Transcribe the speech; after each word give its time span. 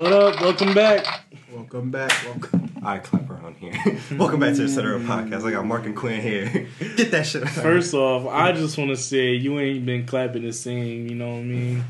What 0.00 0.12
up? 0.14 0.40
Welcome 0.40 0.72
back. 0.72 1.04
Welcome 1.52 1.90
back. 1.90 2.10
Welcome. 2.24 2.72
I 2.82 2.96
clap 2.98 3.28
around 3.28 3.56
here. 3.56 3.74
Welcome 4.18 4.40
back 4.40 4.54
to 4.54 4.62
the 4.62 4.68
Center 4.70 4.94
of 4.94 5.02
Podcast. 5.02 5.44
I 5.44 5.50
got 5.50 5.66
Mark 5.66 5.84
and 5.84 5.94
Quinn 5.94 6.22
here. 6.22 6.66
Get 6.96 7.10
that 7.10 7.26
shit. 7.26 7.42
Out. 7.42 7.50
First 7.50 7.92
off, 7.92 8.26
I 8.26 8.52
just 8.52 8.78
want 8.78 8.88
to 8.88 8.96
say 8.96 9.34
you 9.34 9.58
ain't 9.60 9.84
been 9.84 10.06
clapping 10.06 10.42
the 10.44 10.54
same. 10.54 11.06
You 11.06 11.16
know 11.16 11.28
what 11.28 11.36
I 11.40 11.42
mean? 11.42 11.84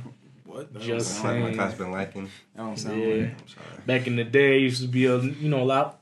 what? 0.45 0.73
Just 0.75 0.87
Just 0.87 1.25
like 1.25 1.38
my 1.41 1.53
class 1.54 1.75
been 1.75 1.93
lacking. 1.93 2.25
That 2.57 2.62
don't 2.65 2.77
sound 2.77 3.01
Yeah. 3.01 3.07
right. 3.07 3.23
I'm 3.38 3.49
sorry. 3.49 3.67
Back 3.87 4.07
in 4.09 4.17
the 4.17 4.24
day, 4.24 4.56
it 4.56 4.63
used 4.63 4.83
to 4.83 4.88
be 4.88 5.06
a 5.06 5.19
you 5.21 5.49
know 5.49 5.63
a 5.63 5.65
lot, 5.65 6.01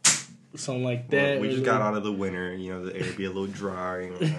something 0.56 0.82
like 0.84 1.04
Well, 1.12 1.20
that. 1.34 1.40
we 1.43 1.50
just 1.50 1.62
got 1.64 1.82
out 1.82 1.95
of 1.95 2.04
the 2.04 2.12
winter. 2.12 2.54
You 2.54 2.72
know, 2.72 2.86
the 2.86 2.96
air 2.96 3.12
be 3.12 3.27
a 3.27 3.29
little 3.29 3.46
dry. 3.48 4.04
You 4.04 4.34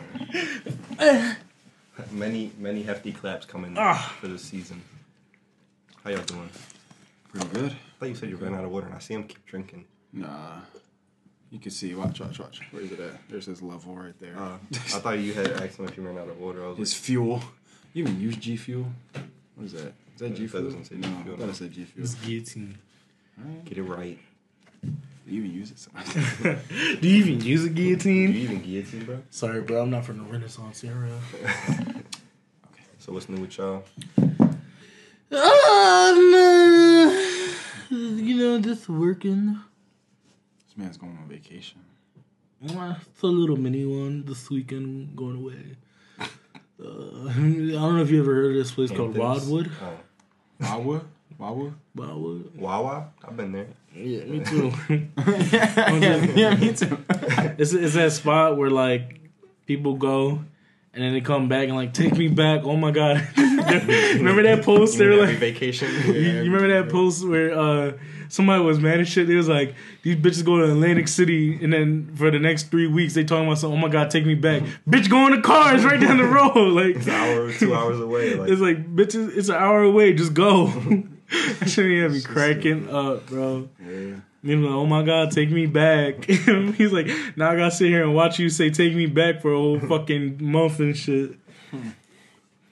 know. 0.99 1.35
many, 2.11 2.51
many 2.57 2.81
hefty 2.81 3.11
claps 3.11 3.45
coming 3.45 3.75
Ah. 3.77 4.15
for 4.19 4.27
the 4.27 4.39
season. 4.39 4.81
How 6.03 6.09
y'all 6.09 6.23
doing? 6.23 6.49
Pretty 7.31 7.47
good. 7.47 7.71
I 7.71 7.75
thought 7.99 8.09
you 8.09 8.15
said 8.15 8.29
you 8.29 8.37
ran 8.37 8.55
out 8.55 8.63
of 8.65 8.71
water, 8.71 8.87
and 8.87 8.95
I 8.95 8.99
see 8.99 9.13
him 9.13 9.23
keep 9.23 9.45
drinking. 9.45 9.85
Nah. 10.13 10.59
You 11.51 11.59
can 11.59 11.71
see. 11.71 11.93
Watch, 11.95 12.19
watch, 12.19 12.39
watch. 12.39 12.61
Where 12.71 12.81
is 12.83 12.91
it 12.91 12.99
at? 12.99 13.27
There's 13.29 13.45
his 13.45 13.61
level 13.61 13.95
right 13.95 14.13
there. 14.19 14.37
Uh, 14.37 14.57
I 14.73 14.99
thought 14.99 15.19
you 15.19 15.33
had 15.33 15.51
asked 15.51 15.77
him 15.79 15.85
if 15.85 15.97
you 15.97 16.03
ran 16.03 16.17
out 16.17 16.27
of 16.29 16.39
water. 16.39 16.63
I 16.63 16.69
was 16.69 16.77
his 16.77 16.93
fuel. 16.93 17.41
You 17.93 18.03
even 18.03 18.19
use 18.21 18.35
G 18.37 18.55
Fuel? 18.55 18.85
What 19.55 19.65
is 19.65 19.73
that? 19.73 19.93
Is 20.13 20.19
that 20.19 20.35
G 20.35 20.43
that 20.43 20.49
Fuel? 20.51 20.63
doesn't 20.65 20.83
say 20.85 20.95
G 20.95 21.01
no, 21.01 21.07
Fuel, 21.23 21.35
I 21.35 21.37
thought 21.37 21.45
no. 21.45 21.49
it 21.51 21.55
said 21.55 21.71
G 21.71 21.85
Fuel. 21.85 22.03
It's 22.05 22.13
guillotine. 22.15 22.77
like, 23.43 23.65
get 23.65 23.77
it 23.79 23.83
right. 23.83 24.19
Do 24.83 24.91
you 25.35 25.43
even 25.43 25.51
use 25.53 25.71
it? 25.71 27.01
Do 27.01 27.07
you 27.09 27.15
even 27.17 27.41
use 27.41 27.65
a 27.65 27.69
Do 27.69 27.81
you 27.81 27.95
guillotine? 27.95 28.35
even 28.35 28.61
guillotine, 28.61 29.05
bro? 29.05 29.23
Sorry, 29.31 29.61
bro. 29.61 29.81
I'm 29.81 29.89
not 29.89 30.05
from 30.05 30.17
the 30.19 30.23
Renaissance 30.23 30.83
era. 30.83 31.09
Okay. 32.71 32.83
So 32.99 33.13
what's 33.13 33.27
new 33.29 33.41
with 33.41 33.57
y'all? 33.57 33.83
Oh, 35.31 36.29
no. 36.31 36.78
You 37.89 38.37
know, 38.37 38.59
just 38.59 38.87
working. 38.87 39.59
this 40.67 40.77
man's 40.77 40.97
going 40.97 41.17
on 41.17 41.27
vacation. 41.27 41.79
It's 42.61 43.23
a 43.23 43.27
little 43.27 43.55
mini 43.57 43.85
one 43.85 44.25
this 44.25 44.49
weekend 44.49 45.15
going 45.15 45.37
away. 45.37 45.77
Uh, 46.81 47.27
I 47.27 47.33
don't 47.33 47.97
know 47.97 48.01
if 48.01 48.09
you 48.09 48.21
ever 48.21 48.33
heard 48.33 48.51
of 48.51 48.53
this 48.53 48.71
place 48.71 48.89
called 48.89 49.13
Hamptons? 49.13 49.49
Rodwood. 49.49 49.69
Oh. 49.81 49.97
Wawa? 50.61 51.01
Wawa? 51.37 51.73
Rodwood. 51.93 52.55
Wawa? 52.55 53.09
I've 53.21 53.35
been 53.35 53.51
there. 53.51 53.67
Yeah, 53.93 54.23
me 54.23 54.39
too. 54.45 54.71
yeah, 54.89 55.91
yeah, 56.35 56.55
me 56.55 56.73
too. 56.73 56.97
it's 57.57 57.73
it's 57.73 57.95
that 57.95 58.13
spot 58.13 58.55
where 58.55 58.69
like 58.69 59.19
people 59.65 59.95
go 59.95 60.39
and 60.93 61.03
then 61.03 61.11
they 61.11 61.19
come 61.19 61.49
back 61.49 61.67
and 61.67 61.75
like 61.75 61.93
take 61.93 62.15
me 62.15 62.29
back. 62.29 62.61
Oh 62.63 62.77
my 62.77 62.91
god! 62.91 63.27
remember 64.15 64.43
that 64.43 64.63
post? 64.63 64.97
They 64.97 65.07
were 65.07 65.25
like, 65.25 65.37
vacation. 65.37 65.89
you, 66.05 66.13
you 66.13 66.51
remember 66.51 66.81
that 66.81 66.91
post 66.91 67.27
where 67.27 67.57
uh 67.57 67.93
somebody 68.29 68.63
was 68.63 68.79
mad 68.79 68.99
as 68.99 69.07
shit? 69.09 69.27
They 69.27 69.35
was 69.35 69.49
like, 69.49 69.75
these 70.03 70.15
bitches 70.15 70.45
go 70.45 70.57
to 70.57 70.65
Atlantic 70.65 71.07
City 71.07 71.63
and 71.63 71.73
then 71.73 72.15
for 72.15 72.31
the 72.31 72.39
next 72.39 72.69
three 72.71 72.87
weeks 72.87 73.13
they 73.13 73.23
talking 73.23 73.45
about 73.45 73.57
something. 73.57 73.77
Oh 73.77 73.81
my 73.81 73.91
god, 73.91 74.11
take 74.11 74.25
me 74.25 74.35
back, 74.35 74.63
bitch! 74.89 75.09
Go 75.09 75.27
in 75.27 75.35
the 75.35 75.41
car. 75.41 75.75
It's 75.75 75.83
right 75.83 75.99
down 75.99 76.17
the 76.17 76.25
road. 76.25 76.73
Like 76.73 76.95
It's 76.97 77.07
an 77.07 77.13
hour 77.13 77.51
two 77.53 77.73
hours 77.73 77.99
away. 77.99 78.35
Like, 78.35 78.49
It's 78.49 78.61
like 78.61 78.95
bitches. 78.95 79.35
It's 79.37 79.49
an 79.49 79.55
hour 79.55 79.83
away. 79.83 80.13
Just 80.13 80.33
go. 80.33 80.67
that 80.67 81.69
shit 81.69 82.01
have 82.01 82.11
me 82.11 82.21
cracking 82.21 82.89
up, 82.89 83.27
bro. 83.27 83.69
Yeah. 83.79 84.15
He's 84.41 84.55
like, 84.55 84.71
oh 84.71 84.85
my 84.85 85.03
god, 85.03 85.31
take 85.31 85.51
me 85.51 85.65
back. 85.65 86.23
He's 86.25 86.93
like, 86.93 87.07
now 87.35 87.51
I 87.51 87.55
gotta 87.57 87.71
sit 87.71 87.89
here 87.89 88.03
and 88.03 88.15
watch 88.15 88.39
you 88.39 88.49
say 88.49 88.69
take 88.69 88.95
me 88.95 89.05
back 89.05 89.41
for 89.41 89.51
a 89.51 89.57
whole 89.57 89.79
fucking 89.79 90.37
month 90.41 90.79
and 90.79 90.95
shit. 90.95 91.31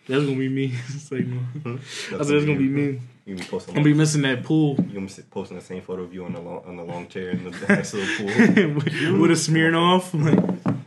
That's 0.08 0.24
gonna 0.24 0.38
be 0.38 0.50
me. 0.50 0.74
it's 0.88 1.12
like, 1.12 1.26
no. 1.66 1.74
I 1.76 1.78
said 2.10 2.20
that's 2.20 2.30
gonna 2.46 2.58
be 2.58 2.68
me. 2.70 3.00
You 3.26 3.36
be 3.36 3.44
posting. 3.44 3.74
I'm 3.76 3.84
gonna 3.84 3.94
be 3.94 3.98
missing 3.98 4.22
that 4.22 4.44
pool 4.44 4.76
you 4.78 4.94
gonna 4.94 5.08
be 5.08 5.14
posting 5.30 5.58
the 5.58 5.64
same 5.64 5.82
photo 5.82 6.04
of 6.04 6.14
you 6.14 6.24
on 6.24 6.32
the 6.34 6.40
long, 6.40 6.64
on 6.66 6.78
the 6.78 6.84
long 6.84 7.08
chair 7.10 7.32
in 7.32 7.44
the 7.44 7.52
nice 7.68 7.94
little 7.94 8.16
pool. 8.16 9.20
with 9.22 9.32
a 9.32 9.36
smearing 9.36 9.76
off. 9.76 10.14
Like, 10.14 10.40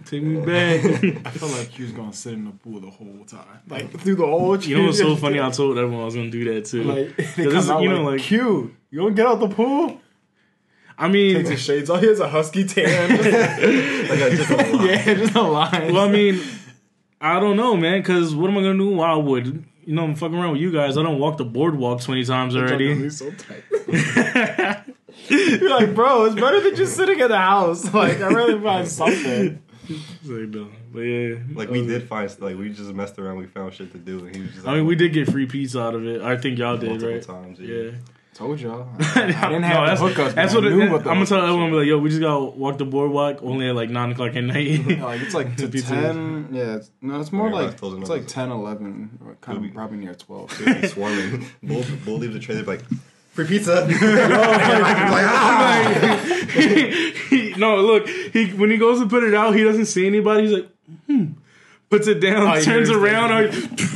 take 0.06 0.22
me 0.22 0.41
back. 0.41 0.82
I 1.26 1.30
felt 1.32 1.52
like 1.52 1.68
he 1.68 1.82
was 1.82 1.92
going 1.92 2.10
to 2.12 2.16
sit 2.16 2.32
in 2.32 2.47
the 2.47 2.50
pool 2.53 2.80
the 2.80 2.88
whole 2.88 3.25
time. 3.26 3.60
Like, 3.69 3.91
through 4.00 4.14
the 4.16 4.26
whole 4.26 4.56
you 4.59 4.78
know 4.78 4.84
what's 4.86 4.97
so 4.98 5.16
funny? 5.16 5.38
I 5.38 5.50
told 5.50 5.76
everyone 5.76 6.00
I 6.00 6.04
was 6.06 6.14
gonna 6.14 6.30
do 6.30 6.54
that 6.54 6.64
too. 6.64 6.84
Like, 6.84 7.14
this 7.16 7.34
come 7.34 7.47
is- 7.56 7.70
out 7.70 7.82
you 7.82 7.91
know, 7.91 8.04
like, 8.04 8.12
like- 8.20 8.22
cute. 8.22 8.75
You 8.91 9.00
gonna 9.03 9.14
get 9.14 9.26
out 9.26 9.38
the 9.41 9.48
pool? 9.48 10.00
I 10.98 11.09
mean, 11.09 11.36
Takes 11.36 11.48
his 11.50 11.60
shades 11.60 11.88
off. 11.91 12.00
He 12.00 12.09
has 12.09 12.20
a 12.20 12.28
husky 12.28 12.64
tan. 12.66 13.09
like 14.09 14.20
I 14.22 14.30
just 14.34 14.50
a 14.50 14.56
lot. 14.56 14.84
yeah, 14.86 15.14
just 15.14 15.34
a 15.34 15.42
line. 15.42 15.94
Well, 15.94 16.06
I 16.09 16.10
mean, 16.10 16.41
I 17.20 17.38
don't 17.41 17.56
know, 17.56 17.76
man. 17.76 18.00
Because 18.00 18.34
what 18.34 18.50
am 18.50 18.56
I 18.58 18.62
gonna 18.62 18.78
do 18.78 18.91
in 18.91 18.97
Wildwood? 18.97 19.64
You 19.84 19.94
know, 19.94 20.04
I'm 20.04 20.14
fucking 20.14 20.36
around 20.36 20.53
with 20.53 20.60
you 20.60 20.72
guys. 20.72 20.97
I 20.97 21.03
don't 21.03 21.19
walk 21.19 21.36
the 21.36 21.44
boardwalk 21.44 22.00
twenty 22.03 22.25
times 22.25 22.54
already. 22.56 22.94
He's 22.94 23.19
so 23.19 23.31
tight. 23.32 23.64
You're 25.28 25.70
like, 25.70 25.94
bro, 25.94 26.25
it's 26.25 26.34
better 26.34 26.60
than 26.60 26.75
just 26.76 26.97
sitting 26.97 27.19
in 27.20 27.28
the 27.28 27.36
house. 27.38 27.84
Like, 27.94 28.20
I 28.20 28.28
really 28.28 28.60
find 28.60 28.86
something. 28.88 29.60
It's 29.88 30.28
like, 30.28 30.48
no. 30.48 30.69
But 30.92 31.00
yeah, 31.00 31.36
Like 31.54 31.69
we 31.70 31.82
Uh, 31.82 31.86
did 31.86 32.09
find 32.09 32.41
like 32.41 32.56
we 32.56 32.70
just 32.70 32.92
messed 32.94 33.19
around. 33.19 33.36
We 33.38 33.47
found 33.47 33.75
shit 33.75 33.91
to 33.92 33.98
do, 33.98 34.25
and 34.25 34.34
he 34.34 34.42
was 34.42 34.53
just. 34.54 34.66
I 34.66 34.75
mean, 34.76 34.86
we 34.86 34.94
did 34.94 35.12
get 35.12 35.30
free 35.30 35.47
pizza 35.47 35.80
out 35.80 35.94
of 35.94 36.06
it. 36.06 36.22
I 36.22 36.36
think 36.36 36.59
y'all 36.59 36.76
did, 36.76 36.88
multiple 36.91 37.14
right? 37.14 37.22
times. 37.22 37.59
Yeah. 37.59 37.91
Told 38.34 38.60
y'all. 38.60 38.88
I 39.00 39.14
didn't 39.26 39.32
have 39.34 39.50
No, 39.52 39.58
the 39.60 39.66
that's, 39.86 40.00
hookups. 40.00 40.34
that's 40.34 40.54
but 40.54 40.62
what 40.62 40.72
I 40.72 40.74
it, 40.74 40.76
knew 40.76 40.82
I'm 40.96 41.02
gonna 41.02 41.26
tell 41.26 41.41
hookups 41.41 41.48
everyone. 41.48 41.70
were. 41.70 41.70
Be 41.70 41.76
like, 41.78 41.86
yo, 41.88 41.98
we 41.98 42.08
just 42.10 42.20
gotta 42.22 42.44
walk 42.44 42.78
the 42.78 42.84
boardwalk 42.86 43.42
only 43.42 43.68
at 43.68 43.74
like 43.74 43.91
nine 43.91 44.12
o'clock 44.12 44.34
at 44.36 44.44
night. 44.44 44.86
Like 45.00 45.20
it's 45.20 45.34
like 45.34 45.56
to 45.56 45.68
Pizza. 45.68 45.88
ten. 45.94 46.48
Yeah, 46.52 46.76
it's, 46.76 46.91
no, 47.02 47.20
it's 47.20 47.32
more 47.32 47.46
Everybody's 47.48 47.72
like 47.72 47.80
closing 47.80 48.00
it's 48.00 48.08
like 48.10 48.26
10, 48.28 48.50
11, 48.50 49.18
or 49.26 49.34
kind 49.41 49.58
Maybe. 49.58 49.68
of 49.70 49.74
probably 49.74 49.98
near 49.98 50.14
twelve. 50.14 50.56
He'd 50.58 50.80
be 50.80 50.86
swarming. 50.88 51.44
Bull, 51.62 51.84
Bull 52.04 52.18
leaves 52.18 52.34
the 52.34 52.41
trailer 52.41 52.62
like 52.62 52.82
free 53.32 53.46
pizza. 53.46 53.84
like, 53.84 53.96
ah! 54.00 54.76
no, 57.58 57.76
look, 57.80 58.08
he 58.08 58.47
when 58.52 58.70
he 58.70 58.76
goes 58.78 59.00
to 59.00 59.06
put 59.08 59.22
it 59.24 59.34
out, 59.34 59.54
he 59.54 59.62
doesn't 59.64 59.86
see 59.86 60.06
anybody. 60.06 60.42
He's 60.47 60.52
like, 60.52 60.68
hmm. 61.06 61.24
Puts 61.91 62.06
it 62.06 62.20
down, 62.20 62.47
All 62.47 62.52
turns 62.54 62.66
hear 62.66 62.80
is 62.82 62.91
around, 62.91 63.32
or, 63.32 63.48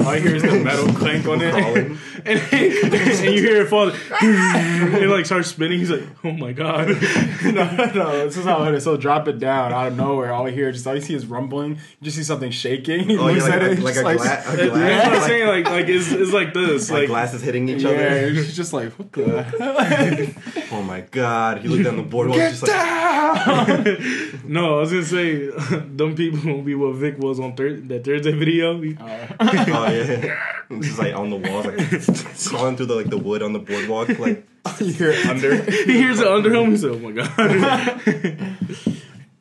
All 0.02 0.08
I 0.08 0.18
hear 0.18 0.34
is 0.34 0.42
the 0.42 0.58
metal 0.58 0.88
clank 0.94 1.28
on 1.28 1.40
it. 1.40 1.96
Crawling. 2.24 2.40
and, 2.52 2.94
and 2.94 3.34
you 3.34 3.40
hear 3.42 3.62
it 3.62 3.68
fall. 3.68 3.90
it 3.90 5.08
like 5.08 5.26
starts 5.26 5.48
spinning. 5.48 5.78
He's 5.78 5.90
like, 5.90 6.02
"Oh 6.24 6.32
my 6.32 6.52
god!" 6.52 6.88
no, 7.44 7.52
no, 7.94 8.24
this 8.26 8.36
is 8.36 8.44
how 8.44 8.64
it 8.64 8.74
is. 8.74 8.84
So 8.84 8.96
drop 8.96 9.28
it 9.28 9.38
down 9.38 9.72
out 9.72 9.88
of 9.88 9.96
nowhere. 9.96 10.32
All 10.32 10.46
I 10.46 10.50
hear, 10.50 10.70
just 10.72 10.86
all 10.86 10.94
you 10.94 11.00
see 11.00 11.14
is 11.14 11.26
rumbling. 11.26 11.72
You 11.72 11.78
just 12.02 12.16
see 12.16 12.22
something 12.22 12.50
shaking. 12.50 13.04
He 13.08 13.16
Oh, 13.18 13.28
yeah, 13.28 13.32
looks 13.34 13.44
like, 13.44 13.52
at 13.54 13.62
it, 13.62 13.78
like, 13.80 13.94
just 13.94 14.04
like 14.04 14.16
a, 14.16 14.18
gla- 14.18 14.24
a 14.26 14.56
That's 14.56 14.70
what 14.70 14.72
glass. 14.72 15.22
I'm 15.22 15.28
saying. 15.28 15.48
Like, 15.48 15.64
like 15.70 15.88
it's, 15.88 16.10
it's 16.12 16.32
like 16.32 16.54
this. 16.54 16.90
like 16.90 17.00
Like, 17.00 17.08
glasses 17.08 17.42
hitting 17.42 17.68
each 17.68 17.82
Yeah, 17.82 17.90
other. 17.90 18.00
it's 18.26 18.54
just 18.56 18.72
like 18.72 18.92
what 18.98 19.12
the. 19.12 20.34
Oh 20.74 20.82
my 20.82 21.02
god! 21.02 21.58
He 21.58 21.68
looked 21.68 21.84
down 21.84 21.96
the 21.96 22.02
boardwalk, 22.02 22.36
Get 22.38 22.50
just 22.50 22.62
like 22.64 22.72
down! 22.72 24.40
no, 24.44 24.78
I 24.78 24.80
was 24.80 24.90
gonna 24.90 25.04
say, 25.04 25.50
dumb 25.94 26.16
people 26.16 26.40
won't 26.52 26.66
be 26.66 26.74
what 26.74 26.94
Vic 26.96 27.16
was 27.18 27.38
on 27.38 27.54
thir- 27.54 27.76
that 27.76 28.04
Thursday 28.04 28.32
video. 28.32 28.80
He- 28.80 28.96
oh 29.00 29.06
yeah, 29.40 30.36
just 30.80 30.98
like 30.98 31.14
on 31.14 31.30
the 31.30 31.36
walls, 31.36 31.66
like 31.66 31.78
crawling 32.48 32.76
through 32.76 32.86
the 32.86 32.94
like 32.94 33.10
the 33.10 33.19
wood 33.19 33.42
on 33.42 33.52
the 33.52 33.58
boardwalk, 33.58 34.19
like 34.19 34.47
you 34.80 34.92
hear 34.92 35.12
under. 35.28 35.62
he 35.70 35.92
hears 35.92 36.20
it 36.20 36.26
under 36.26 36.52
him. 36.54 36.70
He 36.70 36.76
said, 36.76 36.91
"Oh 36.91 36.98
my 36.98 37.12
god!" 37.12 38.56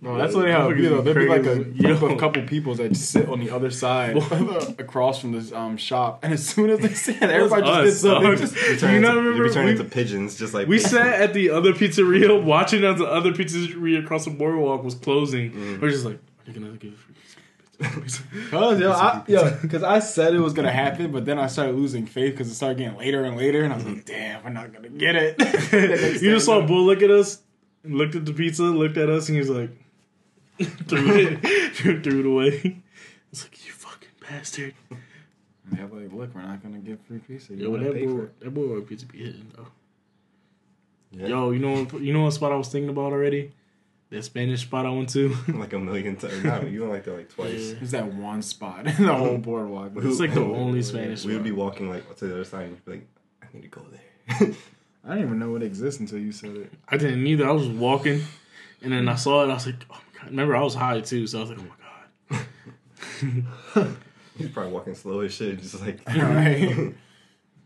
No, 0.02 0.18
that's 0.18 0.36
what 0.36 0.42
they 0.44 0.52
have. 0.52 0.78
You 0.78 0.90
know, 0.90 1.02
there'd 1.02 1.16
be 1.16 1.28
like 1.30 1.46
a 1.46 1.56
Crazy. 1.56 1.64
group 1.80 2.02
Yo. 2.02 2.08
of 2.08 2.20
couple 2.20 2.42
people 2.44 2.76
that 2.76 2.90
just 2.90 3.10
sit 3.10 3.30
on 3.30 3.40
the 3.40 3.50
other 3.52 3.72
side, 3.72 4.18
across 4.78 5.22
from 5.22 5.32
this 5.32 5.54
um 5.54 5.78
shop, 5.78 6.20
and 6.24 6.34
as 6.34 6.46
soon 6.46 6.70
as 6.72 6.80
they 6.80 6.94
see 6.94 7.14
it, 7.14 7.24
everybody 7.24 7.62
just 7.66 7.84
did 8.04 8.10
something. 8.10 8.32
dog. 8.32 8.38
Just, 8.38 8.56
you 8.56 8.76
turn 8.78 9.02
not 9.02 9.16
remember- 9.16 9.46
you 9.48 9.54
turn 9.54 9.66
we- 9.68 9.72
into 9.72 9.86
pigeons, 9.86 10.38
just 10.38 10.54
like 10.54 10.68
We 10.68 10.78
sat 10.80 11.22
at 11.22 11.34
the 11.34 11.52
other 11.52 11.72
pizzeria 11.72 12.44
watching 12.44 12.84
as 12.84 12.98
the 13.00 13.06
other 13.06 13.32
pizzeria 13.32 14.04
across 14.04 14.26
the 14.26 14.32
boardwalk 14.32 14.84
was 14.84 14.96
closing. 14.96 15.80
We're 15.80 15.90
just 15.92 16.04
like, 16.04 16.16
"Are 16.48 16.52
you 16.52 16.60
gonna 16.60 16.76
give?" 16.76 17.08
Cause 17.80 18.80
yo, 18.80 18.92
I, 18.92 19.24
yo, 19.28 19.58
cause 19.68 19.84
I 19.84 20.00
said 20.00 20.36
it 20.36 20.40
was 20.40 20.54
gonna 20.54 20.72
happen, 20.72 21.12
but 21.12 21.26
then 21.26 21.40
I 21.40 21.48
started 21.48 21.76
losing 21.76 22.06
faith 22.06 22.34
because 22.34 22.50
it 22.50 22.56
started 22.56 22.78
getting 22.78 22.98
later 22.98 23.24
and 23.24 23.36
later, 23.36 23.64
and 23.64 23.74
I 23.74 23.78
was 23.78 23.86
like, 23.86 24.06
"Damn, 24.06 24.44
we're 24.44 24.52
not 24.52 24.72
gonna 24.72 24.90
get 24.90 25.16
it." 25.16 26.22
You 26.22 26.32
just 26.34 26.46
saw 26.46 26.66
Bull 26.66 26.86
look 26.86 27.02
at 27.02 27.10
us, 27.10 27.42
looked 27.84 28.16
at 28.16 28.26
the 28.26 28.34
pizza, 28.34 28.64
looked 28.64 28.98
at 28.98 29.10
us, 29.10 29.28
and 29.28 29.36
he 29.36 29.40
was 29.40 29.50
like, 29.50 29.72
threw 30.88 31.16
it, 31.16 31.74
threw 31.76 32.20
it 32.20 32.26
away. 32.26 32.82
It's 33.32 33.44
like 33.44 33.66
you 33.66 33.72
fucking 33.72 34.10
bastard. 34.22 34.76
Yeah, 35.76 35.88
like, 35.92 36.14
look, 36.14 36.36
we're 36.36 36.44
not 36.44 36.62
gonna 36.62 36.78
get 36.78 37.04
free 37.06 37.20
pizza. 37.20 37.54
You 37.54 37.72
Yo, 37.72 37.78
that 37.78 38.08
boy, 38.08 38.28
that 38.40 38.52
boy 38.52 38.82
pizza 38.82 39.08
be 39.08 39.18
hitting 39.18 39.52
though. 39.56 39.68
Yeah. 41.12 41.28
Yo, 41.28 41.52
you 41.52 41.60
know, 41.60 41.88
you 42.00 42.14
know 42.14 42.24
what 42.24 42.34
spot 42.34 42.52
I 42.52 42.56
was 42.56 42.70
thinking 42.70 42.90
about 42.90 43.14
already? 43.14 43.52
That 44.14 44.24
Spanish 44.24 44.62
spot 44.62 44.86
I 44.86 44.92
went 44.92 45.10
to. 45.10 45.36
like 45.48 45.74
a 45.74 45.80
million 45.80 46.16
times. 46.16 46.44
No, 46.44 46.62
you 46.62 46.82
went 46.82 46.94
like 46.94 47.04
that 47.06 47.18
like 47.18 47.30
twice. 47.30 47.70
Yeah. 47.70 47.74
There's 47.80 47.92
that 47.92 48.14
one 48.14 48.44
spot 48.44 48.86
in 49.00 49.08
the 49.08 49.16
whole 49.16 49.40
boardwalk. 49.40 49.94
It's 49.96 50.20
like 50.20 50.36
the 50.36 50.42
only 50.42 50.84
Spanish 50.84 51.26
We 51.26 51.34
would 51.34 51.44
be 51.44 51.52
walking 51.52 51.90
like 51.90 52.16
to 52.18 52.28
the 52.28 52.36
other 52.36 52.44
side, 52.44 52.68
and 52.68 52.86
be 52.86 52.92
like, 52.92 53.08
I 53.42 53.48
need 53.54 53.64
to 53.64 53.70
go 53.70 53.82
there. 53.90 54.54
I 55.04 55.16
didn't 55.16 55.26
even 55.26 55.40
know 55.40 55.56
it 55.56 55.64
exists 55.64 56.00
until 56.00 56.20
you 56.20 56.32
said 56.32 56.56
it. 56.56 56.72
I 56.88 56.98
didn't 56.98 57.26
either. 57.26 57.50
I 57.50 57.54
was 57.54 57.68
walking, 57.68 58.22
and 58.84 58.94
then 58.94 59.10
I 59.10 59.16
saw 59.16 59.46
it. 59.46 59.50
I 59.50 59.56
was 59.56 59.66
like, 59.66 59.84
oh 59.90 59.96
my 59.96 60.20
god. 60.20 60.30
Remember, 60.30 60.56
I 60.56 60.62
was 60.62 60.76
high 60.76 61.02
too, 61.02 61.26
so 61.26 61.40
I 61.40 61.42
was 61.42 61.50
like, 61.50 61.60
oh 61.60 61.66
my 62.30 62.38
god. 63.80 63.98
He's 64.38 64.50
probably 64.50 64.74
walking 64.74 64.94
slow 64.94 65.22
as 65.22 65.34
shit, 65.34 65.60
just 65.60 65.82
like 65.82 66.02
Right. 66.06 66.94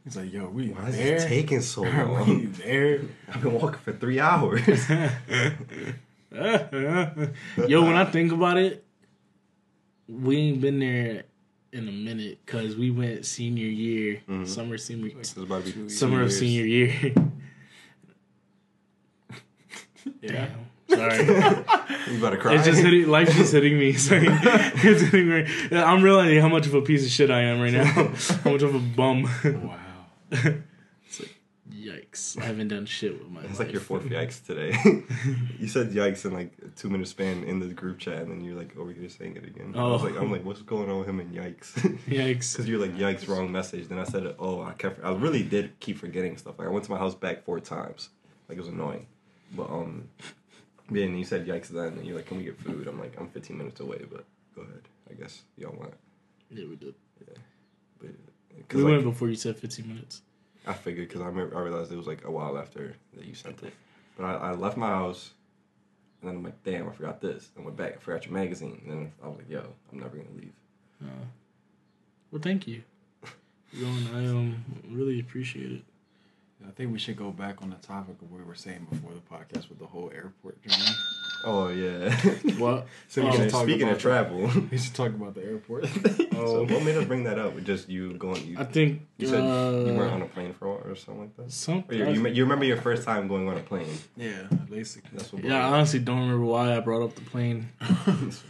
He's 0.05 0.15
like, 0.15 0.31
yo, 0.31 0.47
we 0.47 0.69
Why 0.69 0.87
is 0.87 0.97
it 0.97 1.27
taking 1.27 1.59
so 1.59 1.81
long? 1.81 1.91
we 1.91 2.13
long? 2.13 2.51
there? 2.53 3.01
I've 3.27 3.41
been 3.41 3.51
walking 3.51 3.79
for 3.79 3.91
three 3.91 4.21
hours. 4.21 4.89
Yo, 7.67 7.83
when 7.83 7.95
I 7.95 8.05
think 8.05 8.31
about 8.31 8.57
it, 8.57 8.83
we 10.07 10.37
ain't 10.37 10.61
been 10.61 10.79
there 10.79 11.23
in 11.71 11.87
a 11.87 11.91
minute 11.91 12.39
because 12.45 12.75
we 12.75 12.91
went 12.91 13.25
senior 13.25 13.67
year, 13.67 14.21
mm-hmm. 14.27 14.45
summer 14.45 14.77
senior, 14.77 15.17
It's 15.19 15.35
about 15.37 15.65
to 15.65 15.71
be 15.71 15.71
two 15.71 15.89
summer 15.89 16.21
of 16.21 16.31
senior 16.31 16.65
year. 16.65 17.13
Yeah. 20.21 20.47
Sorry, 20.89 21.17
You 21.25 22.17
about 22.17 22.29
to 22.29 22.37
cry? 22.37 22.55
it's 22.55 22.63
just 22.63 22.81
hitting. 22.81 23.09
Life's 23.09 23.35
just 23.35 23.51
hitting 23.51 23.77
me. 23.77 23.91
Sorry, 23.91 24.25
it's 24.29 25.01
hitting 25.01 25.27
me. 25.27 25.45
I'm 25.77 26.01
realizing 26.01 26.39
how 26.39 26.47
much 26.47 26.65
of 26.65 26.73
a 26.73 26.81
piece 26.81 27.05
of 27.05 27.11
shit 27.11 27.29
I 27.29 27.41
am 27.41 27.59
right 27.59 27.73
now. 27.73 27.83
how 27.83 28.51
much 28.51 28.61
of 28.61 28.73
a 28.73 28.79
bum. 28.79 29.23
Wow. 29.43 30.53
Yikes! 32.17 32.41
I 32.41 32.45
haven't 32.45 32.67
done 32.69 32.85
shit 32.85 33.13
with 33.21 33.29
my. 33.31 33.41
It's 33.43 33.59
like 33.59 33.71
your 33.71 33.81
fourth 33.81 34.03
yikes 34.05 34.43
today. 34.45 34.71
you 35.59 35.67
said 35.67 35.91
yikes 35.91 36.25
in 36.25 36.33
like 36.33 36.51
a 36.65 36.69
two 36.69 36.89
minute 36.89 37.07
span 37.07 37.43
in 37.43 37.59
the 37.59 37.67
group 37.67 37.99
chat, 37.99 38.21
and 38.23 38.31
then 38.31 38.41
you're 38.41 38.55
like 38.57 38.75
over 38.77 38.91
here 38.91 39.07
saying 39.09 39.35
it 39.37 39.45
again. 39.45 39.73
I 39.75 39.83
was 39.87 40.01
Oh. 40.01 40.05
like, 40.05 40.15
I'm 40.19 40.31
like, 40.31 40.43
what's 40.43 40.61
going 40.61 40.89
on 40.89 40.99
with 40.99 41.07
him 41.09 41.19
and 41.19 41.33
yikes? 41.33 41.73
Yikes! 42.07 42.53
Because 42.53 42.67
you're 42.67 42.79
like, 42.79 42.95
yikes, 42.97 43.27
wrong 43.27 43.51
message. 43.51 43.87
Then 43.87 43.99
I 43.99 44.03
said, 44.03 44.35
oh, 44.39 44.61
I 44.61 44.73
kept, 44.73 45.03
I 45.03 45.11
really 45.13 45.43
did 45.43 45.79
keep 45.79 45.97
forgetting 45.99 46.37
stuff. 46.37 46.57
Like 46.59 46.67
I 46.67 46.71
went 46.71 46.85
to 46.85 46.91
my 46.91 46.97
house 46.97 47.15
back 47.15 47.43
four 47.45 47.59
times. 47.59 48.09
Like 48.49 48.57
it 48.57 48.61
was 48.61 48.69
annoying. 48.69 49.05
But 49.55 49.69
um, 49.69 50.09
yeah, 50.91 51.05
and 51.05 51.17
you 51.17 51.25
said 51.25 51.45
yikes 51.47 51.67
then, 51.69 51.93
and 51.93 52.05
you're 52.05 52.15
like, 52.15 52.25
can 52.27 52.37
we 52.37 52.43
get 52.43 52.59
food? 52.59 52.87
I'm 52.87 52.99
like, 52.99 53.13
I'm 53.19 53.29
15 53.29 53.57
minutes 53.57 53.79
away, 53.79 54.05
but 54.09 54.25
go 54.55 54.61
ahead. 54.63 54.81
I 55.09 55.13
guess 55.13 55.41
y'all 55.57 55.75
want. 55.77 55.93
Yeah, 56.49 56.65
we 56.69 56.75
did. 56.75 56.95
But, 57.99 58.09
We 58.55 58.63
cause 58.69 58.83
went 58.83 59.03
before 59.03 59.29
you 59.29 59.35
said 59.35 59.57
15 59.57 59.87
minutes. 59.87 60.21
I 60.67 60.73
figured 60.73 61.07
because 61.07 61.21
I 61.21 61.25
remember 61.25 61.57
I 61.57 61.61
realized 61.61 61.91
it 61.91 61.97
was 61.97 62.07
like 62.07 62.25
a 62.25 62.31
while 62.31 62.57
after 62.57 62.95
that 63.15 63.25
you 63.25 63.33
sent 63.33 63.63
it. 63.63 63.73
But 64.17 64.25
I, 64.25 64.33
I 64.33 64.51
left 64.53 64.77
my 64.77 64.87
house, 64.87 65.31
and 66.21 66.29
then 66.29 66.37
I'm 66.37 66.43
like, 66.43 66.63
damn, 66.63 66.89
I 66.89 66.91
forgot 66.91 67.21
this. 67.21 67.49
I 67.57 67.61
went 67.61 67.77
back, 67.77 67.93
I 67.93 67.97
forgot 67.97 68.25
your 68.25 68.33
magazine. 68.33 68.81
And 68.83 68.91
then 68.91 69.11
I 69.23 69.27
was 69.27 69.37
like, 69.37 69.49
yo, 69.49 69.63
I'm 69.91 69.99
never 69.99 70.17
gonna 70.17 70.29
leave. 70.35 70.53
Uh, 71.03 71.25
well, 72.31 72.41
thank 72.41 72.67
you. 72.67 72.83
Yo, 73.73 73.87
I 74.15 74.25
um 74.25 74.63
really 74.89 75.19
appreciate 75.19 75.71
it. 75.71 75.83
I 76.67 76.71
think 76.71 76.91
we 76.91 76.99
should 76.99 77.17
go 77.17 77.31
back 77.31 77.61
on 77.61 77.69
the 77.69 77.75
topic 77.75 78.15
of 78.21 78.31
what 78.31 78.39
we 78.41 78.45
were 78.47 78.55
saying 78.55 78.87
before 78.89 79.11
the 79.13 79.35
podcast 79.35 79.69
with 79.69 79.77
the 79.79 79.85
whole 79.85 80.11
airport 80.13 80.61
journey. 80.63 80.83
Oh 81.43 81.69
yeah. 81.69 82.15
What? 82.57 82.87
So 83.09 83.23
we 83.25 83.31
should 83.31 83.49
speaking 83.49 83.49
talk 83.49 83.63
speaking 83.63 83.83
about 83.83 83.95
of 83.95 84.01
travel, 84.01 84.51
We 84.69 84.77
should 84.77 84.93
talk 84.93 85.09
about 85.09 85.33
the 85.33 85.43
airport. 85.43 85.87
so 86.33 86.63
what 86.63 86.83
made 86.83 86.97
us 86.97 87.05
bring 87.05 87.23
that 87.23 87.39
up? 87.39 87.61
Just 87.63 87.87
you 87.89 88.13
going? 88.15 88.45
You, 88.45 88.59
I 88.59 88.65
think 88.65 89.07
you 89.17 89.27
said 89.27 89.41
uh, 89.41 89.85
you 89.85 89.93
weren't 89.93 90.13
on 90.13 90.21
a 90.21 90.27
plane 90.27 90.53
for 90.53 90.65
a 90.65 90.69
while 90.71 90.91
or 90.91 90.95
something 90.95 91.21
like 91.21 91.37
that. 91.37 91.51
some. 91.51 91.83
Or 91.87 91.95
you, 91.95 92.05
you, 92.09 92.27
you 92.27 92.43
remember 92.43 92.65
your 92.65 92.77
first 92.77 93.03
time 93.03 93.27
going 93.27 93.47
on 93.47 93.55
a 93.57 93.61
plane? 93.61 93.87
yeah, 94.17 94.43
basically. 94.69 95.09
That's 95.17 95.31
what. 95.31 95.43
yeah, 95.43 95.67
I 95.67 95.73
honestly 95.73 95.99
don't 95.99 96.19
remember 96.19 96.45
why 96.45 96.75
I 96.75 96.79
brought 96.81 97.03
up 97.03 97.15
the 97.15 97.21
plane, 97.21 97.69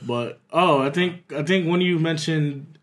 but 0.04 0.40
oh, 0.52 0.82
I 0.82 0.90
think 0.90 1.32
I 1.32 1.44
think 1.44 1.68
when 1.70 1.82
you 1.82 2.00
mentioned 2.00 2.77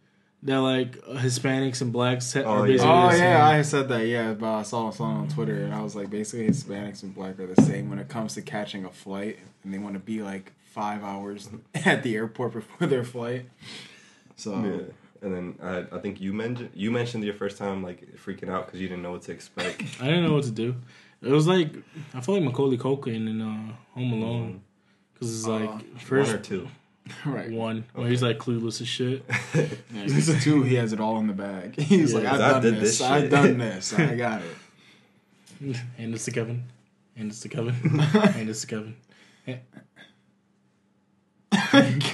that 0.45 0.59
like 0.59 1.01
Hispanics 1.07 1.81
and 1.83 1.93
blacks 1.93 2.33
ha- 2.35 2.41
Oh, 2.45 2.51
are 2.63 2.67
yeah. 2.69 2.73
basically 2.75 2.93
Oh 2.93 3.07
the 3.07 3.13
same. 3.13 3.23
yeah, 3.23 3.47
I 3.47 3.63
said 3.63 3.89
that. 3.89 4.07
Yeah, 4.07 4.35
but 4.35 4.55
I 4.59 4.63
saw 4.63 4.91
something 4.91 5.17
on 5.17 5.29
Twitter, 5.29 5.65
and 5.65 5.75
I 5.75 5.83
was 5.83 5.97
like, 5.97 6.11
basically, 6.11 6.47
Hispanics 6.49 7.03
and 7.03 7.15
black 7.15 7.39
are 7.41 7.47
the 7.47 7.61
same 7.63 7.89
when 7.91 7.99
it 7.99 8.09
comes 8.09 8.35
to 8.35 8.43
catching 8.43 8.85
a 8.85 8.91
flight, 8.91 9.39
and 9.63 9.73
they 9.73 9.79
want 9.79 9.95
to 9.95 10.01
be 10.01 10.23
like 10.23 10.53
five 10.65 11.03
hours 11.03 11.49
at 11.75 12.03
the 12.03 12.15
airport 12.17 12.53
before 12.53 12.87
their 12.87 13.05
flight. 13.05 13.47
So 14.37 14.53
Yeah. 14.63 14.93
And 15.23 15.35
then 15.35 15.59
I, 15.63 15.97
I 15.97 16.01
think 16.01 16.21
you 16.21 16.35
mentioned 16.35 16.71
you 16.75 16.91
mentioned 16.91 17.25
your 17.25 17.33
first 17.33 17.57
time 17.57 17.83
like 17.83 18.15
freaking 18.17 18.51
out 18.51 18.67
because 18.67 18.79
you 18.81 18.89
didn't 18.89 19.03
know 19.03 19.13
what 19.13 19.23
to 19.23 19.33
expect. 19.33 19.83
I 20.01 20.05
didn't 20.07 20.25
know 20.27 20.35
what 20.35 20.45
to 20.45 20.51
do. 20.51 20.75
It 21.23 21.31
was 21.31 21.47
like 21.47 21.71
I 22.13 22.21
felt 22.21 22.37
like 22.39 22.43
Macaulay 22.45 22.77
Culkin 22.77 23.27
in 23.31 23.41
uh, 23.41 23.73
Home 23.95 24.13
Alone 24.13 24.61
because 25.15 25.35
it's 25.35 25.49
like 25.49 25.71
Uh, 25.71 25.79
first 25.99 26.31
One 26.33 26.41
or 26.41 26.43
two. 26.43 26.69
right, 27.27 27.51
one 27.51 27.85
where 27.93 28.09
he's 28.09 28.23
like 28.23 28.39
clueless 28.39 28.81
as 28.81 28.89
shit. 28.89 29.25
yeah, 29.55 29.67
he's 29.93 30.43
two. 30.43 30.63
He 30.63 30.75
has 30.77 30.93
it 30.93 31.01
all 31.01 31.19
in 31.19 31.27
the 31.27 31.33
bag. 31.35 31.79
He's 31.81 32.13
Yeah, 32.13 32.19
like, 32.19 32.27
I've 32.29 32.41
I 32.41 32.49
done 32.53 32.63
did 32.63 32.75
this. 32.77 32.99
this 32.99 33.01
I've 33.03 33.31
done 33.31 33.59
this. 33.59 33.93
I 33.93 34.15
got 34.17 34.43
it. 35.61 35.77
And 35.99 36.15
it's 36.15 36.25
to 36.25 36.31
Kevin. 36.31 36.65
And 37.17 37.31
it's 37.31 37.41
to 37.41 37.49
Kevin. 37.49 37.75
and 37.85 38.49
it's 38.49 38.63
to 38.63 38.67
Kevin. 38.67 38.97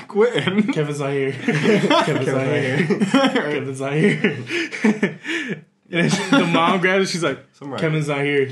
Quitting. 0.09 0.73
Kevin's 0.73 1.01
not 1.01 1.11
here. 1.13 1.33
Kevin's 1.33 2.27
not 2.27 2.47
here. 2.47 2.87
Kevin's 3.11 3.81
not 3.81 3.93
here. 3.93 4.21
and 4.83 5.59
then 5.89 6.11
she, 6.11 6.31
the 6.31 6.47
mom 6.53 6.81
grabs 6.81 7.09
it. 7.09 7.13
She's 7.13 7.23
like, 7.25 7.39
Somebody 7.53 7.81
Kevin's 7.81 8.09
not 8.09 8.23
here. 8.25 8.51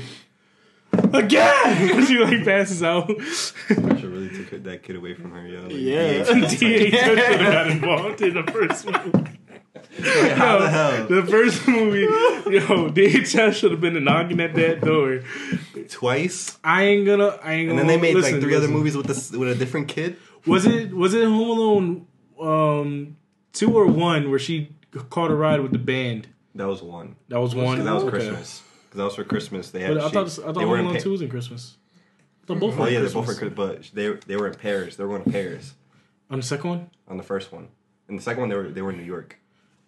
Again! 1.13 2.05
she 2.07 2.17
like 2.17 2.43
passes 2.43 2.83
out. 2.83 3.07
should 3.07 4.03
really 4.03 4.29
took 4.29 4.63
that 4.63 4.83
kid 4.83 4.95
away 4.95 5.13
from 5.13 5.31
her, 5.31 5.47
yo. 5.47 5.61
Like, 5.63 5.71
Yeah. 5.73 6.23
DH. 6.23 6.49
DH 6.49 6.59
should 6.59 7.17
have 7.17 7.39
got 7.39 7.71
involved 7.71 8.21
in 8.21 8.33
the 8.33 8.43
first 8.51 8.85
movie. 8.85 9.11
Like, 9.99 10.31
how 10.33 10.57
Yo, 10.57 10.61
the 10.61 10.69
hell? 10.69 11.07
The 11.07 11.23
first 11.25 11.67
movie, 11.67 12.01
yo, 12.01 12.89
DHS 12.89 13.53
should 13.59 13.71
have 13.71 13.81
been 13.81 14.01
knocking 14.03 14.39
at 14.39 14.53
that 14.55 14.81
door. 14.81 15.21
Twice, 15.89 16.57
I 16.63 16.83
ain't 16.83 17.05
gonna. 17.05 17.37
I 17.43 17.53
ain't 17.53 17.69
and 17.69 17.77
gonna. 17.79 17.87
then 17.87 17.87
they 17.87 17.97
made 17.97 18.15
listen, 18.15 18.33
like 18.33 18.41
three 18.41 18.55
other 18.55 18.67
movies 18.67 18.95
with 18.95 19.07
this 19.07 19.31
with 19.31 19.49
a 19.49 19.55
different 19.55 19.87
kid. 19.87 20.17
Was 20.45 20.65
it 20.65 20.93
was 20.93 21.13
it 21.13 21.25
Home 21.25 21.49
Alone 21.49 22.07
um 22.39 23.17
two 23.51 23.75
or 23.75 23.87
one 23.87 24.29
where 24.29 24.39
she 24.39 24.69
caught 25.09 25.31
a 25.31 25.35
ride 25.35 25.59
with 25.61 25.71
the 25.71 25.79
band? 25.79 26.27
That 26.55 26.67
was 26.67 26.81
one. 26.81 27.15
That 27.29 27.39
was 27.39 27.55
one. 27.55 27.83
That 27.83 27.93
was 27.95 28.03
Okay. 28.05 28.35
Christmas. 28.89 28.91
Because 28.91 28.97
that 28.97 29.03
was 29.05 29.15
for 29.15 29.23
Christmas. 29.23 29.71
They 29.71 29.81
had. 29.81 29.95
But 29.95 30.03
I 30.03 30.07
she- 30.07 30.13
thought 30.13 30.25
I 30.25 30.29
thought 30.29 30.55
they 30.55 30.61
Home 30.61 30.69
were 30.69 30.77
in 30.79 30.85
Alone 30.85 30.95
Pa- 30.97 31.01
two 31.01 31.11
was 31.11 31.21
in 31.21 31.29
Christmas. 31.29 31.77
I 32.43 32.45
thought 32.47 32.59
both 32.59 32.75
were 32.75 32.83
Oh 32.83 32.85
in 32.87 32.93
yeah, 32.93 32.99
they're 33.01 33.09
both 33.09 33.25
for 33.25 33.33
Christmas. 33.33 33.53
But 33.55 33.89
they 33.93 34.09
they 34.27 34.35
were 34.35 34.47
in 34.47 34.55
Paris. 34.55 34.95
They 34.95 35.03
were 35.03 35.09
going 35.17 35.23
to 35.23 35.29
Paris 35.31 35.73
on 36.29 36.39
the 36.39 36.45
second 36.45 36.69
one. 36.69 36.89
on 37.07 37.17
the 37.17 37.23
first 37.23 37.51
one. 37.51 37.67
In 38.07 38.15
the 38.15 38.21
second 38.21 38.41
one, 38.41 38.49
they 38.49 38.55
were 38.55 38.69
they 38.69 38.81
were 38.81 38.91
in 38.91 38.97
New 38.97 39.03
York. 39.03 39.37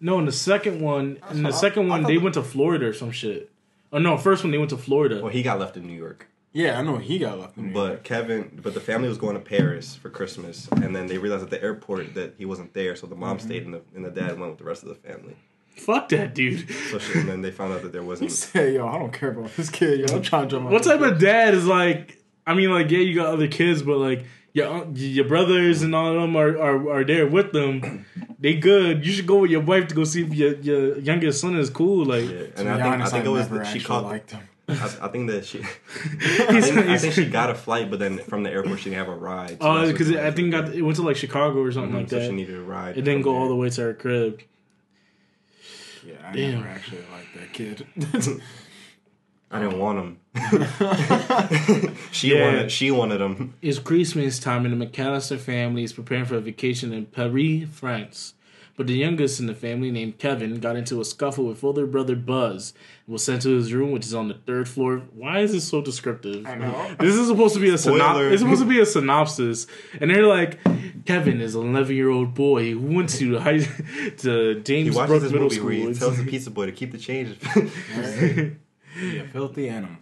No, 0.00 0.18
in 0.18 0.24
the 0.26 0.32
second 0.32 0.80
one, 0.80 1.18
in 1.30 1.42
the 1.44 1.48
I- 1.50 1.52
second 1.52 1.86
I 1.86 1.88
one, 1.88 2.02
thought 2.02 2.08
they 2.08 2.16
the- 2.16 2.22
went 2.22 2.34
to 2.34 2.42
Florida 2.42 2.86
or 2.86 2.92
some 2.92 3.10
shit. 3.12 3.50
Oh 3.92 3.98
no, 3.98 4.16
first 4.16 4.42
one 4.44 4.50
they 4.50 4.58
went 4.58 4.70
to 4.70 4.76
Florida. 4.78 5.20
Well, 5.20 5.32
he 5.32 5.42
got 5.42 5.58
left 5.60 5.76
in 5.76 5.86
New 5.86 5.92
York. 5.96 6.28
Yeah, 6.54 6.78
I 6.78 6.82
know 6.82 6.98
he 6.98 7.18
got 7.18 7.38
left. 7.38 7.56
In 7.56 7.68
New 7.68 7.72
York. 7.72 7.94
But 8.02 8.04
Kevin, 8.04 8.60
but 8.62 8.74
the 8.74 8.80
family 8.80 9.08
was 9.08 9.16
going 9.18 9.34
to 9.34 9.40
Paris 9.40 9.96
for 9.96 10.10
Christmas, 10.10 10.68
and 10.70 10.94
then 10.94 11.06
they 11.06 11.16
realized 11.18 11.44
at 11.44 11.50
the 11.50 11.62
airport 11.62 12.14
that 12.14 12.34
he 12.36 12.44
wasn't 12.44 12.74
there, 12.74 12.94
so 12.94 13.06
the 13.06 13.14
mom 13.16 13.38
Mm-hmm. 13.38 13.46
stayed, 13.46 13.64
and 13.64 13.74
the 13.74 13.80
and 13.94 14.04
the 14.04 14.10
dad 14.10 14.38
went 14.38 14.50
with 14.52 14.58
the 14.58 14.64
rest 14.64 14.82
of 14.82 14.88
the 14.90 14.94
family. 14.96 15.34
Fuck 15.76 16.10
that 16.10 16.34
dude. 16.34 16.68
So 16.90 16.98
she, 16.98 17.18
and 17.18 17.28
then 17.28 17.42
they 17.42 17.50
found 17.50 17.72
out 17.72 17.82
that 17.82 17.92
there 17.92 18.02
wasn't. 18.04 18.30
said, 18.30 18.74
"Yo, 18.74 18.86
I 18.86 18.98
don't 18.98 19.12
care 19.12 19.30
about 19.30 19.54
this 19.56 19.68
kid. 19.70 20.00
Yo, 20.08 20.16
I'm 20.16 20.22
trying 20.22 20.48
to 20.48 20.56
jump." 20.56 20.70
What 20.70 20.84
type 20.84 21.00
of 21.00 21.18
dad 21.18 21.54
is 21.54 21.66
like? 21.66 22.18
I 22.46 22.54
mean, 22.54 22.70
like, 22.70 22.90
yeah, 22.90 22.98
you 22.98 23.14
got 23.14 23.26
other 23.32 23.48
kids, 23.48 23.82
but 23.82 23.98
like, 23.98 24.24
your 24.52 24.86
your 24.94 25.24
brothers 25.26 25.82
and 25.82 25.94
all 25.94 26.14
of 26.14 26.20
them 26.20 26.36
are, 26.36 26.56
are, 26.60 26.90
are 27.00 27.04
there 27.04 27.26
with 27.26 27.52
them. 27.52 28.04
They 28.38 28.54
good. 28.54 29.04
You 29.06 29.12
should 29.12 29.26
go 29.26 29.38
with 29.40 29.50
your 29.50 29.60
wife 29.60 29.88
to 29.88 29.94
go 29.94 30.04
see 30.04 30.22
if 30.24 30.34
your, 30.34 30.54
your 30.56 30.98
youngest 30.98 31.40
son 31.40 31.56
is 31.56 31.70
cool. 31.70 32.04
Like, 32.04 32.24
Yeah, 32.24 32.28
To 32.28 32.44
and 32.44 32.54
be 32.56 32.60
I 32.68 32.74
think 32.74 32.84
honest, 32.86 33.12
I 33.12 33.16
think 33.16 33.24
I 33.26 33.28
it 33.28 33.32
was 33.32 33.42
never 33.50 33.58
that 33.58 33.66
she 33.66 33.78
actually 33.78 33.84
caught. 33.84 34.04
liked 34.04 34.30
him. 34.32 34.48
I, 34.68 34.74
I 35.02 35.08
think 35.08 35.30
that 35.30 35.44
she. 35.44 35.60
I 35.60 36.60
think, 36.60 36.76
I 36.88 36.98
think 36.98 37.14
she 37.14 37.26
got 37.26 37.50
a 37.50 37.54
flight, 37.54 37.90
but 37.90 37.98
then 37.98 38.18
from 38.18 38.42
the 38.42 38.50
airport 38.50 38.78
she 38.80 38.90
didn't 38.90 39.04
have 39.06 39.08
a 39.14 39.16
ride. 39.16 39.50
so 39.50 39.56
Oh, 39.60 39.74
that's 39.74 39.86
what 39.88 39.98
because 39.98 40.14
I 40.16 40.30
think 40.32 40.52
got, 40.52 40.68
it 40.74 40.82
went 40.82 40.96
to 40.96 41.02
like 41.02 41.16
Chicago 41.16 41.60
or 41.60 41.72
something 41.72 41.92
Mhm, 41.92 41.96
like 42.00 42.10
so 42.10 42.18
that. 42.20 42.26
she 42.26 42.32
needed 42.32 42.56
a 42.56 42.62
ride. 42.62 42.96
it 42.98 43.02
didn't 43.02 43.22
from 43.22 43.32
go 43.32 43.36
all 43.36 43.48
the 43.48 43.56
way 43.56 43.68
to 43.70 43.80
her 43.80 43.94
crib. 43.94 44.40
Yeah, 46.04 46.14
I 46.26 46.32
Damn. 46.32 46.54
never 46.60 46.68
actually 46.68 47.02
liked 47.12 47.34
that 47.36 47.52
kid. 47.52 47.86
I 49.50 49.60
didn't 49.60 49.78
want 49.78 49.98
him. 49.98 50.18
she 52.10 52.34
Yeah. 52.34 52.44
wanted. 52.46 52.70
She 52.72 52.90
wanted 52.90 53.20
him. 53.20 53.54
It's 53.60 53.78
Christmas 53.78 54.38
time, 54.38 54.64
and 54.64 54.80
the 54.80 54.86
McAllister 54.86 55.38
family 55.38 55.82
is 55.84 55.92
preparing 55.92 56.24
for 56.24 56.36
a 56.36 56.40
vacation 56.40 56.92
in 56.92 57.04
Paris, 57.06 57.68
France. 57.70 58.34
But 58.82 58.88
the 58.88 58.94
youngest 58.94 59.38
in 59.38 59.46
the 59.46 59.54
family, 59.54 59.92
named 59.92 60.18
Kevin, 60.18 60.58
got 60.58 60.74
into 60.74 61.00
a 61.00 61.04
scuffle 61.04 61.44
with 61.44 61.62
older 61.62 61.86
brother 61.86 62.16
Buzz 62.16 62.74
and 63.06 63.12
was 63.12 63.22
sent 63.22 63.42
to 63.42 63.50
his 63.50 63.72
room, 63.72 63.92
which 63.92 64.04
is 64.04 64.12
on 64.12 64.26
the 64.26 64.34
third 64.34 64.68
floor. 64.68 65.02
Why 65.14 65.38
is 65.38 65.52
this 65.52 65.68
so 65.68 65.80
descriptive? 65.80 66.44
I 66.44 66.56
know. 66.56 66.96
This 66.98 67.14
is 67.14 67.28
supposed 67.28 67.54
to 67.54 67.60
be 67.60 67.68
a 67.70 67.78
Spoiler. 67.78 68.00
synop- 68.00 68.32
It's 68.32 68.42
supposed 68.42 68.60
to 68.62 68.66
be 68.68 68.80
a 68.80 68.84
synopsis, 68.86 69.68
and 70.00 70.10
they're 70.10 70.26
like, 70.26 70.58
Kevin 71.04 71.40
is 71.40 71.54
an 71.54 71.68
11 71.70 71.94
year 71.94 72.10
old 72.10 72.34
boy 72.34 72.72
who 72.72 72.80
went 72.96 73.10
to 73.10 73.38
high 73.38 73.58
to 74.18 74.54
He 74.56 74.62
James 74.62 74.96
watches 74.96 75.08
Brooke 75.10 75.22
this 75.22 75.30
Middle 75.32 75.44
movie 75.44 75.54
School. 75.54 75.66
where 75.68 75.74
he 75.76 75.94
tells 75.94 76.16
the 76.18 76.24
pizza 76.28 76.50
boy 76.50 76.66
to 76.66 76.72
keep 76.72 76.90
the 76.90 76.98
change. 76.98 77.38
yeah, 79.00 79.26
filthy 79.32 79.68
animal. 79.68 79.96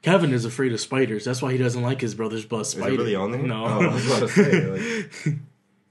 Kevin 0.00 0.32
is 0.32 0.46
afraid 0.46 0.72
of 0.72 0.80
spiders. 0.80 1.26
That's 1.26 1.42
why 1.42 1.52
he 1.52 1.58
doesn't 1.58 1.82
like 1.82 2.00
his 2.00 2.14
brother's 2.14 2.46
Buzz 2.46 2.68
Is 2.68 2.72
Spider. 2.80 2.94
it 2.94 2.96
really 2.96 3.14
on 3.14 3.32
there? 3.32 3.42
No. 3.42 3.66
Oh, 3.66 3.80
I 3.82 3.92
was 3.92 4.06
about 4.06 4.20
to 4.20 4.28
say. 4.28 4.66
Like, 5.26 5.38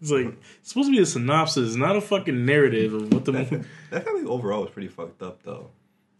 It's 0.01 0.11
like 0.11 0.27
it's 0.59 0.69
supposed 0.69 0.87
to 0.89 0.91
be 0.95 1.01
a 1.01 1.05
synopsis, 1.05 1.75
not 1.75 1.95
a 1.95 2.01
fucking 2.01 2.45
narrative 2.45 2.93
of 2.93 3.13
what 3.13 3.25
the 3.25 3.33
movie. 3.33 3.55
that, 3.57 3.65
that 3.91 4.05
family 4.05 4.25
overall 4.25 4.61
was 4.61 4.69
pretty 4.71 4.87
fucked 4.87 5.21
up, 5.21 5.43
though. 5.43 5.71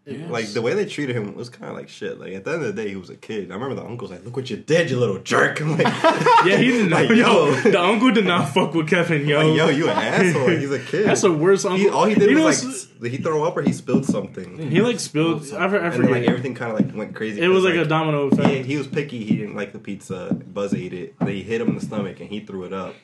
Like 0.06 0.48
the 0.54 0.62
way 0.62 0.74
they 0.74 0.86
treated 0.86 1.14
him 1.14 1.36
was 1.36 1.48
kind 1.50 1.70
of 1.70 1.76
like 1.76 1.88
shit. 1.88 2.18
Like 2.18 2.32
at 2.32 2.44
the 2.44 2.52
end 2.54 2.62
of 2.64 2.74
the 2.74 2.82
day, 2.82 2.88
he 2.88 2.96
was 2.96 3.10
a 3.10 3.16
kid. 3.16 3.48
I 3.52 3.54
remember 3.54 3.76
the 3.76 3.84
uncle's 3.84 4.10
like, 4.10 4.24
"Look 4.24 4.34
what 4.34 4.50
you 4.50 4.56
did, 4.56 4.90
you 4.90 4.98
little 4.98 5.20
jerk." 5.20 5.60
I'm 5.60 5.78
like, 5.78 5.86
Yeah, 6.44 6.56
he 6.56 6.68
didn't. 6.72 6.90
Like, 6.90 7.10
yo, 7.10 7.16
yo. 7.16 7.60
the 7.60 7.80
uncle 7.80 8.10
did 8.10 8.26
not 8.26 8.48
fuck 8.48 8.74
with 8.74 8.88
Kevin, 8.88 9.28
yo. 9.28 9.46
like, 9.46 9.56
"Yo, 9.56 9.68
you 9.68 9.84
an 9.88 9.96
asshole." 9.96 10.48
Like, 10.48 10.58
he's 10.58 10.70
a 10.72 10.80
kid. 10.80 11.06
That's 11.06 11.20
the 11.20 11.32
worst 11.32 11.64
uncle. 11.64 11.78
He, 11.78 11.88
all 11.88 12.06
he 12.06 12.16
did 12.16 12.28
You 12.28 12.42
was 12.42 12.64
what's- 12.64 12.88
like, 12.90 13.00
did 13.02 13.12
he 13.12 13.18
throw 13.18 13.44
up 13.44 13.56
or 13.56 13.62
he 13.62 13.72
spilled 13.72 14.04
something, 14.04 14.70
he 14.70 14.80
like 14.80 14.98
spilled. 14.98 15.42
I, 15.54 15.68
for- 15.68 15.80
I 15.80 15.88
and 15.90 16.02
then 16.04 16.10
like 16.10 16.24
everything 16.24 16.54
kind 16.56 16.72
of 16.72 16.80
like 16.84 16.96
went 16.96 17.14
crazy. 17.14 17.40
it 17.40 17.46
was 17.48 17.62
'cause, 17.62 17.76
like, 17.76 17.86
a 17.86 17.88
domino 17.88 18.28
effect. 18.28 18.48
He, 18.48 18.62
he 18.64 18.76
was 18.78 18.88
picky. 18.88 19.22
He 19.24 19.36
didn't 19.36 19.54
like 19.54 19.72
the 19.72 19.78
pizza. 19.78 20.34
Buzz 20.34 20.74
ate 20.74 20.92
it. 20.92 21.14
They 21.20 21.40
hit 21.42 21.60
him 21.60 21.68
in 21.68 21.74
the 21.76 21.80
stomach, 21.84 22.18
and 22.18 22.28
he 22.28 22.40
threw 22.40 22.64
it 22.64 22.72
up. 22.72 22.96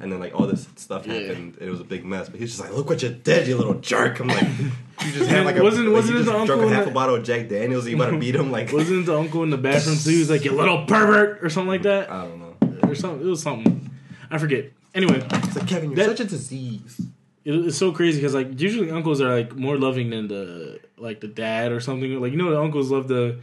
And 0.00 0.12
then 0.12 0.18
like 0.20 0.34
all 0.38 0.46
this 0.46 0.66
stuff 0.76 1.06
happened. 1.06 1.56
It 1.60 1.70
was 1.70 1.80
a 1.80 1.84
big 1.84 2.04
mess. 2.04 2.28
But 2.28 2.40
he's 2.40 2.50
just 2.50 2.60
like, 2.60 2.72
"Look 2.76 2.88
what 2.88 3.02
you 3.02 3.08
did, 3.10 3.46
you 3.48 3.56
little 3.56 3.74
jerk!" 3.74 4.20
I'm 4.20 4.28
like, 4.28 4.46
"You 5.04 5.12
just 5.12 5.30
had 5.30 5.44
like 5.46 5.56
a 5.56 5.62
Wasn't- 5.62 5.86
like, 5.86 5.94
wasn't 5.94 6.18
you 6.18 6.24
just 6.24 6.26
the 6.26 6.32
drunk 6.44 6.50
uncle 6.50 6.68
a 6.70 6.74
half 6.74 6.84
the- 6.84 6.90
a 6.90 6.94
bottle 6.94 7.14
of 7.16 7.24
Jack 7.24 7.48
Daniels. 7.48 7.84
And 7.86 7.92
you 7.92 8.02
about 8.02 8.10
to 8.12 8.18
beat 8.18 8.34
him 8.34 8.50
like 8.50 8.72
Wasn't 8.72 9.06
the 9.06 9.16
uncle 9.18 9.42
in 9.42 9.50
the 9.50 9.56
bathroom 9.68 9.96
too? 9.96 10.10
He 10.10 10.18
was 10.18 10.30
like, 10.30 10.44
"You 10.44 10.52
little 10.52 10.84
pervert" 10.86 11.42
or 11.42 11.48
something 11.48 11.68
like 11.68 11.82
that, 11.82 12.10
I 12.10 12.24
don't 12.24 12.38
know. 12.40 12.88
or 12.88 12.94
something. 12.94 13.26
It 13.26 13.30
was 13.30 13.42
something. 13.42 13.90
I 14.30 14.38
forget. 14.38 14.72
Anyway, 14.94 15.22
It's 15.30 15.56
like 15.56 15.66
Kevin, 15.68 15.90
you're 15.90 15.96
That- 15.96 16.16
such 16.16 16.20
a 16.20 16.24
disease. 16.28 17.00
it, 17.44 17.52
it's 17.54 17.76
so 17.78 17.92
crazy 17.92 18.18
because 18.18 18.34
like 18.34 18.58
usually 18.60 18.90
uncles 18.90 19.20
are 19.20 19.34
like 19.34 19.54
more 19.56 19.76
loving 19.78 20.10
than 20.10 20.28
the 20.28 20.80
like 20.98 21.20
the 21.20 21.28
dad 21.28 21.72
or 21.72 21.80
something. 21.80 22.20
Like 22.20 22.32
you 22.32 22.38
know, 22.38 22.50
the 22.50 22.60
uncles 22.60 22.90
love 22.90 23.08
the 23.08 23.38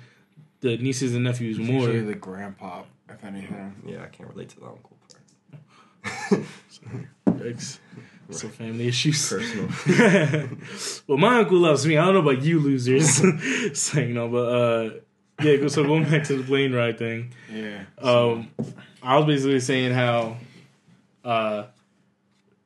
the 0.61 0.77
nieces 0.77 1.13
and 1.15 1.23
nephews 1.23 1.57
more. 1.59 1.87
Usually 1.87 2.01
the 2.01 2.15
grandpa, 2.15 2.83
if 3.09 3.23
anything. 3.23 3.75
Yeah, 3.85 4.03
I 4.03 4.07
can't 4.07 4.29
relate 4.29 4.49
to 4.49 4.59
the 4.59 4.65
uncle 4.67 4.92
It's, 7.45 7.79
it's 8.29 8.43
family 8.43 8.87
issues. 8.87 9.29
Personal. 9.29 10.49
well, 11.07 11.17
my 11.17 11.39
uncle 11.39 11.57
loves 11.57 11.85
me. 11.85 11.97
I 11.97 12.05
don't 12.05 12.13
know 12.13 12.29
about 12.31 12.43
you 12.43 12.59
losers. 12.59 13.21
Saying 13.77 14.13
no, 14.13 14.27
but 14.29 14.37
uh, 14.37 14.89
yeah. 15.41 15.67
So 15.67 15.83
going 15.83 16.03
back 16.09 16.23
to 16.25 16.37
the 16.37 16.43
plane 16.43 16.73
ride 16.73 16.97
thing. 16.97 17.33
Yeah. 17.51 17.83
Um, 17.97 18.49
I 19.01 19.17
was 19.17 19.25
basically 19.25 19.59
saying 19.59 19.91
how, 19.93 20.37
uh, 21.25 21.65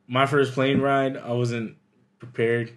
my 0.07 0.27
first 0.27 0.53
plane 0.53 0.79
ride, 0.79 1.17
I 1.17 1.31
wasn't 1.31 1.75
prepared. 2.19 2.71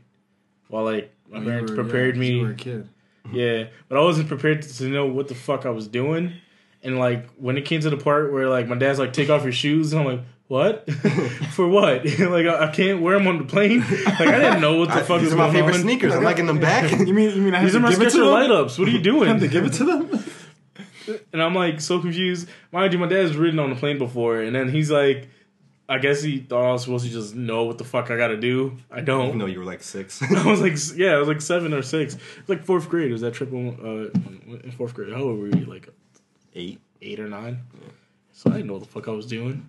While 0.68 0.84
like 0.84 1.12
my 1.28 1.38
You 1.40 1.44
parents 1.44 1.72
were- 1.72 1.82
prepared 1.84 2.14
yeah, 2.16 2.20
me. 2.20 2.30
You 2.30 2.42
were 2.42 2.50
a 2.50 2.54
kid. 2.54 2.88
Yeah, 3.32 3.64
but 3.88 3.98
I 3.98 4.00
wasn't 4.00 4.26
prepared 4.28 4.62
to, 4.62 4.76
to 4.78 4.88
know 4.88 5.06
what 5.06 5.28
the 5.28 5.34
fuck 5.34 5.64
I 5.66 5.70
was 5.70 5.86
doing. 5.86 6.32
And 6.82 6.98
like 6.98 7.28
when 7.34 7.58
it 7.58 7.66
came 7.66 7.80
to 7.82 7.90
the 7.90 7.98
part 7.98 8.32
where 8.32 8.48
like 8.48 8.66
my 8.66 8.74
dad's 8.76 8.98
like, 8.98 9.12
"Take 9.12 9.28
off 9.28 9.42
your 9.42 9.52
shoes," 9.52 9.92
and 9.92 10.00
I'm 10.00 10.06
like, 10.06 10.20
"What? 10.50 10.90
For 11.52 11.68
what? 11.68 12.04
like 12.18 12.46
I, 12.46 12.66
I 12.68 12.70
can't 12.72 13.00
wear 13.00 13.16
them 13.16 13.28
on 13.28 13.38
the 13.38 13.44
plane." 13.44 13.80
Like 13.80 14.20
I 14.20 14.38
didn't 14.40 14.60
know 14.60 14.78
what 14.78 14.88
the 14.88 14.96
I- 14.96 15.02
fuck 15.02 15.20
these 15.20 15.26
was 15.26 15.34
are 15.34 15.36
my 15.36 15.44
going 15.44 15.54
favorite 15.54 15.74
on. 15.76 15.80
sneakers. 15.82 16.12
I'm 16.14 16.22
not 16.24 16.30
getting 16.36 16.46
them 16.46 16.58
back. 16.58 16.90
You 17.06 17.14
mean 17.14 17.30
you 17.36 17.42
mean 17.42 17.54
I 17.54 17.58
have 17.58 17.66
These 17.66 17.76
are 17.76 17.78
to 17.78 17.82
my 17.84 17.90
give 17.90 18.02
it 18.02 18.10
to 18.10 18.16
Skechers 18.18 18.20
them? 18.20 18.26
light 18.26 18.50
ups. 18.50 18.78
What 18.78 18.88
are 18.88 18.90
you 18.90 19.00
doing? 19.00 19.28
Have 19.28 19.40
to 19.40 19.48
give 19.48 19.64
it 19.64 19.72
to 19.74 19.84
them? 19.84 20.24
and 21.32 21.42
I'm 21.42 21.54
like 21.54 21.80
so 21.80 22.00
confused. 22.00 22.48
Mind 22.72 22.92
you, 22.92 22.98
my 22.98 23.06
dad's 23.06 23.36
ridden 23.36 23.58
on 23.60 23.70
the 23.70 23.76
plane 23.76 23.98
before, 23.98 24.40
and 24.40 24.54
then 24.54 24.68
he's 24.68 24.90
like, 24.90 25.28
I 25.88 25.98
guess 25.98 26.22
he 26.22 26.38
thought 26.38 26.68
I 26.68 26.72
was 26.72 26.82
supposed 26.82 27.04
to 27.06 27.10
just 27.10 27.34
know 27.34 27.64
what 27.64 27.78
the 27.78 27.84
fuck 27.84 28.10
I 28.10 28.16
gotta 28.16 28.36
do. 28.36 28.76
I 28.90 29.00
don't. 29.00 29.36
No, 29.36 29.46
you 29.46 29.58
were 29.60 29.64
like 29.64 29.82
six. 29.82 30.20
I 30.22 30.46
was 30.46 30.60
like, 30.60 30.74
yeah, 30.98 31.12
I 31.14 31.18
was 31.18 31.26
like 31.28 31.40
seven 31.40 31.72
or 31.74 31.82
six. 31.82 32.14
It 32.14 32.20
was 32.40 32.48
like 32.48 32.64
fourth 32.64 32.88
grade. 32.88 33.08
It 33.10 33.12
was 33.12 33.22
that 33.22 33.34
triple 33.34 33.70
uh, 33.82 34.10
in 34.64 34.72
fourth 34.76 34.94
grade. 34.94 35.12
How 35.12 35.20
old 35.22 35.38
were 35.40 35.48
you? 35.48 35.64
Like 35.64 35.88
Eight. 36.54 36.80
eight 37.02 37.18
or 37.20 37.28
nine. 37.28 37.60
So 38.32 38.50
I 38.50 38.54
didn't 38.54 38.66
know 38.68 38.74
what 38.74 38.82
the 38.82 38.88
fuck 38.88 39.08
I 39.08 39.12
was 39.12 39.26
doing. 39.26 39.68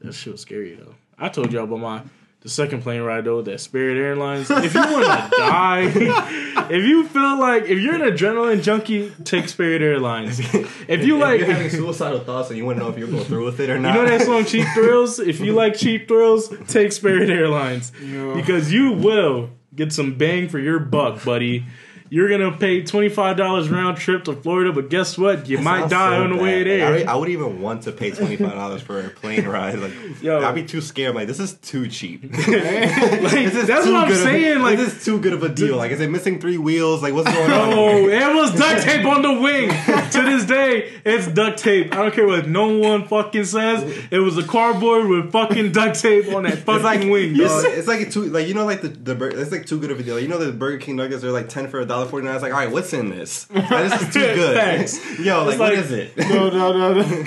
That 0.00 0.12
shit 0.12 0.32
was 0.32 0.40
scary 0.40 0.74
though. 0.74 0.94
I 1.18 1.28
told 1.28 1.52
y'all 1.52 1.64
about 1.64 1.80
my 1.80 2.02
the 2.40 2.48
second 2.48 2.82
plane 2.82 3.02
ride 3.02 3.24
though, 3.24 3.42
that 3.42 3.60
Spirit 3.60 3.98
Airlines. 3.98 4.50
If 4.50 4.72
you 4.72 4.80
want 4.80 5.04
to 5.04 5.36
die, 5.36 5.82
if 6.70 6.84
you 6.86 7.06
feel 7.06 7.38
like 7.38 7.64
if 7.64 7.78
you're 7.78 7.96
an 7.96 8.00
adrenaline 8.00 8.62
junkie, 8.62 9.12
take 9.24 9.48
Spirit 9.48 9.82
Airlines. 9.82 10.40
If 10.90 11.04
you 11.04 11.18
like, 11.18 11.38
you're 11.38 11.52
having 11.52 11.70
suicidal 11.70 12.18
thoughts 12.18 12.48
and 12.48 12.58
you 12.58 12.66
want 12.66 12.78
to 12.78 12.82
know 12.84 12.90
if 12.90 12.98
you're 12.98 13.06
going 13.06 13.22
through 13.22 13.44
with 13.44 13.60
it 13.60 13.70
or 13.70 13.78
not. 13.78 13.94
You 13.94 14.02
know 14.02 14.08
that 14.08 14.26
song 14.26 14.44
Cheap 14.44 14.66
Thrills? 14.74 15.20
If 15.20 15.38
you 15.38 15.52
like 15.52 15.76
cheap 15.76 16.08
thrills, 16.08 16.52
take 16.66 16.90
Spirit 16.90 17.30
Airlines. 17.30 17.92
Yeah. 18.02 18.34
Because 18.34 18.72
you 18.72 18.90
will 18.90 19.50
get 19.72 19.92
some 19.92 20.18
bang 20.18 20.48
for 20.48 20.58
your 20.58 20.80
buck, 20.80 21.24
buddy. 21.24 21.64
You're 22.12 22.28
gonna 22.28 22.50
pay 22.56 22.82
twenty 22.82 23.08
five 23.08 23.36
dollars 23.36 23.68
round 23.68 23.96
trip 23.96 24.24
to 24.24 24.34
Florida, 24.34 24.72
but 24.72 24.90
guess 24.90 25.16
what? 25.16 25.48
You 25.48 25.58
might 25.58 25.88
die 25.88 26.16
so 26.18 26.24
on 26.24 26.36
the 26.36 26.42
way 26.42 26.64
there. 26.64 27.08
I, 27.08 27.12
I 27.12 27.14
would 27.14 27.28
even 27.28 27.60
want 27.62 27.82
to 27.84 27.92
pay 27.92 28.10
twenty 28.10 28.34
five 28.36 28.50
dollars 28.52 28.82
for 28.82 28.98
a 29.00 29.08
plane 29.10 29.46
ride. 29.46 29.78
Like, 29.78 29.92
Yo. 30.20 30.40
I'd 30.44 30.54
be 30.56 30.64
too 30.64 30.80
scared. 30.80 31.14
Like, 31.14 31.28
this 31.28 31.38
is 31.38 31.54
too 31.54 31.86
cheap. 31.88 32.24
Like, 32.34 33.30
This 33.30 33.54
is 33.54 33.66
that's 33.66 33.84
too 33.86 33.92
what 33.92 34.04
I'm 34.06 34.10
of 34.10 34.16
a- 34.18 34.22
saying. 34.22 34.60
Like, 34.60 34.76
this 34.78 34.96
is 34.96 35.04
too 35.04 35.20
good 35.20 35.32
of 35.32 35.42
a 35.42 35.48
deal. 35.48 35.76
Like, 35.76 35.92
is 35.92 36.00
it 36.00 36.10
missing 36.10 36.40
three 36.40 36.58
wheels? 36.58 37.02
Like, 37.02 37.14
what's 37.14 37.32
going 37.32 37.50
on? 37.50 37.72
oh, 37.72 38.08
it 38.08 38.34
was 38.34 38.54
duct 38.58 38.82
tape 38.82 39.04
on 39.06 39.22
the 39.22 39.32
wing. 39.40 39.68
to 39.70 40.22
this 40.22 40.44
day, 40.46 41.00
it's 41.04 41.26
duct 41.28 41.58
tape. 41.58 41.92
I 41.92 41.96
don't 41.96 42.12
care 42.14 42.26
what 42.26 42.48
no 42.48 42.76
one 42.76 43.06
fucking 43.06 43.44
says. 43.44 43.82
It 44.10 44.18
was 44.18 44.36
a 44.36 44.42
cardboard 44.42 45.06
with 45.08 45.30
fucking 45.32 45.72
duct 45.72 46.00
tape 46.00 46.32
on 46.32 46.42
that 46.42 46.58
fucking 46.58 46.74
It's 46.74 46.84
like 46.84 47.00
wing. 47.00 47.36
It's, 47.40 47.62
dog. 47.62 47.64
it's 47.72 47.86
like 47.88 48.00
a 48.00 48.10
two, 48.10 48.24
like 48.24 48.48
you 48.48 48.54
know, 48.54 48.64
like 48.66 48.82
the 48.82 48.88
the 48.88 49.26
it's 49.40 49.52
like 49.52 49.66
too 49.66 49.78
good 49.78 49.90
of 49.90 50.00
a 50.00 50.02
deal. 50.02 50.14
Like, 50.14 50.22
you 50.22 50.28
know, 50.28 50.38
the 50.38 50.50
Burger 50.52 50.78
King 50.78 50.96
nuggets 50.96 51.22
are 51.22 51.30
like 51.30 51.48
ten 51.48 51.68
for 51.68 51.78
a 51.80 51.86
dollar 51.86 51.99
forty 52.08 52.24
nine. 52.26 52.34
It's 52.36 52.42
like, 52.42 52.52
all 52.52 52.58
right, 52.58 52.70
what's 52.70 52.92
in 52.92 53.10
this? 53.10 53.50
Like, 53.50 53.68
this 53.68 54.02
is 54.02 54.12
too 54.14 54.20
good. 54.34 54.56
Facts. 54.56 55.18
Yo, 55.20 55.44
like, 55.44 55.58
like- 55.58 55.78
is 55.78 55.90
it? 55.92 56.16
No, 56.30 56.48
no, 56.50 56.72
no, 56.72 56.94
no. 57.02 57.24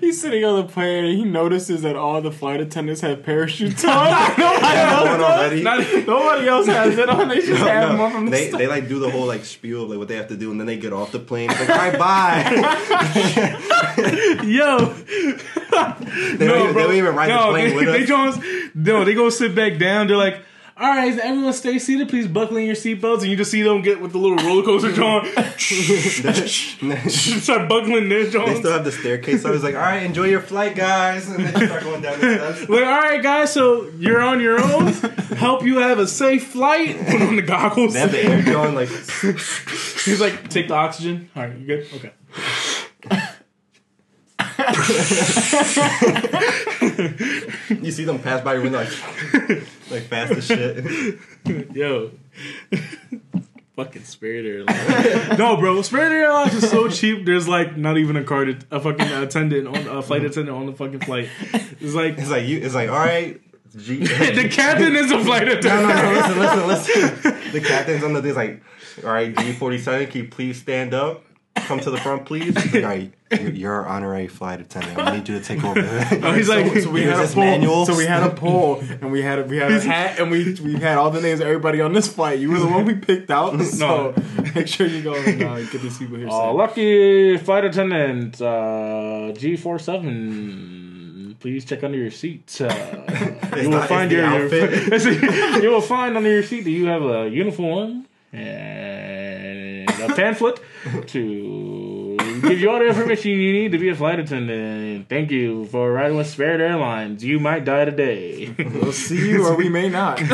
He's 0.00 0.20
sitting 0.20 0.44
on 0.44 0.56
the 0.66 0.72
plane 0.72 1.04
and 1.04 1.16
he 1.16 1.24
notices 1.24 1.82
that 1.82 1.94
all 1.96 2.20
the 2.20 2.32
flight 2.32 2.60
attendants 2.60 3.00
have 3.02 3.22
parachutes 3.22 3.84
on. 3.84 4.10
Nobody 4.38 4.78
else. 4.78 5.62
Not- 5.62 6.06
Nobody 6.06 6.48
else 6.48 6.66
has 6.66 6.98
it 6.98 7.08
on. 7.08 7.28
They 7.28 7.36
just 7.36 7.50
No, 7.50 7.56
have 7.56 7.82
no. 7.82 7.92
them 7.92 8.00
on 8.00 8.12
from 8.12 8.24
the 8.26 8.30
they, 8.32 8.48
start. 8.48 8.58
they 8.58 8.66
like 8.66 8.88
do 8.88 8.98
the 8.98 9.10
whole 9.10 9.26
like 9.26 9.44
spiel 9.44 9.84
of 9.84 9.90
like 9.90 9.98
what 9.98 10.08
they 10.08 10.16
have 10.16 10.28
to 10.28 10.36
do 10.36 10.50
and 10.50 10.58
then 10.60 10.66
they 10.66 10.76
get 10.76 10.92
off 10.92 11.12
the 11.12 11.18
plane. 11.20 11.50
It's 11.50 11.60
like, 11.60 11.70
all 11.70 11.76
right, 11.76 11.98
bye. 11.98 12.50
Yo, 14.44 14.78
They, 14.86 16.46
don't 16.46 16.60
even, 16.62 16.74
they 16.74 16.82
don't 16.82 16.94
even 16.94 17.14
ride 17.14 17.28
no, 17.28 17.46
the 17.46 17.50
plane 17.52 17.70
they, 17.70 17.76
with 17.76 17.86
they 17.86 18.02
us. 18.02 18.08
don't. 18.08 18.74
No, 18.74 19.04
they 19.04 19.14
go 19.14 19.30
sit 19.30 19.54
back 19.54 19.78
down. 19.78 20.08
They're 20.08 20.16
like, 20.16 20.42
"All 20.80 20.88
right, 20.88 21.16
everyone, 21.18 21.52
stay 21.52 21.78
seated. 21.78 22.08
Please 22.08 22.26
buckle 22.26 22.56
in 22.56 22.64
your 22.66 22.74
seatbelts." 22.74 23.20
And 23.20 23.30
you 23.30 23.36
just 23.36 23.50
see 23.50 23.62
them 23.62 23.82
get 23.82 24.00
with 24.00 24.12
the 24.12 24.18
little 24.18 24.38
roller 24.38 24.62
coaster 24.64 24.92
John, 24.92 25.26
start 27.40 27.68
buckling 27.68 28.08
their 28.08 28.24
They 28.24 28.30
Johns. 28.30 28.58
still 28.58 28.72
have 28.72 28.84
the 28.84 28.92
staircase. 28.92 29.42
So 29.42 29.48
I 29.48 29.52
was 29.52 29.62
like, 29.62 29.74
all 29.74 29.80
right, 29.82 30.02
enjoy 30.02 30.24
your 30.26 30.40
flight, 30.40 30.74
guys. 30.76 31.28
And 31.28 31.44
then 31.44 31.66
start 31.66 31.82
going 31.82 32.02
down 32.02 32.20
the 32.20 32.54
steps. 32.54 32.68
Like, 32.70 32.84
all 32.84 33.00
right, 33.00 33.22
guys, 33.22 33.52
so 33.52 33.88
you're 33.98 34.20
on 34.20 34.40
your 34.40 34.60
own. 34.62 34.92
Help 35.36 35.64
you 35.64 35.78
have 35.78 35.98
a 35.98 36.06
safe 36.06 36.48
flight. 36.48 36.96
Put 37.08 37.20
on 37.22 37.36
the 37.36 37.42
goggles. 37.42 37.92
They 37.94 38.00
have 38.00 38.12
the 38.12 38.22
air 38.24 38.42
going 38.42 38.74
like, 38.74 38.88
He's 38.88 40.20
like, 40.20 40.48
take 40.48 40.68
the 40.68 40.74
oxygen. 40.74 41.28
All 41.36 41.42
right, 41.44 41.56
you 41.58 41.66
good? 41.66 41.86
Okay. 41.94 42.12
you 47.82 47.90
see 47.90 48.04
them 48.04 48.18
pass 48.18 48.40
by 48.42 48.54
your 48.54 48.62
window 48.62 48.78
like, 48.78 48.88
like 49.90 50.02
fast 50.04 50.32
as 50.32 50.46
shit. 50.46 51.18
Yo. 51.74 52.10
fucking 53.76 54.04
Spirit 54.04 54.46
Airlines. 54.46 55.38
no, 55.38 55.56
bro, 55.56 55.80
Spirit 55.82 56.12
Airlines 56.12 56.54
is 56.54 56.70
so 56.70 56.88
cheap. 56.88 57.24
There's 57.24 57.48
like 57.48 57.76
not 57.76 57.98
even 57.98 58.16
a 58.16 58.24
card, 58.24 58.64
a 58.70 58.80
fucking 58.80 59.06
attendant 59.06 59.68
on 59.68 59.98
a 59.98 60.02
flight 60.02 60.24
attendant 60.24 60.56
on 60.56 60.66
the 60.66 60.72
fucking 60.72 61.00
flight. 61.00 61.28
It's 61.80 61.94
like 61.94 62.18
It's 62.18 62.30
like 62.30 62.46
you. 62.46 62.58
It's 62.58 62.74
like 62.74 62.90
all 62.90 62.98
right. 62.98 63.40
G- 63.76 63.98
the 63.98 64.48
captain 64.50 64.96
is 64.96 65.12
a 65.12 65.22
flight 65.24 65.46
attendant. 65.46 65.88
no, 65.88 65.94
no. 65.94 66.12
no. 66.12 66.66
Listen, 66.66 66.68
listen, 66.68 67.22
listen. 67.22 67.52
The 67.52 67.60
captain's 67.60 68.02
on 68.02 68.14
the 68.14 68.20
thing's 68.22 68.34
like, 68.36 68.62
all 69.04 69.12
right, 69.12 69.36
G 69.36 69.52
forty 69.52 69.78
seven. 69.78 70.08
Can 70.08 70.24
you 70.24 70.28
please 70.28 70.60
stand 70.60 70.92
up? 70.92 71.24
Come 71.70 71.80
to 71.80 71.90
the 71.90 71.98
front, 71.98 72.26
please. 72.26 72.46
He's 72.46 72.56
like, 72.74 72.82
all 72.82 72.90
right, 72.90 73.12
you're, 73.30 73.50
you're 73.50 73.72
our 73.72 73.86
honorary 73.86 74.26
flight 74.26 74.60
attendant. 74.60 74.98
I 74.98 75.16
need 75.16 75.28
you 75.28 75.38
to 75.38 75.44
take 75.44 75.62
over. 75.62 75.80
Oh, 76.26 76.32
he's 76.32 76.48
like, 76.48 76.66
so 76.82 76.90
we 76.90 77.02
had 77.04 77.24
a 77.24 77.28
poll. 77.28 77.44
manual. 77.44 77.86
So 77.86 77.96
we 77.96 78.06
had 78.06 78.24
a 78.24 78.30
poll, 78.34 78.80
and 79.00 79.12
we 79.12 79.22
had 79.22 79.38
a, 79.38 79.44
we 79.44 79.58
had 79.58 79.70
a 79.70 79.80
hat, 79.80 80.18
and 80.18 80.32
we 80.32 80.54
we 80.54 80.74
had 80.74 80.98
all 80.98 81.12
the 81.12 81.20
names 81.20 81.38
of 81.38 81.46
everybody 81.46 81.80
on 81.80 81.92
this 81.92 82.08
flight. 82.12 82.40
You 82.40 82.50
were 82.50 82.58
the 82.58 82.66
one 82.66 82.86
we 82.86 82.94
picked 82.94 83.30
out. 83.30 83.60
So 83.62 84.14
make 84.54 84.66
sure 84.66 84.88
you 84.88 85.00
go 85.02 85.14
and 85.14 85.40
uh, 85.42 85.60
get 85.62 85.80
these 85.80 85.96
people 85.96 86.16
here. 86.16 86.26
Oh, 86.28 86.48
soon. 86.48 86.56
lucky 86.56 87.36
flight 87.38 87.64
attendant, 87.64 88.40
uh, 88.42 89.30
G47. 89.38 91.38
Please 91.38 91.64
check 91.64 91.84
under 91.84 91.98
your 91.98 92.10
seat. 92.10 92.60
Uh, 92.60 92.66
you 93.56 93.68
will 93.68 93.78
not- 93.78 93.88
find 93.88 94.10
your, 94.10 94.48
your 94.48 95.62
you 95.62 95.70
will 95.70 95.80
find 95.80 96.16
under 96.16 96.28
your 96.30 96.42
seat 96.42 96.62
that 96.64 96.70
you 96.70 96.86
have 96.86 97.02
a 97.02 97.28
uniform 97.28 98.06
and 98.32 99.19
a 100.00 100.14
pamphlet 100.14 100.60
to 101.08 102.16
give 102.42 102.60
you 102.60 102.70
all 102.70 102.78
the 102.78 102.86
information 102.86 103.32
you 103.32 103.52
need 103.52 103.72
to 103.72 103.78
be 103.78 103.88
a 103.90 103.94
flight 103.94 104.18
attendant. 104.18 105.08
Thank 105.08 105.30
you 105.30 105.66
for 105.66 105.92
riding 105.92 106.16
with 106.16 106.26
Spirit 106.26 106.60
Airlines. 106.60 107.24
You 107.24 107.38
might 107.40 107.64
die 107.64 107.84
today. 107.84 108.54
We'll 108.58 108.92
see 108.92 109.30
you, 109.30 109.46
or 109.46 109.56
we 109.56 109.68
may 109.68 109.88
not. 109.88 110.20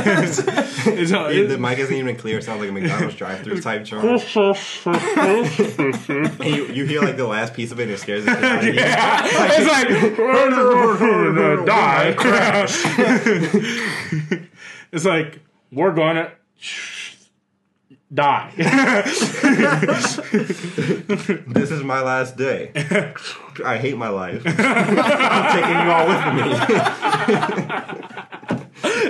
It's- 0.87 1.11
the 1.11 1.59
mic 1.59 1.79
isn't 1.79 1.95
even 1.95 2.17
clear. 2.17 2.39
It 2.39 2.45
sounds 2.45 2.61
like 2.61 2.69
a 2.69 2.73
McDonald's 2.73 3.17
drive-through 3.17 3.61
type 3.61 3.85
charge. 3.85 4.03
You, 6.45 6.67
you 6.73 6.85
hear 6.87 7.01
like 7.03 7.17
the 7.17 7.27
last 7.27 7.55
piece 7.55 7.73
of 7.73 7.81
it 7.81 7.85
and 7.85 7.93
it 7.93 7.99
scares 7.99 8.25
the 8.25 8.35
shit 8.35 8.45
out 8.45 8.59
of 8.59 8.65
you. 8.67 8.75
it's 8.79 9.67
like 9.67 9.89
die 11.67 12.15
crash. 12.17 12.85
it's 14.93 15.05
like 15.05 15.41
we're 15.73 15.93
gonna. 15.93 16.31
Die. 18.13 18.53
This 21.47 21.71
is 21.71 21.83
my 21.83 22.01
last 22.03 22.37
day. 22.37 22.71
I 23.65 23.79
hate 23.79 23.97
my 23.97 24.09
life. 24.09 24.43
I'm 24.47 25.53
taking 25.57 25.79
you 25.81 25.91
all 25.91 26.07
with 26.07 26.25
me. 26.35 26.43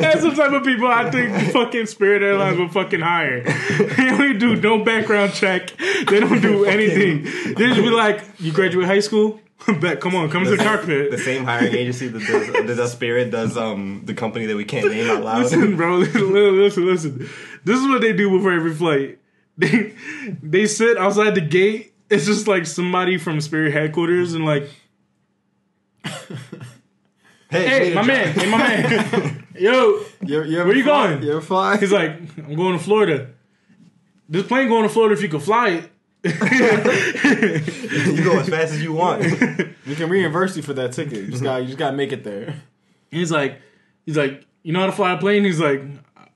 That's 0.00 0.22
the 0.22 0.30
type 0.34 0.52
of 0.52 0.62
people 0.64 0.86
I 0.86 1.10
think 1.10 1.52
fucking 1.52 1.86
Spirit 1.86 2.22
Airlines 2.22 2.58
will 2.58 2.68
fucking 2.68 3.00
hire. 3.00 3.42
They 3.42 4.08
don't 4.08 4.38
do 4.38 4.56
no 4.56 4.84
background 4.84 5.32
check. 5.32 5.76
They 5.76 6.20
don't 6.20 6.40
do 6.40 6.64
anything. 6.64 7.24
They 7.54 7.68
just 7.68 7.80
be 7.80 7.90
like, 7.90 8.22
"You 8.38 8.52
graduate 8.52 8.86
high 8.86 9.00
school? 9.00 9.40
Bet, 9.80 10.00
come 10.00 10.14
on, 10.14 10.30
come 10.30 10.44
to 10.44 10.50
the 10.50 10.56
carpet. 10.62 11.10
The 11.10 11.18
same 11.18 11.44
hiring 11.44 11.74
agency 11.74 12.08
that 12.08 12.18
does, 12.20 12.52
that 12.52 12.66
does 12.66 12.92
Spirit 12.96 13.30
does 13.30 13.56
um 13.56 14.02
the 14.04 14.14
company 14.14 14.46
that 14.46 14.56
we 14.56 14.64
can't 14.64 14.88
name 14.88 15.10
out 15.10 15.24
loud. 15.24 15.42
Listen, 15.42 15.76
bro. 15.76 15.96
Listen, 15.98 16.86
listen. 16.86 17.28
This 17.64 17.80
is 17.80 17.86
what 17.88 18.00
they 18.00 18.12
do 18.12 18.30
before 18.30 18.52
every 18.52 18.74
flight. 18.74 19.18
They 19.58 19.94
they 20.42 20.66
sit 20.66 20.98
outside 20.98 21.34
the 21.34 21.40
gate. 21.40 21.94
It's 22.10 22.26
just 22.26 22.46
like 22.46 22.66
somebody 22.66 23.16
from 23.16 23.40
Spirit 23.40 23.72
headquarters 23.72 24.34
and 24.34 24.44
like, 24.44 24.68
"Hey, 27.50 27.88
hey 27.90 27.94
my 27.94 28.02
man, 28.02 28.32
hey, 28.34 28.50
my 28.50 28.58
man, 28.58 29.46
yo." 29.54 30.04
You, 30.24 30.42
you 30.44 30.58
Where 30.58 30.76
you 30.76 30.84
fly? 30.84 31.08
going? 31.08 31.22
You 31.22 31.30
ever 31.32 31.40
fly? 31.40 31.76
He's 31.78 31.90
like, 31.90 32.12
"I'm 32.38 32.54
going 32.54 32.76
to 32.76 32.84
Florida." 32.84 33.30
This 34.28 34.46
plane 34.46 34.68
going 34.68 34.82
to 34.82 34.88
Florida 34.88 35.14
if 35.14 35.22
you 35.22 35.28
can 35.28 35.40
fly 35.40 35.68
it. 35.70 35.90
You 38.06 38.24
go 38.24 38.38
as 38.38 38.48
fast 38.48 38.72
as 38.72 38.82
you 38.82 38.92
want. 38.92 39.22
we 39.86 39.94
can 39.94 40.08
reimburse 40.08 40.56
you 40.56 40.62
for 40.62 40.74
that 40.74 40.92
ticket. 40.92 41.24
You 41.24 41.30
just 41.30 41.42
got 41.42 41.62
you 41.62 41.66
just 41.66 41.78
got 41.78 41.90
to 41.92 41.96
make 41.96 42.12
it 42.12 42.24
there. 42.24 42.62
He's 43.10 43.30
like, 43.30 43.60
he's 44.04 44.16
like, 44.16 44.44
you 44.62 44.72
know 44.72 44.80
how 44.80 44.86
to 44.86 44.92
fly 44.92 45.12
a 45.12 45.18
plane? 45.18 45.44
He's 45.44 45.60
like, 45.60 45.82
I, 46.16 46.26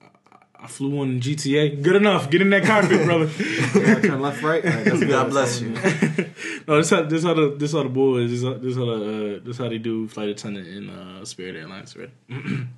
I 0.60 0.66
flew 0.68 0.90
one 0.90 1.10
in 1.10 1.20
GTA. 1.20 1.82
Good 1.82 1.96
enough. 1.96 2.30
Get 2.30 2.42
in 2.42 2.50
that 2.50 2.64
cockpit, 2.64 3.04
brother. 3.04 3.26
You 3.26 3.86
gotta 3.86 4.02
turn 4.02 4.20
left, 4.20 4.42
right. 4.42 4.64
All 4.64 4.70
right, 4.70 4.84
that's 4.84 4.98
good. 5.00 5.08
God 5.08 5.30
bless 5.30 5.60
you. 5.60 5.70
no, 6.68 6.76
this 6.76 6.90
how 6.90 7.02
this 7.02 7.24
how 7.24 7.34
the 7.34 7.56
this 7.58 7.72
how 7.72 7.82
the 7.82 7.88
boys 7.88 8.30
this 8.30 8.42
how, 8.44 8.54
this 8.54 8.76
how 8.76 8.84
the 8.84 9.36
uh, 9.36 9.44
this 9.44 9.58
how 9.58 9.68
they 9.68 9.78
do 9.78 10.06
flight 10.08 10.28
attendant 10.28 10.68
in 10.68 10.90
uh, 10.90 11.24
Spirit 11.24 11.56
Airlines, 11.56 11.96
right? 11.96 12.10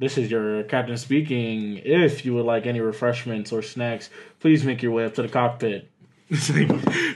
this 0.00 0.16
is 0.16 0.30
your 0.30 0.64
captain 0.64 0.96
speaking. 0.96 1.76
If 1.84 2.24
you 2.24 2.34
would 2.34 2.46
like 2.46 2.66
any 2.66 2.80
refreshments 2.80 3.52
or 3.52 3.62
snacks, 3.62 4.08
please 4.40 4.64
make 4.64 4.82
your 4.82 4.92
way 4.92 5.04
up 5.04 5.14
to 5.14 5.22
the 5.22 5.28
cockpit. 5.28 5.88
It's 6.32 6.48
like 6.48 6.68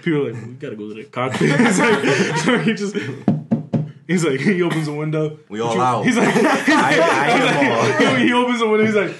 people 0.02 0.26
are 0.26 0.32
like, 0.32 0.46
we 0.46 0.52
gotta 0.54 0.74
go 0.76 0.88
to 0.88 0.94
the 0.94 1.04
cockpit. 1.04 1.50
It's 1.60 1.78
like, 1.78 2.36
so 2.38 2.58
he 2.58 2.74
just. 2.74 2.96
He's 4.06 4.24
like, 4.24 4.40
he 4.40 4.60
opens 4.60 4.86
a 4.86 4.92
window. 4.92 5.38
We 5.48 5.60
all 5.60 5.80
out. 5.80 6.04
He's 6.04 6.16
like, 6.16 6.28
I, 6.28 6.98
I 6.98 7.28
am 7.30 8.12
all. 8.12 8.16
he 8.16 8.32
opens 8.32 8.58
the 8.58 8.68
window. 8.68 8.84
He's 8.84 8.94
like, 8.94 9.14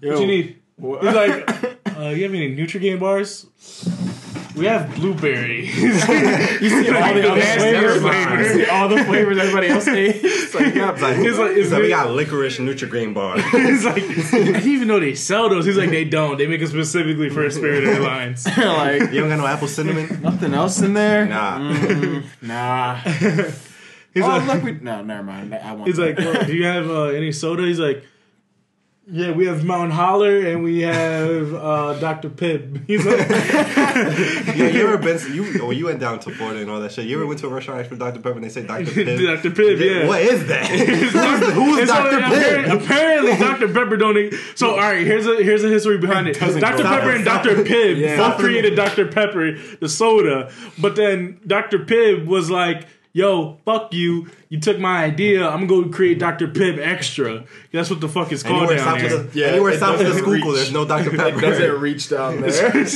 Yo, 0.00 0.12
"What 0.12 0.20
you 0.20 0.26
need?" 0.26 0.56
He's 0.78 1.14
like, 1.14 1.50
uh, 1.98 2.08
"You 2.08 2.22
have 2.22 2.32
any 2.34 2.56
Nutrigrain 2.56 2.98
bars?" 3.00 3.46
We 4.60 4.66
have 4.66 4.94
blueberry. 4.94 5.66
You 6.60 6.68
see 6.68 6.90
all 6.94 7.14
the 7.14 7.20
the 7.22 7.30
other 7.30 8.00
flavors. 8.00 8.56
You 8.56 8.64
see 8.64 8.70
all 8.70 8.88
the 8.88 9.04
flavors 9.04 9.38
everybody 9.38 9.68
else 9.68 9.88
ate. 9.88 10.20
It's 10.22 10.54
like, 10.54 10.74
yeah, 10.74 10.92
It's 10.92 11.00
like, 11.02 11.16
It's 11.18 11.38
like- 11.38 11.50
it's 11.52 11.58
it's 11.60 11.72
like 11.72 11.82
we 11.82 11.88
got 11.88 12.10
licorice 12.10 12.58
Nutrigrain 12.58 13.14
bar. 13.14 13.40
He's 13.40 13.84
like, 13.84 14.02
I 14.02 14.44
didn't 14.44 14.66
even 14.66 14.88
know 14.88 15.00
they 15.00 15.14
sell 15.14 15.48
those. 15.48 15.64
He's 15.64 15.76
like, 15.76 15.90
they 15.90 16.04
don't. 16.04 16.36
They 16.38 16.46
make 16.46 16.60
them 16.60 16.68
specifically 16.68 17.30
for 17.30 17.48
Spirit 17.50 17.84
Airlines. 17.84 18.44
like 18.46 19.12
You 19.12 19.20
don't 19.20 19.28
got 19.30 19.38
no 19.38 19.46
apple 19.46 19.68
cinnamon? 19.68 20.20
nothing 20.22 20.52
else 20.54 20.80
in 20.82 20.92
there. 20.94 21.24
Nah. 21.26 21.58
Mm, 21.58 22.24
nah. 22.42 22.96
He's 24.12 24.24
oh, 24.24 24.28
like, 24.28 24.46
look, 24.46 24.62
we, 24.64 24.72
no, 24.72 25.02
never 25.02 25.22
mind. 25.22 25.54
I 25.54 25.72
want. 25.72 25.86
he's 25.86 25.98
like, 25.98 26.18
"Yo, 26.18 26.42
do 26.44 26.52
you 26.54 26.64
have 26.64 26.90
uh, 26.90 27.04
any 27.04 27.30
soda? 27.30 27.62
He's 27.62 27.78
like, 27.78 28.04
yeah, 29.06 29.32
we 29.32 29.46
have 29.46 29.64
Mountain 29.64 29.90
Holler 29.90 30.46
and 30.46 30.62
we 30.62 30.80
have 30.82 31.52
uh, 31.54 31.98
Dr. 31.98 32.30
Pibb. 32.30 32.84
He's 32.86 33.04
like, 33.04 33.28
Yeah, 34.56 34.68
you 34.68 34.86
ever 34.86 34.98
been? 34.98 35.18
You 35.34 35.66
when 35.66 35.76
you 35.76 35.86
went 35.86 35.98
down 36.00 36.20
to 36.20 36.30
Florida 36.30 36.60
and 36.60 36.70
all 36.70 36.78
that 36.80 36.92
shit. 36.92 37.06
You 37.06 37.16
ever 37.16 37.26
went 37.26 37.40
to 37.40 37.46
a 37.46 37.50
restaurant 37.50 37.84
for 37.88 37.96
Dr 37.96 38.20
Pepper 38.20 38.36
and 38.36 38.44
they 38.44 38.48
say 38.48 38.64
Dr 38.64 38.84
Pibb? 38.84 39.42
Dr. 39.42 39.50
Pibb, 39.50 39.80
yeah. 39.80 40.06
What 40.06 40.20
is 40.20 40.46
that? 40.46 40.66
Who's, 40.68 41.12
who's 41.54 41.88
Dr 41.88 42.18
apparently, 42.18 42.38
Pibb? 42.38 42.84
apparently, 42.84 43.36
Dr. 43.36 43.68
Pepper 43.72 43.96
don't. 43.96 44.16
Eat. 44.16 44.34
So, 44.54 44.70
all 44.72 44.76
right, 44.78 45.04
here's 45.06 45.26
a 45.26 45.42
here's 45.42 45.64
a 45.64 45.68
history 45.68 45.98
behind 45.98 46.28
it. 46.28 46.38
doesn't 46.38 46.60
Dr. 46.60 46.84
Pepper 46.84 47.06
down. 47.06 47.16
and 47.16 47.24
Dr. 47.24 47.54
Pibb 47.64 47.96
Yeah. 47.98 48.16
both 48.16 48.38
created 48.38 48.76
Dr. 48.76 49.06
Pepper, 49.08 49.56
the 49.80 49.88
soda. 49.88 50.52
But 50.78 50.94
then 50.96 51.40
Dr. 51.46 51.80
Pibb 51.80 52.26
was 52.26 52.48
like, 52.50 52.86
"Yo, 53.12 53.58
fuck 53.64 53.92
you! 53.92 54.28
You 54.48 54.60
took 54.60 54.78
my 54.78 55.04
idea. 55.04 55.46
I'm 55.48 55.66
gonna 55.66 55.84
go 55.84 55.88
create 55.90 56.18
Dr. 56.18 56.48
Pibb 56.48 56.78
Extra. 56.78 57.44
That's 57.72 57.90
what 57.90 58.00
the 58.00 58.08
fuck 58.08 58.30
it's 58.32 58.42
called 58.42 58.70
Anywhere 58.70 58.76
down 58.76 58.84
south 58.86 59.08
there." 59.10 59.20
of 59.20 59.32
the, 59.32 59.38
Yeah, 59.40 59.46
anywhere 59.48 59.78
south 59.78 59.92
of 59.94 59.98
the 59.98 60.04
doesn't 60.04 60.22
Schuylkill, 60.24 60.52
there's 60.52 60.72
no 60.72 60.84
Dr 60.84 61.10
Pepper. 61.10 61.40
doesn't 61.40 61.80
reach 61.80 62.08
down 62.08 62.40
there. 62.40 62.76
it 62.76 62.88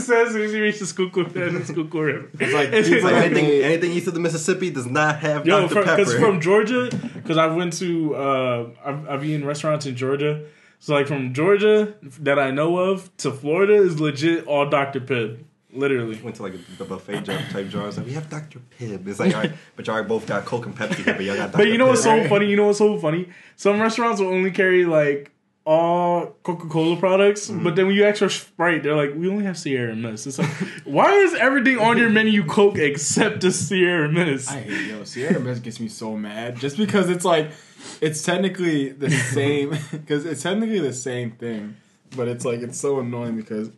says 0.00 0.34
as 0.36 0.52
you 0.52 0.62
reach 0.62 0.78
the 0.78 0.86
Schuylkill, 0.86 1.24
the 1.24 1.64
Schuylkill 1.64 2.00
River. 2.00 2.30
It's 2.38 2.52
like 2.52 2.68
It's 2.72 2.88
people 2.88 3.04
Like 3.04 3.12
like 3.14 3.24
anything, 3.32 3.62
anything 3.62 3.92
east 3.96 4.06
of 4.08 4.14
the 4.14 4.20
Mississippi 4.20 4.70
does 4.70 4.86
not 4.86 5.18
have 5.20 5.46
Yo, 5.46 5.62
Dr 5.68 5.74
Pepper. 5.82 5.96
because 5.96 6.14
from 6.14 6.40
Georgia, 6.40 6.88
because 7.14 7.36
I 7.38 7.46
went 7.46 7.72
to, 7.74 8.14
uh, 8.16 8.70
I've, 8.84 9.08
I've 9.08 9.24
eaten 9.24 9.44
restaurants 9.46 9.86
in 9.86 9.96
Georgia. 9.96 10.44
So 10.78 10.94
like 10.94 11.06
from 11.06 11.32
Georgia 11.32 11.94
that 12.20 12.38
I 12.40 12.50
know 12.50 12.76
of 12.78 13.14
to 13.18 13.30
Florida 13.30 13.74
is 13.74 14.00
legit 14.00 14.46
all 14.46 14.68
Dr. 14.68 15.00
Pibb, 15.00 15.38
literally. 15.72 16.20
went 16.22 16.36
to 16.36 16.42
like 16.42 16.54
the 16.78 16.84
buffet 16.84 17.22
job 17.22 17.40
type 17.50 17.68
jar. 17.68 17.88
It's 17.88 17.96
like 17.96 18.06
we 18.06 18.12
have 18.12 18.28
Dr 18.30 18.60
Pibb. 18.78 19.06
It's 19.06 19.18
like, 19.20 19.34
all 19.34 19.40
right, 19.42 19.52
but 19.76 19.86
y'all 19.86 20.02
both 20.04 20.26
got 20.26 20.44
Coke 20.44 20.66
and 20.66 20.76
Pepsi, 20.76 21.04
here, 21.04 21.14
but 21.14 21.24
y'all 21.24 21.36
got 21.36 21.52
Dr 21.52 21.58
But 21.64 21.68
you 21.68 21.78
know 21.78 21.86
what's 21.88 22.02
so 22.02 22.28
funny? 22.28 22.46
You 22.48 22.56
know 22.56 22.66
what's 22.66 22.78
so 22.78 22.98
funny? 22.98 23.28
Some 23.56 23.80
restaurants 23.80 24.20
will 24.20 24.28
only 24.28 24.50
carry 24.50 24.84
like 24.84 25.30
all 25.64 26.26
Coca 26.42 26.66
Cola 26.66 26.96
products, 26.96 27.48
Mm-hmm. 27.48 27.62
but 27.62 27.76
then 27.76 27.86
when 27.86 27.94
you 27.94 28.04
ask 28.04 28.18
for 28.18 28.28
Sprite, 28.28 28.82
they're 28.82 28.96
like, 28.96 29.14
we 29.14 29.28
only 29.28 29.44
have 29.44 29.56
Sierra 29.56 29.94
Mist. 29.94 30.26
It's 30.26 30.38
like, 30.40 30.50
why 30.84 31.12
is 31.12 31.34
everything 31.34 31.78
on 31.78 31.98
your 31.98 32.10
menu 32.10 32.44
Coke 32.44 32.78
except 32.78 33.42
the 33.42 33.52
Sierra 33.52 34.08
Mist? 34.10 34.50
I 34.50 34.60
hate 34.62 34.88
yo 34.90 35.04
Sierra 35.04 35.38
Mist 35.38 35.62
gets 35.62 35.78
me 35.78 35.86
so 35.88 36.16
mad 36.16 36.56
just 36.56 36.76
because 36.76 37.08
it's 37.08 37.24
like 37.24 37.52
it's 38.00 38.22
technically 38.24 38.88
the 38.88 39.08
same 39.32 39.78
because 39.92 40.24
it's 40.26 40.42
technically 40.42 40.80
the 40.80 40.92
same 40.92 41.30
thing, 41.30 41.76
but 42.16 42.26
it's 42.26 42.44
like 42.44 42.58
it's 42.60 42.80
so 42.80 42.98
annoying 42.98 43.36
because 43.36 43.70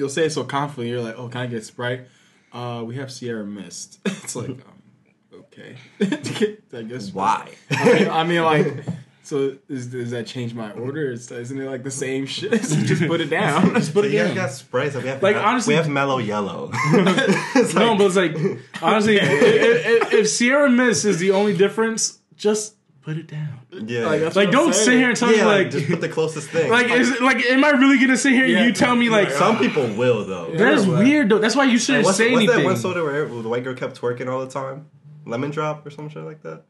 you'll 0.00 0.08
say 0.08 0.24
it 0.24 0.30
so 0.30 0.42
confidently. 0.44 0.88
You're 0.90 1.02
like, 1.02 1.16
"Oh, 1.18 1.28
can 1.28 1.42
I 1.42 1.46
get 1.46 1.64
Sprite?" 1.64 2.08
Uh, 2.52 2.82
we 2.84 2.96
have 2.96 3.12
Sierra 3.12 3.44
Mist. 3.44 4.00
It's 4.06 4.34
like, 4.34 4.48
um, 4.50 4.58
okay, 5.34 5.76
I 6.72 6.82
guess. 6.82 7.12
Why? 7.12 7.52
I 7.70 7.84
mean, 7.92 8.08
I 8.08 8.24
mean, 8.24 8.42
like, 8.42 8.84
so 9.22 9.56
is, 9.68 9.86
does 9.88 10.10
that 10.12 10.26
change 10.26 10.54
my 10.54 10.72
order? 10.72 11.10
Is, 11.12 11.30
isn't 11.30 11.60
it 11.60 11.68
like 11.70 11.84
the 11.84 11.90
same 11.90 12.26
shit? 12.26 12.64
So 12.64 12.76
just 12.76 13.06
put 13.06 13.20
it 13.20 13.30
down. 13.30 13.74
Just 13.74 13.92
But 13.94 14.00
put 14.02 14.04
it 14.06 14.12
you 14.12 14.18
guys 14.18 14.28
down. 14.28 14.36
got 14.36 14.50
Sprites. 14.50 14.94
We 14.96 15.02
have 15.08 15.22
Like, 15.22 15.36
me- 15.36 15.42
honestly- 15.42 15.72
we 15.74 15.76
have 15.76 15.88
Mellow 15.88 16.18
Yellow. 16.18 16.70
It's 16.72 17.74
No, 17.74 17.88
like- 17.94 17.98
but 17.98 18.06
it's 18.06 18.16
like 18.16 18.82
honestly, 18.82 19.16
if, 19.18 19.22
if, 19.30 20.12
if 20.14 20.28
Sierra 20.28 20.68
Mist 20.70 21.04
is 21.04 21.18
the 21.18 21.30
only 21.32 21.56
difference, 21.56 22.18
just 22.36 22.74
put 23.02 23.16
it 23.16 23.26
down. 23.26 23.60
yeah, 23.86 24.06
Like, 24.06 24.34
Like, 24.36 24.50
don't 24.50 24.74
sit 24.74 24.94
here 24.94 25.08
and 25.08 25.16
tell 25.16 25.30
yeah, 25.30 25.38
me 25.38 25.44
like, 25.44 25.58
like, 25.64 25.70
just 25.70 25.86
put 25.88 26.00
the 26.00 26.08
closest 26.08 26.50
thing. 26.50 26.70
like, 26.78 26.90
is 26.90 27.10
it, 27.10 27.22
like, 27.22 27.38
am 27.46 27.64
I 27.64 27.70
really 27.70 27.98
gonna 27.98 28.16
sit 28.16 28.32
here 28.32 28.44
and 28.44 28.52
Yeah, 28.52 28.64
you 28.64 28.72
tell 28.72 28.94
me 28.94 29.08
like, 29.08 29.28
like, 29.28 29.36
some 29.36 29.58
people 29.58 29.86
will 29.94 30.24
though. 30.24 30.50
that 30.52 30.74
is 30.74 30.86
Yeah, 30.86 30.92
but- 30.94 31.04
weird 31.04 31.28
though? 31.28 31.38
That's 31.38 31.56
why 31.56 31.64
you 31.64 31.78
shouldn't 31.78 32.04
what's, 32.04 32.18
say 32.18 32.30
what's 32.30 32.42
anything. 32.44 32.58
that 32.58 32.64
one 32.64 32.76
soda 32.76 33.02
where 33.02 33.26
the 33.26 33.48
white 33.48 33.64
girl 33.64 33.74
kept 33.74 34.00
twerking 34.00 34.28
all 34.30 34.40
the 34.44 34.50
time? 34.50 34.86
Lemon 35.26 35.50
drop 35.50 35.86
or 35.86 35.90
some 35.90 36.08
shit 36.08 36.22
like 36.24 36.42
that. 36.42 36.62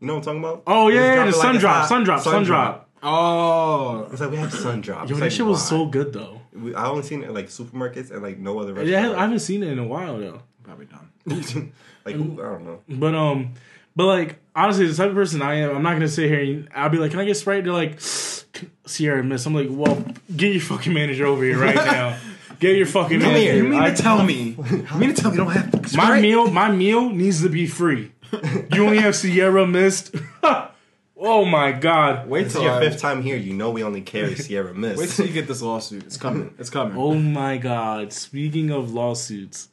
You 0.00 0.06
know 0.06 0.14
what 0.14 0.18
I'm 0.28 0.40
talking 0.40 0.40
about? 0.44 0.62
Oh 0.66 0.88
yeah, 0.88 1.14
yeah, 1.16 1.24
Just 1.26 1.42
the 1.42 1.42
drop 1.42 1.48
sun 1.48 1.54
like 1.54 1.60
drop, 1.60 1.78
it's 1.80 1.88
sun 1.88 1.98
hot. 2.00 2.04
drop, 2.06 2.22
sun 2.22 2.44
drop. 2.44 2.88
Oh, 3.02 4.08
It's 4.12 4.20
like 4.20 4.30
we 4.30 4.36
have 4.36 4.52
sun 4.52 4.80
drop. 4.80 4.98
Yo, 4.98 5.02
It's 5.04 5.12
that 5.18 5.20
like, 5.26 5.32
shit 5.32 5.46
was 5.46 5.58
why? 5.60 5.64
so 5.78 5.86
good 5.86 6.12
though. 6.12 6.40
We- 6.52 6.74
I 6.74 6.86
only 6.86 7.02
seen 7.02 7.22
it 7.22 7.28
in 7.28 7.34
like 7.34 7.46
supermarkets 7.46 8.10
and 8.10 8.22
like 8.22 8.38
no 8.38 8.58
other 8.58 8.74
restaurants. 8.74 8.90
Yeah, 9.12 9.16
I 9.18 9.22
haven't 9.22 9.40
seen 9.40 9.62
it 9.62 9.68
in 9.70 9.78
a 9.78 9.84
while 9.86 10.18
though. 10.18 10.42
probably 10.62 10.86
done. 10.86 11.10
like 12.04 12.14
who, 12.14 12.40
I 12.42 12.44
don't 12.48 12.64
know. 12.64 12.80
But 12.88 13.14
um, 13.14 13.52
but 13.98 14.06
like 14.06 14.38
honestly, 14.54 14.86
the 14.86 14.94
type 14.94 15.08
of 15.10 15.14
person 15.16 15.42
I 15.42 15.56
am, 15.56 15.74
I'm 15.76 15.82
not 15.82 15.94
gonna 15.94 16.06
sit 16.08 16.30
here 16.30 16.40
and 16.40 16.68
I'll 16.74 16.88
be 16.88 16.98
like, 16.98 17.10
"Can 17.10 17.18
I 17.20 17.24
get 17.24 17.36
Sprite?" 17.36 17.64
They're 17.64 17.72
like, 17.72 17.96
"Sierra 18.86 19.24
Mist." 19.24 19.44
I'm 19.46 19.54
like, 19.54 19.66
"Well, 19.68 20.04
get 20.36 20.52
your 20.52 20.60
fucking 20.62 20.92
manager 20.94 21.26
over 21.26 21.42
here 21.44 21.58
right 21.58 21.74
now. 21.98 22.16
Get 22.60 22.76
your 22.76 22.86
fucking 22.86 23.20
Come 23.20 23.32
manager." 23.32 23.52
here. 23.52 23.62
You 23.64 23.68
mean 23.68 23.80
I- 23.80 23.90
to 23.90 24.00
tell 24.02 24.22
me? 24.22 24.56
You 24.70 24.98
mean 24.98 25.14
to 25.14 25.20
tell 25.20 25.30
me 25.32 25.36
you 25.38 25.44
don't 25.44 25.52
have 25.52 25.88
Sprite? 25.90 26.08
my 26.08 26.20
meal, 26.20 26.50
my 26.50 26.70
meal 26.70 27.10
needs 27.10 27.42
to 27.42 27.48
be 27.48 27.66
free. 27.66 28.12
You 28.72 28.84
only 28.84 28.98
have 28.98 29.16
Sierra 29.16 29.66
Mist. 29.66 30.14
oh 31.20 31.44
my 31.44 31.72
god. 31.72 32.28
Wait 32.28 32.44
This 32.44 32.52
till 32.52 32.62
your 32.62 32.72
I, 32.72 32.80
fifth 32.80 33.00
time 33.00 33.22
here. 33.22 33.36
You 33.36 33.54
know 33.54 33.70
we 33.70 33.82
only 33.82 34.02
carry 34.02 34.34
Sierra 34.36 34.74
Mist. 34.74 34.98
Wait 34.98 35.08
till 35.10 35.26
you 35.26 35.32
get 35.32 35.48
this 35.48 35.60
lawsuit. 35.62 36.04
It's 36.04 36.16
coming. 36.16 36.54
It's 36.58 36.70
coming. 36.70 36.96
Oh 36.96 37.14
my 37.14 37.56
god. 37.58 38.12
Speaking 38.12 38.70
of 38.70 38.92
lawsuits. 38.92 39.68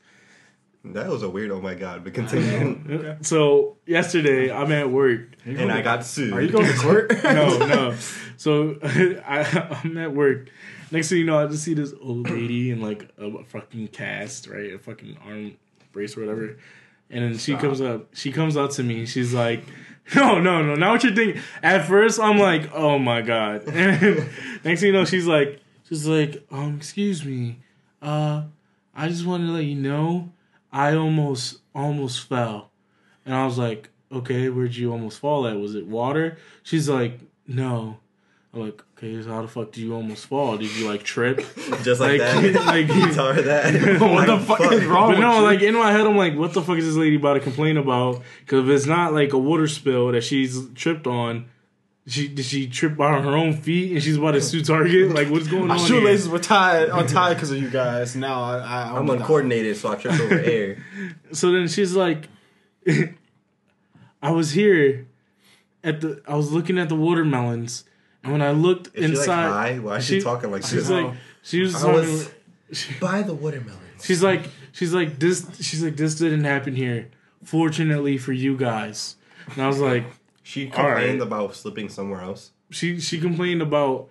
That 0.93 1.08
was 1.08 1.24
a 1.24 1.30
weird. 1.30 1.52
Oh 1.52 1.62
my 1.62 1.74
god! 1.76 2.04
But 2.04 2.13
continue. 2.13 3.15
So 3.21 3.78
yesterday 3.86 4.52
I'm 4.52 4.71
at 4.71 4.89
work. 4.89 5.36
and 5.45 5.71
I 5.71 5.82
got 5.82 6.06
sued. 6.06 6.34
Are 6.34 6.41
you 6.41 6.52
going 6.52 6.67
to 6.71 6.78
court? 6.78 7.12
no, 7.24 7.58
no. 7.65 7.95
So 8.38 8.78
I, 8.84 9.80
I'm 9.84 9.98
at 9.98 10.13
work. 10.13 10.50
Next 10.91 11.10
thing 11.10 11.19
you 11.19 11.26
know, 11.26 11.39
I 11.39 11.48
just 11.48 11.63
see 11.63 11.74
this 11.74 11.93
old 12.02 12.30
lady 12.30 12.71
in 12.71 12.82
like 12.82 13.10
a 13.17 13.43
fucking 13.45 13.88
cast, 13.89 14.48
right? 14.48 14.74
A 14.74 14.80
fucking 14.80 15.17
arm 15.26 15.58
brace 15.91 16.15
or 16.15 16.21
whatever. 16.21 16.58
And 17.10 17.24
then 17.24 17.34
she 17.34 17.52
Stop. 17.52 17.62
comes 17.62 17.82
up. 17.82 18.15
She 18.15 18.32
comes 18.32 18.58
up 18.58 18.71
to 18.71 18.84
me. 18.84 19.00
and 19.00 19.10
She's 19.10 19.34
like, 19.34 19.63
"No, 20.15 20.39
no, 20.39 20.63
no! 20.63 20.76
Not 20.76 20.91
what 20.91 21.04
you're 21.04 21.15
thinking." 21.15 21.41
At 21.63 21.86
first, 21.88 22.19
I'm 22.19 22.38
like, 22.38 22.71
"Oh 22.74 22.98
my 23.00 23.21
god!" 23.21 23.63
And 23.67 24.30
next 24.63 24.82
thing 24.82 24.88
you 24.88 24.93
know, 24.93 25.06
she's 25.06 25.28
like, 25.28 25.62
"She's 25.88 26.08
like, 26.08 26.43
um, 26.52 26.78
excuse 26.78 27.24
me, 27.24 27.60
uh, 28.02 28.43
I 28.95 29.08
just 29.08 29.26
wanted 29.26 29.48
to 29.48 29.52
let 29.54 29.65
you 29.65 29.76
know, 29.76 30.32
I 30.76 30.96
almost, 30.96 31.60
almost 31.74 32.28
fell." 32.28 32.70
And 33.26 33.34
I 33.34 33.46
was 33.46 33.58
like, 33.58 33.90
"Okay, 34.12 34.50
where'd 34.50 34.76
you 34.76 34.92
almost 34.92 35.20
fall 35.20 35.48
at? 35.48 35.58
Was 35.60 35.74
it 35.76 35.88
water?" 35.88 36.38
She's 36.64 36.88
like, 36.90 37.20
"No." 37.48 37.98
I'm 38.54 38.62
like, 38.62 38.82
"Okay, 38.98 39.22
so 39.22 39.30
how 39.32 39.42
the 39.42 39.48
fuck 39.50 39.72
did 39.74 39.82
you 39.82 39.94
almost 39.94 40.28
fall? 40.28 40.58
Did 40.58 40.74
you 40.78 40.88
like 40.88 41.04
trip?" 41.04 41.38
Just 41.84 42.00
like, 42.00 42.22
Like- 42.22 42.54
that. 42.54 42.66
like- 42.66 42.88
Tell 43.14 43.34
her 43.34 43.42
that. 43.42 44.00
What 44.02 44.28
the 44.28 44.40
fuck 44.40 44.72
is 44.72 44.86
wrong? 44.86 45.08
But 45.10 45.18
with 45.18 45.20
no, 45.20 45.38
you? 45.40 45.44
like 45.44 45.62
in 45.62 45.74
my 45.74 45.92
head, 45.92 46.06
I'm 46.08 46.16
like, 46.18 46.36
what 46.38 46.54
the 46.54 46.62
fuck 46.62 46.78
is 46.78 46.86
this 46.86 46.96
lady 46.96 47.16
about 47.18 47.34
to 47.36 47.40
complain 47.42 47.78
about? 47.78 48.22
Because 48.42 48.64
if 48.64 48.70
it's 48.76 48.86
not 48.86 49.14
like 49.14 49.34
a 49.34 49.38
water 49.38 49.68
spill 49.68 50.12
that 50.14 50.24
she's 50.24 50.70
tripped 50.76 51.08
on, 51.08 51.46
she 52.08 52.28
did 52.28 52.46
she 52.46 52.68
trip 52.68 53.00
on 53.00 53.24
her 53.24 53.32
own 53.36 53.54
feet 53.54 53.94
and 53.94 54.04
she's 54.04 54.18
about 54.18 54.32
to 54.32 54.41
sue 54.41 54.62
Target? 54.63 55.12
Like, 55.13 55.30
what's 55.30 55.48
going 55.48 55.68
My 55.68 55.76
on? 55.78 55.88
shoelaces 55.88 56.26
here? 56.26 56.34
were 56.34 56.39
tied 56.39 56.89
untied 56.89 57.36
because 57.36 57.52
of 57.52 57.58
you 57.58 57.70
guys. 57.70 58.15
Now 58.15 58.44
I, 58.44 58.58
I 58.60 58.84
I'm 58.89 58.96
almost 58.98 59.08
died. 59.20 59.22
uncoordinated, 59.22 59.78
so 59.78 59.91
I 59.91 59.96
tripped 59.96 60.20
over 60.20 60.36
air. 60.39 60.78
So 61.32 61.52
then 61.52 61.68
she's 61.68 61.96
like, 61.96 62.28
I 64.22 64.32
was 64.32 64.52
here 64.52 65.08
at 65.84 66.02
the, 66.02 66.22
I 66.28 66.36
was 66.36 66.52
looking 66.52 66.78
at 66.78 66.89
the 66.89 66.96
watermelons, 66.96 67.84
and 68.24 68.32
when 68.32 68.41
I 68.41 68.52
looked 68.52 68.88
Is 68.88 68.94
she 68.94 69.02
like 69.02 69.10
inside, 69.20 69.48
high? 69.50 69.80
Why 69.80 69.98
is 69.98 70.06
she, 70.06 70.18
she- 70.20 70.24
talking 70.24 70.52
like 70.52 70.63
she's 70.63 70.89
like, 70.89 71.13
she 71.44 71.62
was 71.62 71.76
I 71.76 71.80
talking. 71.82 71.94
was 72.02 72.32
by 73.02 73.22
the 73.22 73.34
watermelons. 73.34 73.82
She's 74.04 74.22
like, 74.24 74.41
she's 74.72 74.94
like 74.94 75.20
this. 75.20 75.46
She's 75.62 75.84
like, 75.84 75.96
this 75.98 76.15
didn't 76.15 76.44
happen 76.44 76.76
here. 76.76 77.10
Fortunately 77.44 78.18
for 78.18 78.34
you 78.34 78.58
guys. 78.58 79.15
And 79.54 79.62
I 79.63 79.68
was 79.68 79.80
like, 79.80 80.04
She 80.45 80.69
All 80.71 80.84
right. 80.84 80.93
complained 80.93 81.21
about 81.21 81.55
slipping 81.55 81.89
somewhere 81.89 82.21
else. 82.21 82.51
she 82.69 82.99
she 82.99 83.19
complained 83.19 83.62
about 83.63 84.10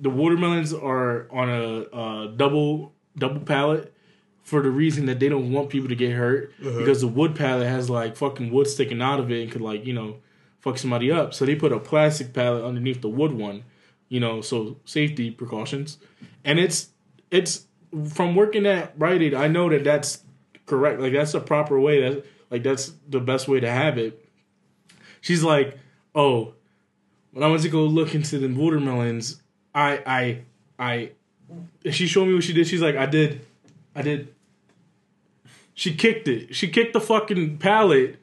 the 0.00 0.10
watermelons 0.10 0.74
are 0.74 1.26
on 1.30 1.48
a 1.48 1.82
uh, 1.96 2.26
double 2.36 2.92
double 3.16 3.40
pallet 3.40 3.94
for 4.42 4.60
the 4.60 4.70
reason 4.70 5.06
that 5.06 5.18
they 5.18 5.28
don't 5.30 5.50
want 5.50 5.70
people 5.70 5.88
to 5.88 5.94
get 5.94 6.12
hurt 6.12 6.52
because 6.58 7.00
the 7.00 7.08
wood 7.08 7.34
pallet 7.34 7.66
has 7.66 7.88
like 7.88 8.16
fucking 8.16 8.50
wood 8.52 8.66
sticking 8.66 9.00
out 9.00 9.18
of 9.18 9.30
it 9.30 9.42
and 9.42 9.50
could 9.50 9.62
like 9.62 9.86
you 9.86 9.94
know 9.94 10.16
fuck 10.60 10.76
somebody 10.78 11.10
up. 11.10 11.32
So 11.34 11.44
they 11.44 11.56
put 11.56 11.72
a 11.72 11.78
plastic 11.80 12.32
pallet 12.32 12.64
underneath 12.64 13.00
the 13.00 13.08
wood 13.08 13.32
one, 13.32 13.64
you 14.08 14.20
know, 14.20 14.40
so 14.42 14.76
safety 14.84 15.30
precautions. 15.30 15.98
And 16.44 16.58
it's 16.58 16.90
it's 17.30 17.66
from 18.10 18.34
working 18.36 18.66
at 18.66 18.92
Rite 18.98 19.22
Aid, 19.22 19.34
I 19.34 19.48
know 19.48 19.68
that 19.70 19.84
that's 19.84 20.22
correct. 20.66 21.00
Like 21.00 21.14
that's 21.14 21.32
the 21.32 21.40
proper 21.40 21.80
way. 21.80 22.00
That 22.02 22.26
like 22.50 22.62
that's 22.62 22.92
the 23.08 23.20
best 23.20 23.48
way 23.48 23.60
to 23.60 23.70
have 23.70 23.98
it. 23.98 24.21
She's 25.22 25.42
like, 25.42 25.78
oh, 26.14 26.52
when 27.32 27.42
I 27.42 27.48
went 27.48 27.62
to 27.62 27.70
go 27.70 27.84
look 27.84 28.14
into 28.14 28.38
the 28.38 28.48
watermelons, 28.48 29.40
I 29.74 30.02
I 30.06 30.38
I 30.78 31.10
and 31.84 31.94
she 31.94 32.06
showed 32.06 32.26
me 32.26 32.34
what 32.34 32.44
she 32.44 32.52
did. 32.52 32.66
She's 32.66 32.82
like, 32.82 32.96
I 32.96 33.06
did 33.06 33.46
I 33.96 34.02
did 34.02 34.34
she 35.74 35.94
kicked 35.94 36.28
it. 36.28 36.54
She 36.54 36.68
kicked 36.68 36.92
the 36.92 37.00
fucking 37.00 37.56
pallet. 37.58 38.18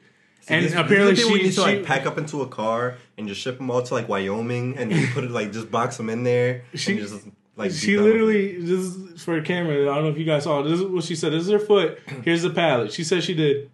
And 0.48 0.64
These- 0.64 0.70
these 0.72 0.78
are 0.80 0.84
apparently 0.84 1.24
we 1.24 1.30
she, 1.38 1.42
need 1.42 1.42
to 1.48 1.52
she 1.52 1.60
like 1.60 1.84
pack 1.84 2.06
up 2.06 2.16
into 2.18 2.42
a 2.42 2.46
car 2.46 2.96
and 3.18 3.26
just 3.28 3.40
ship 3.40 3.58
them 3.58 3.70
all 3.70 3.82
to 3.82 3.94
like 3.94 4.08
Wyoming 4.08 4.76
and 4.78 4.92
put 5.12 5.24
it 5.24 5.30
like 5.30 5.52
just 5.52 5.70
box 5.70 5.96
them 5.96 6.08
in 6.08 6.22
there. 6.22 6.62
She- 6.74 6.92
and 6.92 7.00
just 7.00 7.26
like 7.56 7.72
she 7.72 7.98
literally 7.98 8.60
this 8.60 8.80
is 8.80 9.22
for 9.22 9.38
the 9.40 9.46
camera. 9.46 9.90
I 9.90 9.94
don't 9.96 10.04
know 10.04 10.10
if 10.10 10.18
you 10.18 10.24
guys 10.24 10.44
saw. 10.44 10.62
This 10.62 10.80
is 10.80 10.84
what 10.86 11.04
she 11.04 11.14
said. 11.16 11.32
This 11.32 11.44
is 11.44 11.50
her 11.50 11.58
foot. 11.58 11.98
Here's 12.24 12.42
the 12.42 12.50
pallet. 12.50 12.92
She 12.92 13.04
said 13.04 13.22
she 13.22 13.34
did. 13.34 13.70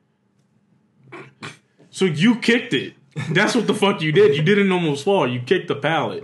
So 1.91 2.05
you 2.05 2.37
kicked 2.37 2.75
it. 2.75 2.95
That's 3.31 3.55
what 3.55 3.67
the 3.67 3.75
fuck 3.75 4.03
you 4.03 4.13
did. 4.13 4.37
You 4.37 4.43
didn't 4.43 4.71
almost 4.71 5.05
fall. 5.05 5.27
You 5.27 5.41
kicked 5.41 5.69
the 5.69 5.77
pallet. 5.77 6.23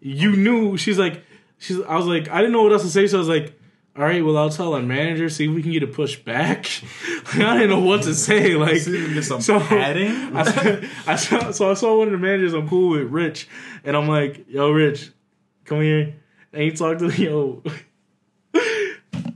You 0.00 0.36
knew. 0.36 0.76
She's 0.76 0.98
like, 0.98 1.22
she's. 1.58 1.80
I 1.82 1.96
was 1.96 2.06
like, 2.06 2.28
I 2.28 2.38
didn't 2.38 2.52
know 2.52 2.62
what 2.62 2.72
else 2.72 2.82
to 2.82 2.90
say. 2.90 3.06
So 3.06 3.16
I 3.16 3.20
was 3.20 3.28
like, 3.28 3.58
all 3.96 4.04
right, 4.04 4.24
well, 4.24 4.36
I'll 4.36 4.50
tell 4.50 4.74
our 4.74 4.82
manager. 4.82 5.28
See 5.28 5.46
if 5.48 5.54
we 5.54 5.62
can 5.62 5.72
get 5.72 5.82
a 5.82 5.86
push 5.86 6.16
back. 6.16 6.66
I 7.34 7.58
didn't 7.58 7.70
know 7.70 7.80
what 7.80 8.02
to 8.02 8.14
say. 8.14 8.54
Like, 8.54 8.78
See 8.78 8.94
if 8.94 9.00
we 9.00 9.04
can 9.06 9.14
get 9.14 9.24
some 9.24 9.40
so 9.40 9.58
padding. 9.60 10.36
I, 10.36 10.42
saw, 10.42 10.88
I 11.06 11.16
saw, 11.16 11.50
so 11.52 11.70
I 11.70 11.74
saw 11.74 11.98
one 11.98 12.08
of 12.08 12.12
the 12.12 12.18
managers 12.18 12.52
I'm 12.52 12.68
cool 12.68 12.90
with, 12.90 13.10
Rich, 13.10 13.48
and 13.84 13.96
I'm 13.96 14.08
like, 14.08 14.46
"Yo, 14.48 14.70
Rich, 14.70 15.12
come 15.64 15.80
here." 15.80 16.14
And 16.52 16.62
he 16.62 16.72
talked 16.72 17.00
to 17.00 17.08
me, 17.08 17.24
yo. 17.24 17.62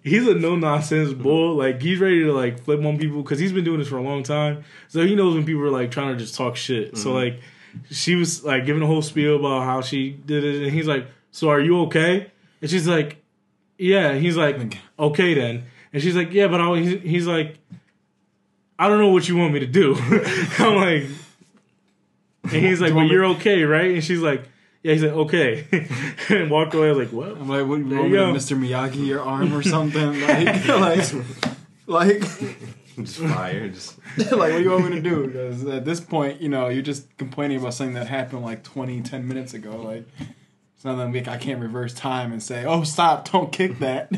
He's 0.02 0.26
a 0.26 0.34
no 0.34 0.56
nonsense 0.56 1.12
bull. 1.12 1.56
Like 1.56 1.82
he's 1.82 1.98
ready 1.98 2.24
to 2.24 2.32
like 2.32 2.62
flip 2.62 2.82
on 2.84 2.98
people 2.98 3.22
because 3.22 3.38
he's 3.38 3.52
been 3.52 3.64
doing 3.64 3.78
this 3.78 3.88
for 3.88 3.98
a 3.98 4.02
long 4.02 4.22
time. 4.22 4.64
So 4.88 5.06
he 5.06 5.14
knows 5.14 5.34
when 5.34 5.44
people 5.44 5.62
are 5.62 5.70
like 5.70 5.90
trying 5.90 6.12
to 6.12 6.18
just 6.18 6.34
talk 6.34 6.56
shit. 6.56 6.96
So 6.96 7.12
like, 7.12 7.40
she 7.90 8.16
was 8.16 8.42
like 8.44 8.66
giving 8.66 8.82
a 8.82 8.86
whole 8.86 9.02
spiel 9.02 9.36
about 9.36 9.64
how 9.64 9.80
she 9.80 10.10
did 10.10 10.44
it, 10.44 10.62
and 10.62 10.72
he's 10.72 10.86
like, 10.86 11.06
"So 11.32 11.50
are 11.50 11.60
you 11.60 11.82
okay?" 11.82 12.30
And 12.60 12.70
she's 12.70 12.88
like, 12.88 13.22
"Yeah." 13.78 14.10
And 14.10 14.22
he's 14.22 14.36
like, 14.36 14.78
"Okay 14.98 15.34
then." 15.34 15.64
And 15.92 16.02
she's 16.02 16.16
like, 16.16 16.32
"Yeah, 16.32 16.48
but 16.48 16.60
I." 16.60 16.78
He's, 16.78 17.02
he's 17.02 17.26
like, 17.26 17.58
"I 18.78 18.88
don't 18.88 18.98
know 18.98 19.10
what 19.10 19.28
you 19.28 19.36
want 19.36 19.52
me 19.52 19.60
to 19.60 19.66
do." 19.66 19.94
I'm 20.58 20.76
like, 20.76 21.04
and 22.44 22.52
he's 22.52 22.80
like, 22.80 22.90
"But 22.90 22.96
want 22.96 23.10
you're 23.10 23.26
okay, 23.26 23.62
right?" 23.64 23.92
And 23.92 24.04
she's 24.04 24.20
like, 24.20 24.42
"Yeah." 24.82 24.92
He's 24.92 25.02
like, 25.02 25.12
"Okay," 25.12 25.66
and 26.30 26.50
walked 26.50 26.74
away. 26.74 26.88
I 26.88 26.92
was 26.92 26.98
like, 26.98 27.12
"What?" 27.12 27.36
I'm 27.40 27.48
like, 27.48 27.66
what, 27.66 27.78
you 27.78 27.88
There 27.88 27.98
want 27.98 28.10
you 28.10 28.16
to. 28.16 28.24
Mr. 28.32 28.58
Miyagi 28.58 29.06
your 29.06 29.20
arm 29.22 29.52
or 29.54 29.62
something? 29.62 30.20
Like, 30.20 30.66
like, 31.88 32.20
like, 32.22 32.22
just 32.96 33.18
fire. 33.18 33.68
Just 33.68 33.98
like, 34.18 34.30
what 34.30 34.48
do 34.58 34.62
you 34.62 34.70
want 34.70 34.84
me 34.90 34.96
to 34.96 35.00
do? 35.02 35.26
Because 35.26 35.64
at 35.66 35.84
this 35.84 36.00
point, 36.00 36.40
you 36.40 36.48
know, 36.48 36.68
you're 36.68 36.82
just 36.82 37.16
complaining 37.18 37.58
about 37.58 37.74
something 37.74 37.94
that 37.94 38.06
happened 38.06 38.42
like 38.42 38.62
20, 38.62 39.00
10 39.02 39.26
minutes 39.26 39.54
ago. 39.54 39.70
Like, 39.82 40.06
it's 40.76 40.84
not 40.84 40.96
like 41.12 41.26
I 41.28 41.36
can't 41.36 41.60
reverse 41.60 41.94
time 41.94 42.32
and 42.32 42.42
say, 42.42 42.64
oh, 42.64 42.84
stop, 42.84 43.30
don't 43.30 43.50
kick 43.52 43.78
that. 43.80 44.10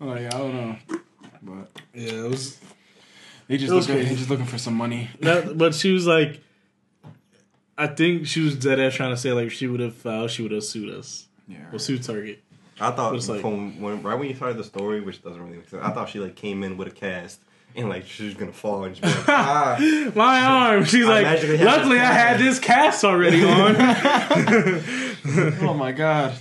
I'm 0.00 0.08
like, 0.08 0.26
I 0.26 0.38
don't 0.38 0.54
know. 0.54 0.76
But 1.42 1.68
Yeah, 1.94 2.12
it 2.24 2.30
was. 2.30 2.58
he 3.48 3.56
just 3.58 3.72
was 3.72 3.86
looking, 3.88 3.96
crazy. 4.02 4.08
he's 4.10 4.18
just 4.18 4.30
looking 4.30 4.46
for 4.46 4.58
some 4.58 4.74
money. 4.74 5.10
That, 5.20 5.56
but 5.58 5.74
she 5.74 5.92
was 5.92 6.06
like, 6.06 6.40
I 7.78 7.86
think 7.88 8.26
she 8.26 8.40
was 8.40 8.56
dead 8.56 8.80
ass 8.80 8.94
trying 8.94 9.10
to 9.10 9.16
say 9.16 9.32
like 9.32 9.46
if 9.48 9.52
she 9.52 9.66
would 9.66 9.80
have 9.80 9.94
filed, 9.94 10.30
she 10.30 10.42
would 10.42 10.52
have 10.52 10.64
sued 10.64 10.90
us. 10.94 11.26
Yeah. 11.48 11.58
Well, 11.70 11.78
sued 11.78 12.02
Target. 12.02 12.42
I 12.80 12.90
thought 12.90 13.14
It's 13.14 13.28
like- 13.28 13.40
from 13.40 13.80
when 13.80 14.02
right 14.02 14.18
when 14.18 14.28
you 14.28 14.34
started 14.34 14.58
the 14.58 14.64
story, 14.64 15.00
which 15.00 15.22
doesn't 15.22 15.40
really 15.42 15.56
make 15.58 15.68
sense. 15.68 15.82
I 15.84 15.90
thought 15.90 16.08
she 16.08 16.18
like 16.20 16.34
came 16.36 16.62
in 16.62 16.76
with 16.76 16.88
a 16.88 16.90
cast 16.90 17.40
and 17.74 17.88
like 17.88 18.06
she's 18.06 18.34
gonna 18.34 18.52
fall 18.52 18.84
and 18.84 18.94
just 18.96 19.02
be 19.02 19.08
like, 19.08 19.28
ah. 19.28 20.10
My 20.14 20.40
arm. 20.42 20.84
She's 20.84 21.04
I 21.06 21.22
like, 21.22 21.42
luckily 21.60 21.98
I 21.98 22.12
had 22.12 22.38
this 22.40 22.58
cast 22.58 23.04
already 23.04 23.44
on. 23.44 23.76
oh 25.68 25.74
my 25.74 25.92
god. 25.92 26.34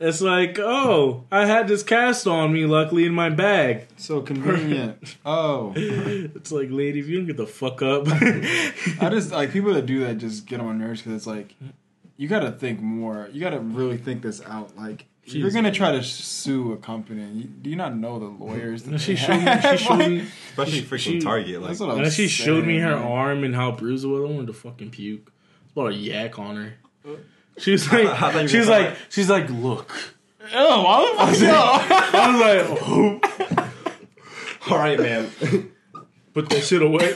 It's 0.00 0.20
like, 0.20 0.58
oh, 0.58 1.24
I 1.32 1.46
had 1.46 1.66
this 1.68 1.82
cast 1.82 2.26
on 2.26 2.52
me, 2.52 2.66
luckily 2.66 3.04
in 3.04 3.12
my 3.12 3.30
bag. 3.30 3.86
So 3.96 4.20
convenient. 4.20 5.16
Oh. 5.26 5.72
It's 5.76 6.52
like, 6.52 6.68
lady, 6.70 7.00
if 7.00 7.08
you 7.08 7.18
don't 7.18 7.26
get 7.26 7.36
the 7.36 7.46
fuck 7.46 7.82
up. 7.82 8.04
I 8.08 9.08
just 9.10 9.30
like 9.32 9.52
people 9.52 9.74
that 9.74 9.86
do 9.86 10.00
that 10.06 10.18
just 10.18 10.46
get 10.46 10.60
on 10.60 10.66
my 10.66 10.72
nerves 10.72 11.00
because 11.02 11.14
it's 11.16 11.26
like 11.26 11.54
you 12.16 12.28
got 12.28 12.40
to 12.40 12.52
think 12.52 12.80
more. 12.80 13.28
You 13.32 13.40
got 13.40 13.50
to 13.50 13.60
really 13.60 13.96
think 13.98 14.22
this 14.22 14.40
out. 14.44 14.76
Like 14.76 15.06
if 15.24 15.34
you're 15.34 15.50
gonna 15.50 15.64
man. 15.64 15.74
try 15.74 15.92
to 15.92 16.02
sue 16.02 16.72
a 16.72 16.76
company. 16.78 17.22
You, 17.32 17.44
do 17.44 17.68
you 17.70 17.76
not 17.76 17.94
know 17.96 18.18
the 18.18 18.26
lawyers? 18.26 18.84
That 18.84 18.98
she 19.02 19.14
showed 19.16 19.42
me. 19.42 19.60
She 19.76 19.76
showed 19.84 19.98
me. 19.98 20.26
Especially 20.50 20.82
freaking 20.82 20.98
She- 20.98 21.20
Target. 21.20 21.60
Like 21.60 21.68
That's 21.68 21.80
what 21.80 21.90
I'm 21.90 22.04
And 22.04 22.12
she 22.12 22.28
showed 22.28 22.64
me 22.64 22.78
her 22.78 22.96
man. 22.96 23.04
arm 23.04 23.44
and 23.44 23.54
how 23.54 23.72
bruised 23.72 24.04
it 24.04 24.08
was. 24.08 24.22
I 24.22 24.32
wanted 24.32 24.46
to 24.46 24.52
fucking 24.54 24.90
puke. 24.90 25.30
It's 25.64 25.72
about 25.72 25.92
a 25.92 25.94
yak 25.94 26.38
on 26.38 26.56
her. 26.56 26.74
Uh, 27.06 27.16
She 27.58 27.72
was 27.72 27.90
like, 27.92 28.06
thought 28.18 28.34
you 28.34 28.42
were 28.42 28.48
she's 28.48 28.66
gonna 28.66 28.88
like, 28.88 28.96
she's 29.08 29.30
like, 29.30 29.50
look. 29.50 29.90
Oh, 30.54 30.82
why 30.82 31.28
the 31.30 31.38
fuck? 31.38 32.14
I 32.14 32.30
was 32.32 32.40
like, 32.40 33.60
oh, 34.68 34.70
all 34.70 34.78
right, 34.78 34.98
man. 34.98 35.30
put 36.34 36.48
that 36.50 36.62
shit 36.62 36.82
away. 36.82 37.12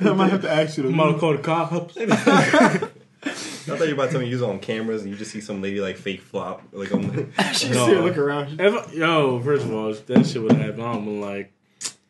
I 0.00 0.12
might 0.14 0.30
have 0.30 0.42
to 0.42 0.50
ask 0.50 0.76
you 0.76 0.84
to. 0.84 0.88
I'm 0.90 0.96
gonna 0.96 1.18
call 1.18 1.32
the 1.36 1.42
cops. 1.42 1.96
I 1.96 3.76
thought 3.76 3.88
you 3.88 3.88
were 3.88 3.94
about 3.94 4.06
to 4.06 4.10
tell 4.12 4.20
me 4.20 4.26
you 4.28 4.34
was 4.34 4.42
on 4.42 4.60
cameras 4.60 5.02
and 5.02 5.10
you 5.10 5.16
just 5.16 5.30
see 5.30 5.40
some 5.40 5.60
lady 5.60 5.80
like 5.80 5.96
fake 5.96 6.22
flop 6.22 6.62
like 6.72 6.92
on 6.94 7.02
the 7.02 7.26
She 7.52 7.68
No. 7.70 7.86
see 7.86 7.94
her 7.94 8.02
look 8.02 8.16
around. 8.16 8.60
If, 8.60 8.94
yo, 8.94 9.40
first 9.40 9.64
of 9.66 9.74
all, 9.74 9.92
that 9.92 10.26
shit 10.26 10.40
would 10.42 10.52
have 10.52 10.60
happened, 10.60 10.82
I'm 10.84 11.04
been 11.04 11.20
like, 11.20 11.52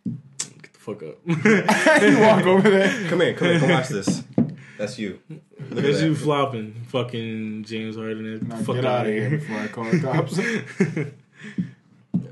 get 0.04 0.72
the 0.72 0.78
fuck 0.78 1.02
up. 1.02 1.16
you 2.02 2.20
walk 2.20 2.44
over 2.46 2.68
there. 2.70 3.08
Come 3.08 3.20
here, 3.22 3.34
come 3.34 3.48
here, 3.48 3.58
come 3.58 3.70
watch 3.70 3.88
this. 3.88 4.22
That's 4.78 4.98
you. 4.98 5.18
Look 5.28 5.40
at 5.70 5.74
Because 5.74 6.02
you 6.02 6.14
flopping, 6.14 6.72
fucking 6.88 7.64
James 7.64 7.96
Harden. 7.96 8.24
and 8.26 8.48
Now 8.48 8.56
fuck 8.58 8.76
get 8.76 8.84
out 8.84 9.00
out 9.00 9.06
of 9.08 9.12
here 9.12 9.30
before 9.30 9.56
I 9.58 9.66
call 9.68 9.84
the 9.84 10.00
cops. 10.00 10.36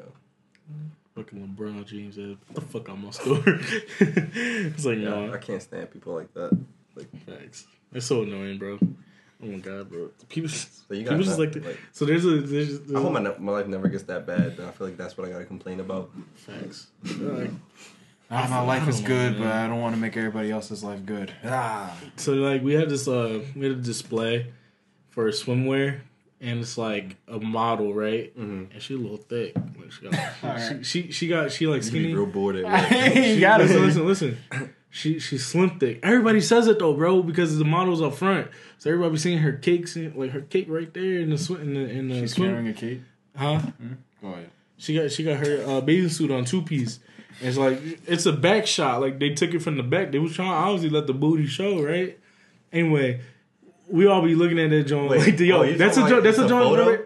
fucking 1.15 1.57
LeBron 1.57 1.85
James. 1.87 2.15
Said, 2.15 2.37
Get 2.49 2.55
the 2.55 2.61
fuck 2.61 2.89
out 2.89 2.99
my 3.01 3.11
store. 3.11 3.43
it's 4.01 4.85
like 4.85 4.99
Yeah, 4.99 5.09
no, 5.11 5.33
I 5.35 5.39
can't 5.39 5.63
stand 5.63 5.91
people 5.91 6.15
like 6.15 6.33
that. 6.35 6.57
Like, 6.95 7.09
facts. 7.27 7.67
It's 7.93 8.07
so 8.07 8.23
annoying, 8.23 8.59
bro. 8.59 8.79
Oh 9.43 9.47
my 9.47 9.59
god, 9.59 9.91
bro. 9.91 10.11
People, 10.29 10.49
So 10.49 10.95
you 10.95 11.03
people 11.03 11.19
just 11.19 11.37
that, 11.37 11.41
like, 11.41 11.53
to, 11.53 11.61
like- 11.61 11.79
so 11.93 12.05
there's 12.05 12.25
a 12.25 12.41
there's, 12.41 12.81
there's 12.81 12.95
I 12.95 13.01
hope 13.03 13.13
my, 13.13 13.21
my 13.39 13.53
life 13.53 13.67
never 13.67 13.89
gets 13.89 14.05
that 14.05 14.27
bad. 14.27 14.57
But 14.57 14.67
I 14.67 14.71
feel 14.71 14.87
like 14.87 14.97
that's 14.97 15.17
what 15.19 15.27
I 15.29 15.31
gotta 15.33 15.45
complain 15.45 15.81
about. 15.81 16.11
facts. 16.35 16.87
Like, 17.19 17.51
Ah, 18.31 18.47
my 18.51 18.61
life 18.61 18.89
is 18.89 19.01
good, 19.01 19.33
man. 19.35 19.41
but 19.41 19.53
I 19.53 19.67
don't 19.69 19.81
want 19.81 19.95
to 19.95 20.01
make 20.01 20.17
everybody 20.17 20.51
else's 20.51 20.83
life 20.83 21.05
good. 21.07 21.33
Ah. 21.45 21.97
So 22.17 22.33
like 22.35 22.63
we 22.63 22.75
had 22.75 22.89
this 22.89 23.07
uh 23.07 23.41
we 23.55 23.63
had 23.69 23.73
a 23.73 23.81
display 23.81 24.53
for 25.11 25.29
swimwear 25.29 26.01
and 26.41 26.61
it's 26.61 26.77
like 26.77 27.17
a 27.29 27.39
model, 27.39 27.95
right? 27.95 28.37
Mm-hmm. 28.37 28.73
And 28.73 28.83
she 28.83 28.95
a 28.95 28.99
little 28.99 29.17
thick. 29.17 29.55
Like 29.57 29.93
she 29.93 30.09
got 30.09 30.15
Alright. 30.45 30.85
she, 30.87 31.03
she 31.05 31.13
she 31.13 31.29
got 31.29 31.53
she 31.53 31.67
like 31.69 31.83
skinny. 31.85 32.13
real 32.15 32.27
bored 32.27 32.57
at 32.57 32.65
work. 33.05 33.15
you 33.17 33.23
She, 33.35 33.41
got 33.41 33.61
listen, 33.61 33.77
it. 33.77 33.81
listen, 33.87 34.07
listen. 34.07 34.39
She 34.91 35.19
she's 35.19 35.47
slim 35.47 35.79
thick. 35.79 36.01
Everybody 36.03 36.41
says 36.41 36.67
it 36.67 36.79
though, 36.79 36.95
bro, 36.95 37.23
because 37.23 37.57
the 37.59 37.65
model's 37.65 38.03
up 38.03 38.15
front. 38.15 38.49
So 38.79 38.91
everybody 38.91 39.13
be 39.13 39.19
seeing 39.19 39.39
her 39.39 39.53
cakes 39.53 39.95
and 39.95 40.17
like 40.17 40.31
her 40.33 40.41
cake 40.41 40.67
right 40.69 40.93
there 40.93 41.21
in 41.21 41.31
the 41.31 41.39
swim 41.39 41.61
in 41.63 41.75
the 41.75 41.81
in 41.91 42.09
the 42.09 42.21
She's 42.21 42.35
swim. 42.35 42.49
carrying 42.51 42.69
a 42.69 42.73
cake. 42.73 43.01
Huh? 43.37 43.61
Go 44.23 44.29
ahead. 44.29 44.51
She 44.79 44.95
got 44.99 45.11
she 45.13 45.23
got 45.23 45.37
her 45.47 45.65
uh, 45.67 45.81
bathing 45.81 46.09
suit 46.09 46.31
on 46.31 46.45
two 46.45 46.63
piece. 46.63 46.99
And 47.41 47.49
it's 47.49 47.59
like 47.59 47.79
it's 48.07 48.27
a 48.27 48.33
back 48.33 48.67
shot. 48.67 49.01
Like 49.01 49.19
they 49.19 49.31
took 49.31 49.53
it 49.55 49.61
from 49.61 49.77
the 49.77 49.83
back. 49.83 50.13
They 50.13 50.19
was 50.19 50.35
trying 50.35 50.49
to 50.51 50.55
obviously 50.55 50.91
let 50.91 51.07
the 51.07 51.15
booty 51.15 51.47
show, 51.47 51.83
right? 51.83 52.19
Anyway, 52.73 53.21
we 53.89 54.07
all 54.07 54.23
be 54.23 54.35
looking 54.35 54.59
at 54.59 54.71
that 54.71 54.85
joint 54.85 55.11
Wait, 55.11 55.21
like, 55.21 55.39
yo, 55.41 55.63
oh, 55.63 55.73
that's 55.75 55.97
a 55.97 56.01
talking 56.01 56.15
joint. 56.17 56.25
like 56.25 56.25
That's 56.25 56.39
a 56.39 56.49
joint. 56.49 56.65
photo? 56.65 57.05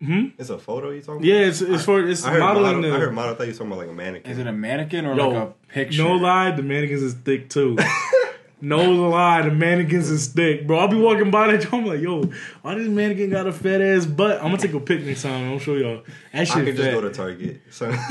Hmm. 0.00 0.26
It's 0.38 0.50
a 0.50 0.58
photo 0.58 0.90
you 0.90 1.02
talking? 1.02 1.24
Yeah, 1.24 1.40
it's 1.40 1.60
it's 1.60 1.84
for 1.84 2.06
it's 2.06 2.24
I 2.24 2.30
heard 2.32 2.40
modeling. 2.40 2.76
model. 2.76 2.90
the, 2.90 2.96
I 2.96 3.00
heard 3.00 3.14
model. 3.14 3.34
I 3.34 3.36
thought 3.36 3.46
you 3.48 3.52
were 3.52 3.58
talking 3.58 3.72
about 3.72 3.78
like 3.80 3.88
a 3.88 3.92
mannequin. 3.94 4.32
Is 4.32 4.38
it 4.38 4.46
a 4.46 4.52
mannequin 4.52 5.06
or 5.06 5.14
Yo, 5.16 5.28
like 5.28 5.48
a 5.48 5.52
picture? 5.72 6.04
No 6.04 6.12
lie, 6.14 6.52
the 6.52 6.62
mannequins 6.62 7.02
is 7.02 7.14
thick 7.14 7.48
too. 7.50 7.76
no 8.60 8.90
lie, 8.90 9.42
the 9.42 9.50
mannequins 9.50 10.10
is 10.10 10.28
thick, 10.28 10.66
bro. 10.66 10.78
I'll 10.78 10.88
be 10.88 10.96
walking 10.96 11.30
by 11.30 11.52
that 11.52 11.62
joint. 11.62 11.74
I'm 11.74 11.86
like, 11.86 12.00
yo, 12.00 12.24
why 12.62 12.74
this 12.74 12.88
mannequin 12.88 13.30
got 13.30 13.46
a 13.46 13.52
fat 13.52 13.80
ass 13.80 14.04
butt? 14.04 14.38
I'm 14.38 14.50
gonna 14.50 14.58
take 14.58 14.72
a 14.72 14.80
pic 14.80 15.04
next 15.04 15.22
time. 15.22 15.52
I'll 15.52 15.58
show 15.58 15.74
y'all. 15.74 16.02
That 16.32 16.40
I 16.40 16.44
shit 16.44 16.64
could 16.64 16.76
just 16.76 16.90
go 16.90 17.00
to 17.00 17.10
Target. 17.10 17.60
So 17.70 17.86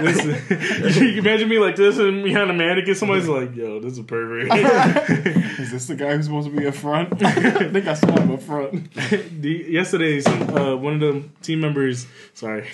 Listen, 0.00 1.02
you 1.02 1.18
imagine 1.18 1.48
me 1.48 1.58
like 1.58 1.76
this 1.76 1.98
and 1.98 2.22
behind 2.22 2.50
a 2.50 2.54
mannequin. 2.54 2.94
Somebody's 2.94 3.28
like, 3.28 3.56
"Yo, 3.56 3.80
this 3.80 3.92
is 3.92 3.98
a 4.00 4.04
pervert." 4.04 4.48
Is 5.58 5.72
this 5.72 5.86
the 5.86 5.96
guy 5.96 6.14
who's 6.14 6.26
supposed 6.26 6.50
to 6.50 6.56
be 6.56 6.66
up 6.66 6.74
front? 6.74 7.22
I 7.22 7.70
think 7.70 7.86
I 7.86 7.94
saw 7.94 8.20
him 8.20 8.30
up 8.30 8.42
front. 8.42 8.92
the, 8.92 9.66
yesterday, 9.68 10.20
some, 10.20 10.42
uh, 10.56 10.76
one 10.76 10.94
of 10.94 11.00
the 11.00 11.24
team 11.42 11.60
members, 11.60 12.06
sorry, 12.34 12.68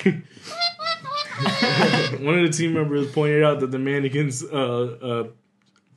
one 2.20 2.38
of 2.38 2.46
the 2.46 2.52
team 2.52 2.74
members 2.74 3.10
pointed 3.12 3.42
out 3.42 3.60
that 3.60 3.70
the 3.70 3.78
mannequin's 3.78 4.44
uh, 4.44 4.48
uh, 5.02 5.28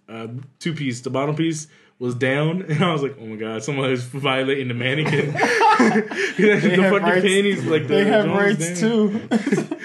uh, 0.09 0.27
two 0.59 0.73
piece, 0.73 1.01
the 1.01 1.09
bottom 1.09 1.35
piece. 1.35 1.67
Was 1.99 2.13
down, 2.13 2.61
and 2.69 2.83
I 2.83 2.93
was 2.93 3.01
like, 3.01 3.17
"Oh 3.19 3.25
my 3.25 3.37
god, 3.37 3.63
somebody's 3.63 4.03
violating 4.03 4.67
the 4.67 4.75
mannequin." 4.75 5.31
the 5.31 6.77
fucking 6.91 7.01
rights. 7.01 7.25
panties, 7.25 7.65
like 7.65 7.87
the 7.87 7.95
They 7.95 8.05
have 8.05 8.25
joints 8.25 8.59
rights 8.59 8.79
down. 8.81 8.89
too. 8.89 9.07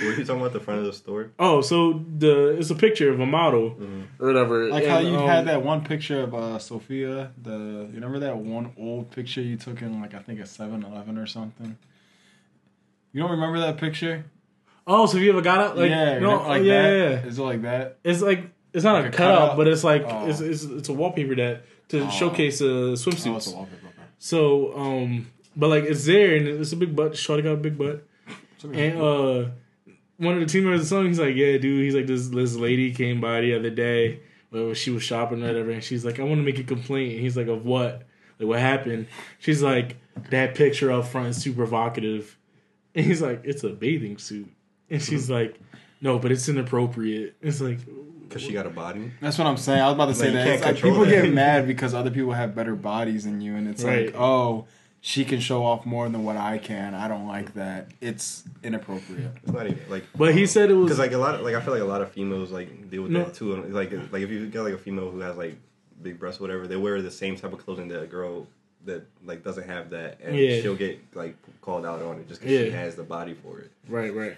were 0.04 0.12
you 0.12 0.24
talking 0.26 0.40
about 0.42 0.52
the 0.52 0.60
front 0.60 0.80
of 0.80 0.86
the 0.86 0.92
store? 0.92 1.30
Oh, 1.38 1.62
so 1.62 2.04
the 2.18 2.48
it's 2.58 2.68
a 2.68 2.74
picture 2.74 3.10
of 3.10 3.18
a 3.18 3.24
model 3.24 3.78
or 4.20 4.26
whatever. 4.26 4.68
Like 4.68 4.84
how 4.84 4.98
you 4.98 5.16
um, 5.16 5.26
had 5.26 5.46
that 5.46 5.62
one 5.62 5.84
picture 5.84 6.20
of 6.20 6.34
uh, 6.34 6.58
Sophia. 6.58 7.32
The 7.42 7.88
you 7.88 7.94
remember 7.94 8.18
that 8.18 8.36
one 8.36 8.72
old 8.76 9.10
picture 9.10 9.40
you 9.40 9.56
took 9.56 9.80
in 9.80 10.02
like 10.02 10.12
I 10.12 10.18
think 10.18 10.38
a 10.38 10.42
7-Eleven 10.42 11.16
or 11.16 11.26
something. 11.26 11.78
You 13.12 13.22
don't 13.22 13.30
remember 13.30 13.60
that 13.60 13.78
picture? 13.78 14.26
Oh, 14.86 15.06
so 15.06 15.14
have 15.14 15.22
you 15.22 15.30
ever 15.30 15.40
got 15.42 15.70
it? 15.70 15.80
Like, 15.80 15.90
yeah, 15.90 16.18
no, 16.18 16.36
like 16.42 16.60
oh, 16.60 16.64
yeah, 16.64 16.82
that. 16.82 16.88
yeah, 16.90 17.10
yeah. 17.10 17.26
Is 17.26 17.38
it 17.38 17.42
like 17.42 17.62
that? 17.62 17.98
It's 18.04 18.20
like 18.20 18.51
it's 18.72 18.84
not 18.84 19.02
Like 19.04 19.12
a, 19.12 19.16
cutout, 19.16 19.38
cutout? 19.38 19.56
but 19.56 19.68
it's 19.68 19.84
like 19.84 20.04
Oh. 20.06 20.26
it's, 20.28 20.40
it's 20.40 20.64
it's 20.64 20.88
a 20.88 20.92
wallpaper 20.92 21.34
that 21.36 21.62
to 21.88 22.04
Oh. 22.06 22.10
showcase 22.10 22.60
uh, 22.62 22.64
Oh, 22.64 22.92
swimsuits. 22.94 23.52
a 23.52 23.56
wallpaper. 23.56 23.86
okay. 23.86 24.02
so, 24.18 24.76
um, 24.76 25.26
but 25.56 25.68
like 25.68 25.84
it's 25.84 26.06
there 26.06 26.34
and 26.36 26.46
it's 26.48 26.72
a 26.72 26.76
big 26.76 26.94
butt. 26.96 27.16
Shorty 27.16 27.42
got 27.42 27.52
a 27.52 27.56
big 27.56 27.76
butt, 27.76 28.04
and 28.64 28.98
uh, 29.00 29.48
one 30.16 30.34
of 30.34 30.40
the 30.40 30.46
team 30.46 30.64
members 30.64 30.80
of 30.82 30.86
the 30.86 30.94
song, 30.96 31.06
he's 31.08 31.18
like, 31.20 31.34
"Yeah, 31.36 31.58
dude." 31.58 31.84
He's 31.84 31.94
like, 31.94 32.06
"This 32.06 32.28
this 32.28 32.54
lady 32.56 32.92
came 32.92 33.20
by 33.20 33.40
the 33.40 33.54
other 33.54 33.70
day, 33.70 34.20
well, 34.50 34.72
she 34.74 34.90
was 34.90 35.02
shopping 35.02 35.42
or 35.42 35.46
whatever, 35.48 35.70
and 35.70 35.82
she's 35.84 36.04
like, 36.04 36.20
I 36.20 36.22
want 36.22 36.38
to 36.38 36.44
make 36.44 36.58
a 36.58 36.64
complaint." 36.64 37.12
And 37.14 37.20
he's 37.20 37.36
like, 37.36 37.48
"Of 37.48 37.64
what? 37.66 38.02
Like 38.38 38.48
what 38.48 38.60
happened?" 38.60 39.08
She's 39.40 39.62
like, 39.62 39.96
"That 40.30 40.54
picture 40.54 40.90
up 40.92 41.06
front 41.06 41.28
is 41.28 41.42
too 41.42 41.52
provocative," 41.52 42.38
and 42.94 43.04
he's 43.04 43.20
like, 43.20 43.42
"It's 43.44 43.64
a 43.64 43.70
bathing 43.70 44.16
suit," 44.18 44.48
and 44.88 45.02
she's 45.02 45.28
like. 45.38 45.58
No, 46.02 46.18
but 46.18 46.30
it's 46.32 46.48
inappropriate. 46.48 47.36
It's 47.40 47.60
like, 47.62 47.78
Because 48.28 48.42
she 48.42 48.52
got 48.52 48.66
a 48.66 48.70
body. 48.70 49.10
That's 49.20 49.38
what 49.38 49.46
I'm 49.46 49.56
saying. 49.56 49.80
I 49.80 49.86
was 49.86 49.94
about 49.94 50.06
to 50.06 50.14
say 50.14 50.26
you 50.26 50.32
that. 50.32 50.60
like 50.60 50.76
people 50.76 51.00
that. 51.04 51.10
get 51.10 51.32
mad 51.32 51.66
because 51.66 51.94
other 51.94 52.10
people 52.10 52.32
have 52.32 52.54
better 52.54 52.74
bodies 52.74 53.24
than 53.24 53.40
you, 53.40 53.54
and 53.56 53.66
it's 53.68 53.84
Right. 53.84 54.06
like, 54.06 54.14
oh, 54.16 54.66
she 55.00 55.24
can 55.24 55.40
show 55.40 55.64
off 55.64 55.84
more 55.86 56.08
than 56.08 56.22
what 56.24 56.36
I 56.36 56.58
can. 56.58 56.94
I 56.94 57.08
don't 57.08 57.26
like 57.26 57.54
that. 57.54 57.88
It's 58.00 58.44
inappropriate. 58.62 59.32
It's 59.42 59.52
not 59.52 59.66
even 59.66 59.80
like. 59.88 60.04
but 60.16 60.32
he 60.34 60.46
said 60.46 60.70
it 60.70 60.74
was 60.74 60.86
Because 60.86 60.98
like 61.00 61.12
a 61.12 61.18
lot, 61.18 61.34
of, 61.36 61.40
like 61.42 61.54
I 61.56 61.60
feel 61.60 61.72
like 61.72 61.82
a 61.82 61.86
lot 61.86 62.02
of 62.02 62.10
females 62.12 62.50
like 62.52 62.90
deal 62.90 63.02
with 63.02 63.10
No. 63.12 63.24
that 63.24 63.34
too. 63.34 63.54
And, 63.54 63.74
Like 63.74 63.92
like 64.12 64.22
if 64.22 64.30
you 64.30 64.46
get 64.46 64.60
like 64.62 64.74
a 64.74 64.78
female 64.78 65.10
who 65.10 65.20
has 65.20 65.36
like 65.36 65.56
big 66.02 66.18
breasts, 66.18 66.40
or 66.40 66.44
whatever, 66.44 66.66
they 66.66 66.76
wear 66.76 67.00
the 67.02 67.10
same 67.10 67.36
type 67.36 67.52
of 67.52 67.64
clothing 67.64 67.88
that 67.88 68.02
a 68.02 68.06
girl 68.06 68.46
that 68.84 69.04
like 69.24 69.44
doesn't 69.44 69.68
have 69.68 69.90
that, 69.90 70.18
and 70.22 70.36
Yeah. 70.36 70.60
she'll 70.60 70.74
get 70.76 70.98
like 71.14 71.36
called 71.60 71.84
out 71.86 72.00
on 72.02 72.16
it 72.18 72.28
just 72.28 72.40
because 72.40 72.56
she 72.66 72.70
has 72.70 72.94
the 72.96 73.02
body 73.04 73.34
for 73.34 73.58
it. 73.60 73.70
Right, 73.88 74.12
right. 74.14 74.34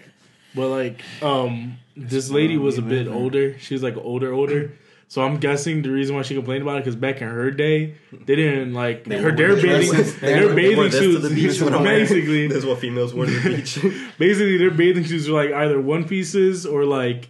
But 0.55 0.69
like, 0.69 1.01
um, 1.21 1.77
this 1.97 2.29
lady 2.29 2.57
was 2.57 2.77
a 2.77 2.81
bit 2.81 3.07
older. 3.07 3.57
She 3.59 3.73
was 3.73 3.83
like 3.83 3.97
older, 3.97 4.33
older. 4.33 4.71
So 5.07 5.21
I'm 5.21 5.37
guessing 5.37 5.83
the 5.83 5.89
reason 5.91 6.15
why 6.15 6.23
she 6.23 6.33
complained 6.33 6.63
about 6.63 6.77
it 6.77 6.79
because 6.79 6.95
back 6.95 7.21
in 7.21 7.27
her 7.27 7.51
day, 7.51 7.95
they 8.11 8.35
didn't 8.35 8.73
like 8.73 9.05
her 9.05 9.21
wore 9.21 9.31
their 9.33 9.55
bathing 9.55 9.91
dresses. 9.91 10.19
They 10.19 10.33
their 10.33 10.47
They 10.49 10.55
bathing 10.55 10.83
this 10.85 10.97
suits. 10.97 11.21
the 11.21 11.29
beach 11.29 11.59
basically, 11.83 12.47
This 12.47 12.57
is 12.57 12.65
what 12.65 12.79
females 12.79 13.13
wear 13.13 13.27
to 13.27 13.39
the 13.39 13.49
beach. 13.57 13.75
basically 14.17 14.57
their 14.57 14.71
bathing 14.71 15.05
suits 15.05 15.27
were 15.27 15.35
like 15.43 15.53
either 15.53 15.79
one 15.79 16.05
pieces 16.07 16.65
or 16.65 16.85
like 16.85 17.29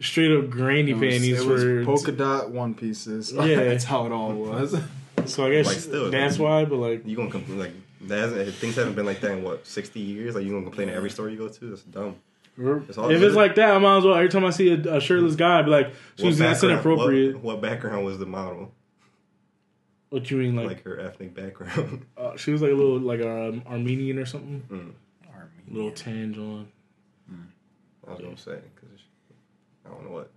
straight 0.00 0.30
up 0.38 0.50
granny 0.50 0.92
It 0.92 0.94
was, 0.94 1.00
panties 1.00 1.40
it 1.40 1.46
was 1.46 1.62
for. 1.62 1.84
polka 1.84 2.12
dot 2.12 2.50
one 2.52 2.74
pieces. 2.74 3.32
Yeah. 3.32 3.56
that's 3.64 3.84
how 3.84 4.06
it 4.06 4.12
all 4.12 4.32
was. 4.32 4.76
so 5.24 5.46
I 5.46 5.50
guess 5.50 5.66
Like, 5.66 5.78
still, 5.78 6.10
that's 6.12 6.38
like- 6.38 6.48
why. 6.48 6.64
But 6.64 6.76
like, 6.76 7.06
you 7.06 7.16
gonna 7.16 7.30
complain 7.30 7.58
like 7.58 7.72
that 8.02 8.18
hasn't, 8.18 8.54
things 8.54 8.76
haven't 8.76 8.94
been 8.94 9.04
like 9.06 9.20
that 9.22 9.32
in 9.32 9.42
what 9.42 9.66
sixty 9.66 9.98
years? 10.00 10.36
Like 10.36 10.44
you 10.44 10.52
gonna 10.52 10.62
complain 10.62 10.90
at 10.90 10.94
every 10.94 11.10
store 11.10 11.28
you 11.28 11.38
go 11.38 11.48
to? 11.48 11.70
That's 11.70 11.82
dumb. 11.82 12.16
It's 12.58 12.96
all 12.96 13.10
if 13.10 13.20
good. 13.20 13.26
it's 13.26 13.36
like 13.36 13.54
that, 13.56 13.70
I 13.70 13.78
might 13.78 13.98
as 13.98 14.04
well. 14.04 14.14
Every 14.14 14.28
time 14.28 14.44
I 14.44 14.50
see 14.50 14.70
a, 14.72 14.96
a 14.96 15.00
shirtless 15.00 15.36
guy, 15.36 15.58
I'd 15.58 15.66
be 15.66 15.70
like, 15.70 15.94
"She's 16.16 16.38
that's 16.38 16.62
inappropriate." 16.62 17.34
What, 17.36 17.44
what 17.44 17.60
background 17.62 18.04
was 18.04 18.18
the 18.18 18.26
model? 18.26 18.72
What, 20.08 20.30
you 20.30 20.36
mean, 20.38 20.56
like, 20.56 20.68
Like 20.68 20.84
her 20.84 20.98
ethnic 21.00 21.34
background. 21.34 22.06
uh, 22.16 22.36
she 22.36 22.52
was 22.52 22.62
like 22.62 22.70
a 22.70 22.74
little 22.74 22.98
like 22.98 23.20
um, 23.20 23.62
Armenian 23.66 24.18
or 24.18 24.24
something, 24.24 24.62
mm, 24.70 24.92
little 25.74 25.90
tange 25.90 26.38
on. 26.38 26.68
I 28.06 28.10
was 28.12 28.20
gonna 28.20 28.36
say 28.38 28.58
because 28.74 29.00
I 29.84 29.88
don't 29.90 30.04
know 30.04 30.12
what 30.12 30.30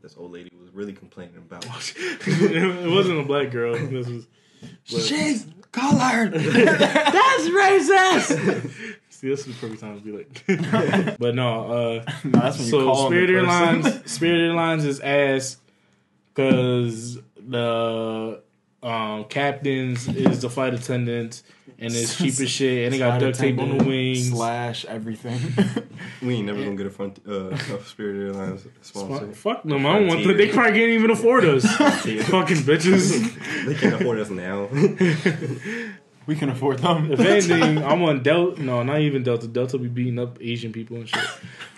this 0.00 0.16
old 0.16 0.32
lady 0.32 0.50
was 0.60 0.70
really 0.72 0.92
complaining 0.92 1.36
about. 1.36 1.64
it 1.98 2.90
wasn't 2.90 3.18
a 3.20 3.24
black 3.24 3.50
girl. 3.50 3.74
This 3.74 4.06
was. 4.06 4.26
but- 4.60 5.02
She's 5.02 5.46
colored. 5.72 6.32
That's 6.34 7.48
racist. 7.48 8.70
See, 9.10 9.28
this 9.28 9.46
is 9.46 9.46
the 9.46 9.52
perfect 9.54 9.80
time 9.80 10.00
to 10.00 10.04
be 10.04 10.12
like. 10.12 11.18
but 11.18 11.34
no, 11.34 11.64
uh, 11.64 12.12
no, 12.22 12.30
that's 12.40 12.56
when 12.56 12.66
you 12.66 12.70
so 12.70 12.84
call 12.84 13.08
Spirit 13.08 13.26
them 13.26 13.46
the 13.46 13.50
person. 13.50 13.86
Airlines, 13.86 14.10
Spirit 14.12 14.40
Airlines 14.46 14.84
is 14.84 15.00
ass 15.00 15.56
because 16.32 17.18
the 17.36 18.40
um, 18.80 19.24
captains 19.24 20.06
is 20.06 20.40
the 20.40 20.48
flight 20.48 20.72
attendants 20.72 21.42
and 21.80 21.94
it's 21.94 22.16
cheap 22.18 22.38
as 22.40 22.50
shit 22.50 22.84
and 22.86 22.94
they 22.94 22.98
got 22.98 23.20
duct 23.20 23.38
tape 23.38 23.58
on 23.58 23.68
the 23.68 23.74
attendant 23.76 23.88
wings. 23.88 24.30
slash 24.30 24.84
everything. 24.86 25.38
We 26.22 26.34
ain't 26.34 26.46
never 26.46 26.62
gonna 26.64 26.76
get 26.76 26.86
a 26.86 26.90
front 26.90 27.20
uh, 27.28 27.50
a 27.50 27.84
Spirit 27.84 28.26
Airlines 28.28 28.66
sponsor. 28.82 29.26
Fuck, 29.26 29.34
fuck 29.34 29.62
them. 29.62 29.86
I 29.86 29.98
don't 29.98 30.08
want 30.08 30.24
them. 30.24 30.36
They 30.36 30.48
probably 30.48 30.72
can't 30.78 30.90
even 30.90 31.10
afford 31.10 31.44
us. 31.44 31.64
Fucking 31.76 32.58
bitches. 32.66 33.64
they 33.66 33.74
can't 33.74 33.94
afford 33.94 34.18
us 34.18 34.30
now. 34.30 34.66
we 36.26 36.34
can 36.36 36.48
afford 36.50 36.78
them. 36.80 37.12
If 37.12 37.20
anything, 37.20 37.78
I'm 37.84 38.02
on 38.02 38.22
Delta. 38.22 38.60
No, 38.62 38.82
not 38.82 39.00
even 39.00 39.22
Delta. 39.22 39.46
Delta 39.46 39.76
will 39.76 39.84
be 39.84 39.88
beating 39.90 40.18
up 40.18 40.38
Asian 40.40 40.72
people 40.72 40.96
and 40.98 41.08
shit. 41.08 41.18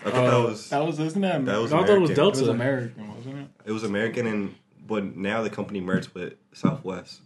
I 0.05 0.09
thought 0.11 0.13
Uh, 0.15 0.31
that 0.41 0.47
was 0.49 0.69
that 0.69 0.85
was 0.85 0.99
isn't 0.99 1.21
that? 1.21 1.45
that 1.45 1.57
was 1.59 1.71
I 1.73 1.79
thought 1.85 1.89
it 1.89 1.99
was 1.99 2.09
American. 2.09 2.15
Delta. 2.15 2.37
It 2.37 2.41
was 2.41 2.49
American, 2.49 3.15
wasn't 3.15 3.37
it? 3.37 3.47
It 3.65 3.71
was 3.71 3.83
American, 3.83 4.27
and 4.27 4.55
but 4.87 5.15
now 5.15 5.41
the 5.43 5.49
company 5.49 5.81
merged 5.81 6.13
with 6.13 6.33
Southwest. 6.53 7.21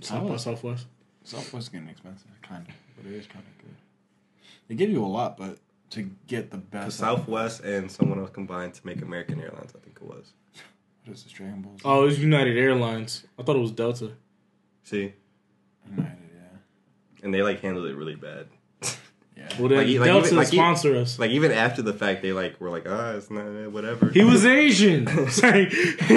South 0.00 0.28
by 0.28 0.36
Southwest. 0.36 0.86
Southwest 1.24 1.72
getting 1.72 1.88
expensive, 1.88 2.30
kind 2.42 2.66
of, 2.68 2.74
but 2.96 3.10
it 3.10 3.14
is 3.16 3.26
kind 3.26 3.44
of 3.44 3.64
good. 3.64 3.74
They 4.68 4.74
give 4.74 4.90
you 4.90 5.04
a 5.04 5.06
lot, 5.06 5.36
but 5.36 5.58
to 5.90 6.10
get 6.26 6.50
the 6.50 6.58
The 6.58 6.62
best, 6.62 6.98
Southwest 6.98 7.60
and 7.62 7.90
someone 7.90 8.18
else 8.18 8.30
combined 8.30 8.74
to 8.74 8.86
make 8.86 9.02
American 9.02 9.40
Airlines. 9.40 9.72
I 9.74 9.78
think 9.80 9.96
it 9.96 10.02
was. 10.06 10.32
What 11.04 11.16
is 11.16 11.24
this 11.24 11.32
Dragon 11.32 11.62
Balls? 11.62 11.80
Oh, 11.84 12.02
it 12.02 12.06
was 12.06 12.18
United 12.18 12.56
Airlines. 12.56 13.26
I 13.38 13.42
thought 13.42 13.56
it 13.56 13.60
was 13.60 13.72
Delta. 13.72 14.12
See, 14.84 15.12
United, 15.90 16.18
yeah, 16.34 16.58
and 17.22 17.32
they 17.32 17.42
like 17.42 17.60
handled 17.60 17.86
it 17.86 17.96
really 17.96 18.16
bad. 18.16 18.46
Yeah. 19.54 19.60
Well, 19.60 19.68
then 19.68 19.78
Like, 19.78 19.98
like, 19.98 20.06
Delta 20.06 20.26
even- 20.26 20.36
like, 20.38 20.46
sponsor 20.48 20.96
us. 20.96 21.18
Like 21.18 21.30
even 21.30 21.52
after 21.52 21.82
the 21.82 21.92
fact, 21.92 22.22
they 22.22 22.32
like 22.32 22.60
were 22.60 22.70
like, 22.70 22.84
ah, 22.88 23.12
it's 23.12 23.30
not 23.30 23.46
eh, 23.46 23.66
whatever. 23.66 24.08
He 24.10 24.24
was 24.24 24.44
Asian. 24.44 25.06
Sorry. 25.30 25.70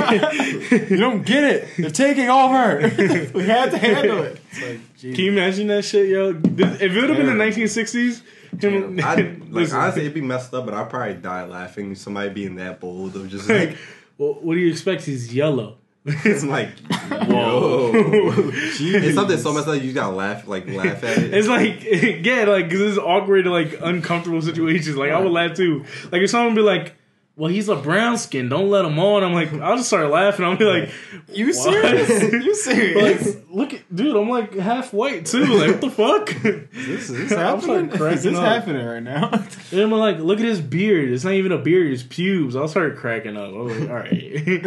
You 0.89 0.97
don't 0.97 1.25
get 1.25 1.43
it. 1.43 1.67
They're 1.77 1.89
taking 1.89 2.29
over. 2.29 2.79
we 3.33 3.43
had 3.43 3.71
to 3.71 3.77
handle 3.77 4.23
it. 4.23 4.39
It's 4.51 4.61
like, 4.61 4.79
Can 5.15 5.25
you 5.25 5.31
imagine 5.31 5.67
that 5.67 5.83
shit, 5.85 6.09
yo? 6.09 6.29
If 6.29 6.81
it 6.81 6.93
would 6.93 7.09
have 7.09 7.17
been 7.17 7.37
the 7.37 7.43
1960s, 7.43 8.21
him, 8.61 8.99
I 9.03 9.15
like 9.49 9.73
honestly, 9.73 10.01
it'd 10.03 10.13
be 10.13 10.21
messed 10.21 10.53
up, 10.53 10.65
but 10.65 10.73
I'd 10.73 10.89
probably 10.89 11.15
die 11.15 11.45
laughing. 11.45 11.95
Somebody 11.95 12.29
being 12.29 12.55
that 12.55 12.79
bold 12.79 13.15
of 13.15 13.29
just 13.29 13.47
like, 13.49 13.77
well, 14.17 14.33
what 14.41 14.55
do 14.55 14.59
you 14.59 14.71
expect? 14.71 15.03
He's 15.03 15.33
yellow. 15.33 15.77
it's 16.23 16.43
like, 16.45 16.69
Whoa. 16.89 17.91
it's 17.93 19.15
something 19.15 19.37
so 19.37 19.51
messed 19.53 19.67
up. 19.67 19.81
You 19.81 19.91
gotta 19.91 20.15
laugh, 20.15 20.47
like 20.47 20.65
laugh 20.65 21.03
at 21.03 21.17
it. 21.17 21.33
It's 21.33 21.49
like, 21.49 21.83
yeah, 21.83 22.45
like, 22.45 22.69
cause 22.69 22.79
it's 22.79 22.97
awkward, 22.97 23.45
like, 23.45 23.77
uncomfortable 23.81 24.41
situations. 24.41 24.95
Like, 24.95 25.11
I 25.11 25.19
would 25.19 25.33
laugh 25.33 25.55
too. 25.55 25.83
Like, 26.09 26.21
if 26.21 26.29
someone 26.29 26.55
be 26.55 26.61
like, 26.61 26.95
well, 27.37 27.51
he's 27.51 27.69
a 27.69 27.75
brown 27.75 28.17
skin, 28.17 28.49
don't 28.49 28.71
let 28.71 28.83
him 28.83 28.97
on. 28.97 29.23
I'm 29.23 29.31
like, 29.33 29.53
I'll 29.53 29.77
just 29.77 29.89
start 29.89 30.09
laughing. 30.09 30.43
I'll 30.43 30.57
be 30.57 30.65
like, 30.65 30.89
You 31.31 31.53
serious? 31.53 32.09
You 32.33 32.55
serious? 32.55 33.35
like, 33.35 33.45
look 33.51 33.73
at, 33.75 33.95
dude, 33.95 34.15
I'm 34.15 34.27
like 34.27 34.55
half 34.55 34.91
white 34.91 35.27
too. 35.27 35.45
Like, 35.45 35.69
what 35.69 35.81
the 35.81 35.91
fuck? 35.91 36.29
this 36.73 37.11
is 37.11 37.29
happening. 37.37 37.91
starting 37.91 38.17
Is 38.17 38.23
this 38.23 38.35
up. 38.35 38.43
happening 38.43 38.83
right 38.83 39.03
now? 39.03 39.29
And 39.71 39.79
I'm 39.81 39.91
like, 39.91 40.17
look 40.17 40.39
at 40.39 40.45
his 40.45 40.61
beard. 40.61 41.11
It's 41.11 41.23
not 41.23 41.33
even 41.33 41.51
a 41.51 41.59
beard, 41.59 41.93
it's 41.93 42.01
pubes. 42.01 42.55
I'll 42.55 42.67
start 42.67 42.97
cracking 42.97 43.37
up. 43.37 43.49
I 43.53 43.57
was 43.57 43.77
like, 43.77 43.89
all 43.89 43.95
right. 43.97 44.65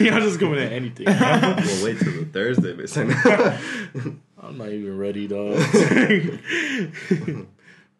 Y'all 0.00 0.20
just 0.20 0.40
going 0.40 0.58
at 0.58 0.72
anything. 0.72 1.04
man. 1.06 1.56
We'll 1.64 1.84
wait 1.84 2.00
till 2.00 2.12
the 2.12 2.24
Thursday, 2.24 2.72
but 2.74 2.96
I'm 4.42 4.58
not 4.58 4.70
even 4.70 4.98
ready, 4.98 5.28
dog. 5.28 5.56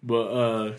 but 0.03 0.23
uh 0.27 0.73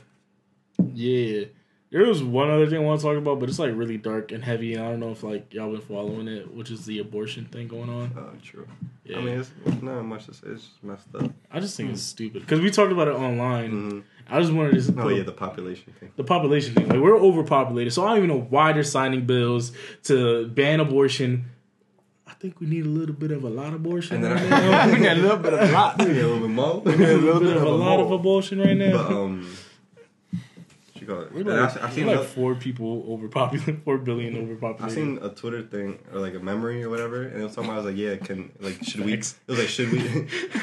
yeah. 0.93 1.45
There 1.91 2.06
was 2.06 2.21
one 2.21 2.52
other 2.52 2.67
thing 2.67 2.78
I 2.78 2.82
want 2.82 2.99
to 3.02 3.06
talk 3.08 3.17
about, 3.17 3.39
but 3.39 3.49
it's 3.49 3.58
like 3.58 3.71
really 3.75 3.97
dark 3.97 4.32
and 4.32 4.43
heavy, 4.43 4.75
and 4.75 4.84
I 4.84 4.89
don't 4.91 4.99
know 4.99 5.10
if 5.12 5.23
like 5.23 5.52
y'all 5.54 5.71
been 5.71 5.82
following 5.82 6.28
it, 6.28 6.54
which 6.54 6.69
is 6.69 6.86
the 6.86 6.99
abortion 6.99 7.45
thing 7.45 7.67
going 7.67 7.89
on. 7.89 8.12
Oh, 8.15 8.30
true. 8.43 8.67
Yeah. 9.06 9.17
I 9.17 9.21
mean, 9.21 9.39
it's, 9.39 9.49
it's 9.65 9.82
not 9.82 10.04
much 10.04 10.28
to 10.28 10.34
say. 10.36 10.47
It's 10.49 10.65
just 10.65 10.84
messed 10.84 11.08
up. 11.15 11.32
I 11.52 11.60
just 11.60 11.75
think 11.75 11.89
it's 11.91 12.04
stupid 12.04 12.41
because 12.43 12.60
we 12.60 12.69
talked 12.69 12.91
about 12.91 13.08
it 13.08 13.15
online. 13.15 13.71
Mhm. 13.71 14.04
I 14.32 14.39
just 14.39 14.54
wanted 14.54 14.80
to 14.84 14.91
Oh 14.99 15.02
put 15.02 15.15
yeah, 15.15 15.23
the 15.23 15.32
population 15.32 15.91
thing. 15.99 16.12
the 16.15 16.23
population 16.23 16.75
thing. 16.75 16.89
Like 16.89 16.99
we're 16.99 17.17
overpopulated, 17.17 17.91
so 17.91 18.04
I 18.06 18.10
don't 18.10 18.17
even 18.17 18.30
know 18.30 18.45
why 18.52 18.71
they're 18.71 18.84
signing 18.84 19.25
bills 19.25 19.71
to 20.04 20.47
ban 20.47 20.80
abortion. 20.80 21.45
I 22.28 22.34
think 22.34 22.60
we 22.60 22.67
need 22.67 22.86
a 22.86 22.89
little 22.89 23.15
bit 23.15 23.32
of 23.32 23.43
a 23.43 23.49
lot 23.49 23.69
of 23.69 23.73
abortion 23.73 24.17
And 24.17 24.25
then 24.25 24.34
right 24.34 24.43
I- 24.43 24.86
now. 24.86 24.93
we 24.95 24.99
got 25.04 25.17
a 25.17 25.19
little 25.21 25.38
bit 25.38 25.54
of 25.56 25.67
a 25.67 25.73
lot. 25.73 25.95
Yeah, 25.97 26.06
a 26.06 26.13
little 26.13 26.39
bit 26.41 26.49
more. 26.52 26.65
a 26.75 26.80
little 26.82 27.39
bit 27.39 27.58
of 27.58 27.63
a 27.63 27.69
lot 27.71 27.99
of 27.99 28.12
abortion 28.12 28.60
right 28.60 28.78
now. 28.78 28.91
But 28.91 29.12
um, 29.12 29.39
what 29.39 29.47
you 29.47 29.47
call 31.09 31.21
it? 31.23 31.33
We're 31.33 31.39
And 31.41 31.49
like, 31.49 31.81
I, 31.81 31.87
I 31.87 31.89
seen 31.89 32.05
like 32.07 32.13
another- 32.15 32.27
four 32.27 32.55
people 32.55 33.05
overpopulated, 33.09 33.81
four 33.85 33.97
billion 33.97 34.35
I 34.35 34.39
overpopulated. 34.39 34.95
seen 34.95 35.19
a 35.21 35.29
Twitter 35.29 35.63
thing 35.63 35.99
or 36.13 36.19
like 36.19 36.35
a 36.35 36.39
memory 36.39 36.83
or 36.83 36.89
whatever, 36.89 37.23
and 37.23 37.41
it 37.41 37.43
was 37.43 37.55
talking 37.55 37.69
about 37.69 37.81
I 37.81 37.83
was 37.83 37.93
like, 37.93 37.97
yeah, 37.97 38.15
can 38.17 38.51
like 38.59 38.83
should 38.83 39.01
we? 39.05 39.13
It 39.13 39.33
was 39.47 39.59
like 39.59 39.67
should 39.67 39.91
we? 39.91 39.99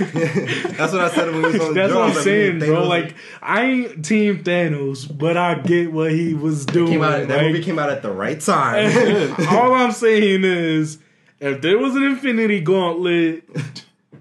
That's 0.76 0.92
what 0.92 1.02
I 1.02 1.10
said 1.10 1.26
when 1.32 1.42
we 1.42 1.52
was 1.52 1.60
on. 1.60 1.74
That's 1.74 1.92
Joe. 1.92 1.98
What 2.00 2.08
I'm 2.10 2.14
like, 2.14 2.24
saying, 2.24 2.60
Thanos- 2.60 2.66
bro. 2.66 2.88
Like 2.88 3.14
I 3.42 3.62
ain't 3.64 4.04
Team 4.04 4.42
Thanos, 4.44 5.16
but 5.18 5.36
I 5.36 5.54
get 5.60 5.92
what 5.92 6.12
he 6.12 6.34
was 6.34 6.64
doing. 6.66 7.02
out, 7.02 7.28
that 7.28 7.42
movie 7.42 7.62
came 7.62 7.78
out 7.78 7.90
at 7.90 8.02
the 8.02 8.10
right 8.12 8.40
time. 8.40 9.34
all 9.50 9.74
I'm 9.74 9.92
saying 9.92 10.44
is, 10.44 10.98
if 11.40 11.60
there 11.60 11.78
was 11.78 11.94
an 11.96 12.02
Infinity 12.02 12.60
Gauntlet, 12.60 13.44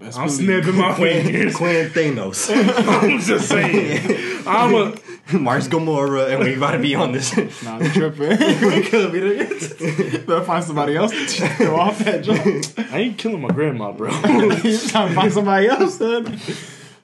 Best 0.06 0.18
I'm 0.20 0.26
movie. 0.26 0.44
snapping 0.44 0.76
my 0.76 0.94
Quinn, 0.94 1.24
fingers. 1.24 1.56
Quinn 1.56 1.90
Thanos, 1.90 2.48
I'm 3.02 3.18
just 3.18 3.48
saying. 3.48 4.44
I'm 4.46 4.72
a. 4.72 4.94
Mars 5.36 5.68
Gamora, 5.68 6.30
and 6.30 6.44
we 6.44 6.54
about 6.54 6.70
to 6.72 6.78
be 6.78 6.94
on 6.94 7.10
this. 7.10 7.36
Nah, 7.64 7.78
I'm 7.78 7.90
tripping. 7.90 8.28
we 8.38 8.82
could 8.84 9.10
be 9.10 9.18
the. 9.18 10.22
Better 10.24 10.44
find 10.44 10.64
somebody 10.64 10.96
else 10.96 11.10
to 11.10 11.48
throw 11.48 11.80
off 11.80 11.98
that 11.98 12.22
joint. 12.22 12.72
I 12.92 12.98
ain't 12.98 13.18
killing 13.18 13.40
my 13.40 13.48
grandma, 13.48 13.90
bro. 13.90 14.12
you 14.12 14.78
trying 14.78 15.08
to 15.08 15.14
find 15.14 15.32
somebody 15.32 15.66
else 15.66 15.98
then? 15.98 16.40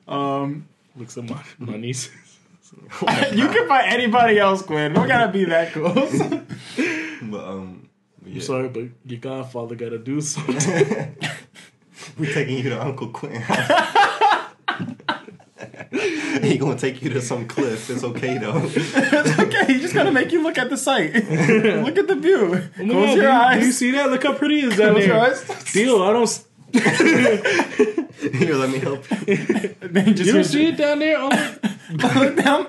Um, 0.06 0.68
Looks 0.94 1.18
at 1.18 1.24
my 1.24 1.42
my 1.58 1.76
niece. 1.76 2.08
you 3.32 3.48
can 3.48 3.66
find 3.66 3.92
anybody 3.92 4.38
else, 4.38 4.62
Quinn. 4.62 4.92
Don't 4.92 5.08
gotta 5.08 5.32
be 5.32 5.44
that 5.46 5.72
close. 5.72 6.18
but 7.22 7.44
um, 7.44 7.88
yeah. 8.24 8.34
I'm 8.34 8.40
sorry, 8.40 8.68
but 8.68 8.84
your 9.04 9.18
godfather 9.18 9.74
got 9.74 9.88
to 9.88 9.98
do 9.98 10.20
something. 10.20 11.16
We 12.18 12.32
taking 12.32 12.58
you 12.58 12.70
to 12.70 12.82
Uncle 12.82 13.08
Quinn. 13.08 13.42
he 16.42 16.56
gonna 16.58 16.76
take 16.78 17.02
you 17.02 17.10
to 17.10 17.20
some 17.20 17.46
cliff. 17.46 17.88
It's 17.90 18.02
okay 18.04 18.38
though. 18.38 18.60
it's 18.64 19.38
okay. 19.38 19.66
He's 19.66 19.82
just 19.82 19.94
gonna 19.94 20.12
make 20.12 20.32
you 20.32 20.42
look 20.42 20.58
at 20.58 20.70
the 20.70 20.76
site. 20.76 21.14
look 21.14 21.98
at 21.98 22.08
the 22.08 22.16
view. 22.16 22.54
Oh 22.78 22.84
my 22.84 22.92
Close 22.92 23.06
God, 23.06 23.14
your 23.16 23.22
do, 23.22 23.28
eyes. 23.30 23.60
do 23.60 23.66
you 23.66 23.72
see 23.72 23.90
that? 23.92 24.10
Look 24.10 24.22
how 24.24 24.34
pretty 24.34 24.60
is 24.60 24.76
that 24.76 24.92
Close 24.92 25.06
your 25.06 25.16
there. 25.20 25.30
eyes. 25.30 25.72
Deal. 25.72 26.02
I 26.02 26.12
don't. 26.12 26.22
s- 26.24 26.44
Here, 28.32 28.54
let 28.54 28.70
me 28.70 28.78
help. 28.78 29.04
you. 29.26 29.36
Then 29.80 30.14
just 30.16 30.26
You 30.26 30.32
don't 30.32 30.44
see 30.44 30.68
it 30.68 30.76
down 30.78 30.98
there? 31.00 31.16
Oh, 31.18 31.28
look 32.16 32.36
down. 32.36 32.66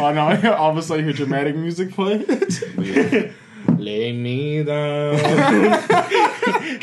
oh 0.00 0.12
no! 0.12 0.52
All 0.54 0.70
of 0.72 0.76
a 0.76 0.82
sudden, 0.82 1.04
you 1.06 1.12
hear 1.12 1.24
dramatic 1.24 1.54
music 1.54 1.92
play. 1.92 2.18
But 2.24 2.84
yeah. 2.84 3.30
Lay 3.78 4.12
me 4.24 4.62
down 4.62 5.14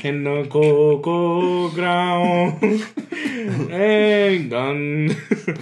in 0.03 0.23
the 0.23 0.47
cocoa 0.49 1.69
ground. 1.69 2.61
and 3.71 4.49
gun. 4.49 5.07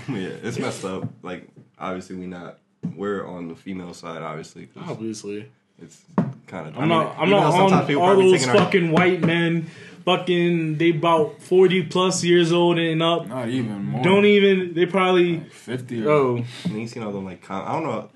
yeah, 0.10 0.30
it's 0.44 0.60
messed 0.60 0.86
up. 0.86 1.08
Like, 1.24 1.48
obviously, 1.80 2.16
we 2.18 2.28
not. 2.28 2.60
We're 2.96 3.26
on 3.28 3.48
the 3.48 3.56
female 3.56 3.94
side, 3.94 4.22
obviously. 4.22 4.70
Obviously. 4.78 5.50
It's 5.82 6.02
kind 6.48 6.68
of. 6.68 6.78
I'm 6.78 6.88
not. 6.88 7.16
I'm 7.20 7.30
not 7.30 7.54
on 7.54 7.96
all 7.98 8.16
those 8.16 8.46
fucking 8.46 8.92
white 8.92 9.22
men. 9.22 9.68
Fucking, 10.06 10.78
they 10.78 10.92
about 10.92 11.42
forty 11.42 11.84
plus 11.84 12.24
years 12.24 12.54
old 12.54 12.80
and 12.80 13.04
up. 13.04 13.28
Not 13.28 13.50
even 13.50 13.84
more. 13.84 14.02
Don't 14.04 14.26
even. 14.26 14.74
They 14.74 14.86
probably. 14.86 15.42
fifty. 15.42 16.06
Or, 16.06 16.10
Oh, 16.10 16.46
And 16.64 16.80
you 16.82 16.88
seen 16.88 17.04
all 17.04 17.12
them 17.12 17.26
like. 17.26 17.50
I 17.52 17.74
don't 17.74 17.84
know. 17.84 18.10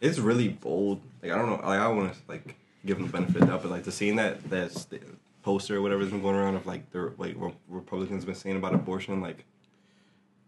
It's 0.00 0.18
really 0.18 0.48
bold. 0.48 1.00
Like 1.28 1.36
I 1.38 1.40
don't 1.40 1.50
know. 1.50 1.66
Like 1.66 1.80
I 1.80 1.88
want 1.88 2.12
to 2.12 2.18
like 2.28 2.56
give 2.84 2.98
them 2.98 3.06
the 3.06 3.12
benefit 3.12 3.36
of 3.36 3.40
the 3.42 3.46
doubt, 3.46 3.62
but 3.62 3.70
like 3.70 3.84
the 3.84 3.92
seeing 3.92 4.16
that 4.16 4.48
that 4.50 4.72
st- 4.72 5.02
poster 5.42 5.76
or 5.76 5.82
whatever's 5.82 6.10
been 6.10 6.22
going 6.22 6.36
around 6.36 6.54
of 6.56 6.66
like 6.66 6.90
the 6.92 7.12
like 7.18 7.36
what 7.36 7.54
Republicans 7.68 8.24
been 8.24 8.34
saying 8.34 8.56
about 8.56 8.74
abortion, 8.74 9.20
like 9.20 9.44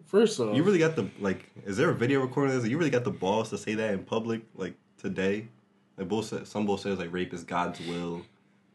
first 0.06 0.38
off, 0.40 0.54
you 0.56 0.62
really 0.62 0.78
got 0.78 0.96
the 0.96 1.08
like. 1.20 1.44
Is 1.66 1.76
there 1.76 1.90
a 1.90 1.94
video 1.94 2.20
recording 2.20 2.54
of 2.54 2.62
this? 2.62 2.70
You 2.70 2.78
really 2.78 2.90
got 2.90 3.04
the 3.04 3.10
balls 3.10 3.50
to 3.50 3.58
say 3.58 3.74
that 3.74 3.92
in 3.92 4.04
public, 4.04 4.42
like 4.54 4.74
today? 4.98 5.48
Like 5.96 6.08
bull 6.08 6.22
said, 6.22 6.46
some 6.46 6.66
bull 6.66 6.78
says 6.78 6.98
like 6.98 7.12
rape 7.12 7.32
is 7.34 7.44
God's 7.44 7.80
will. 7.80 8.22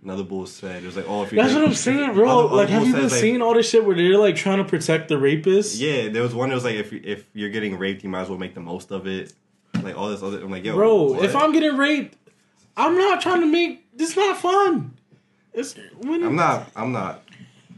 Another 0.03 0.23
bull 0.23 0.45
said 0.45 0.83
it 0.83 0.85
was 0.85 0.97
like, 0.97 1.05
oh, 1.07 1.23
if 1.23 1.31
you 1.31 1.37
That's 1.41 1.53
what 1.53 1.63
I'm 1.63 1.73
saying, 1.73 2.13
bro. 2.13 2.27
Other- 2.29 2.47
other 2.47 2.55
like, 2.57 2.67
have 2.69 2.85
you 2.85 2.91
been 2.93 3.03
like- 3.03 3.11
seeing 3.11 3.41
all 3.41 3.53
this 3.53 3.69
shit 3.69 3.85
where 3.85 3.95
they're 3.95 4.17
like 4.17 4.35
trying 4.35 4.57
to 4.57 4.65
protect 4.65 5.07
the 5.07 5.15
rapists? 5.15 5.79
Yeah, 5.79 6.09
there 6.09 6.21
was 6.21 6.35
one 6.35 6.49
that 6.49 6.55
was 6.55 6.65
like, 6.65 6.75
if 6.75 6.91
you- 6.91 6.99
if 7.05 7.25
you're 7.33 7.49
getting 7.49 7.77
raped, 7.77 8.03
you 8.03 8.09
might 8.09 8.23
as 8.23 8.29
well 8.29 8.37
make 8.37 8.53
the 8.53 8.59
most 8.59 8.91
of 8.91 9.07
it. 9.07 9.31
Like 9.83 9.97
all 9.97 10.09
this 10.09 10.23
other, 10.23 10.39
I'm 10.41 10.51
like, 10.51 10.63
yo, 10.63 10.75
Bro, 10.75 11.03
what? 11.13 11.25
if 11.25 11.35
I'm 11.35 11.51
getting 11.51 11.77
raped, 11.77 12.17
I'm 12.77 12.97
not 12.97 13.21
trying 13.21 13.41
to 13.41 13.47
make 13.47 13.85
this 13.95 14.15
not 14.15 14.37
fun. 14.37 14.93
It's 15.53 15.75
when 15.99 16.23
I'm 16.23 16.35
not, 16.35 16.69
I'm 16.75 16.91
not, 16.91 17.23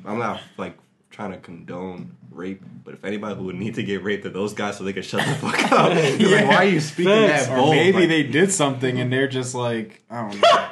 I'm 0.05 0.17
not 0.19 0.41
like 0.57 0.77
trying 1.11 1.31
to 1.31 1.37
condone 1.37 2.15
rape, 2.31 2.61
but 2.83 2.93
if 2.93 3.03
anybody 3.05 3.35
who 3.35 3.43
would 3.45 3.55
need 3.55 3.75
to 3.75 3.83
get 3.83 4.03
raped 4.03 4.25
are 4.25 4.29
those 4.29 4.53
guys 4.53 4.77
so 4.77 4.83
they 4.83 4.93
can 4.93 5.03
shut 5.03 5.25
the 5.25 5.33
fuck 5.35 5.71
up. 5.71 5.93
Yeah. 5.93 6.27
Like, 6.27 6.47
why 6.47 6.55
are 6.55 6.65
you 6.65 6.79
speaking 6.79 7.11
Facts. 7.11 7.47
that 7.47 7.53
or 7.53 7.61
bold? 7.61 7.71
maybe 7.75 7.99
Like- 7.99 8.09
they 8.09 8.23
did 8.23 8.51
something 8.51 8.99
and 8.99 9.11
they're 9.11 9.27
just 9.27 9.55
like, 9.55 10.03
I 10.09 10.21
don't 10.29 10.41
know. 10.41 10.67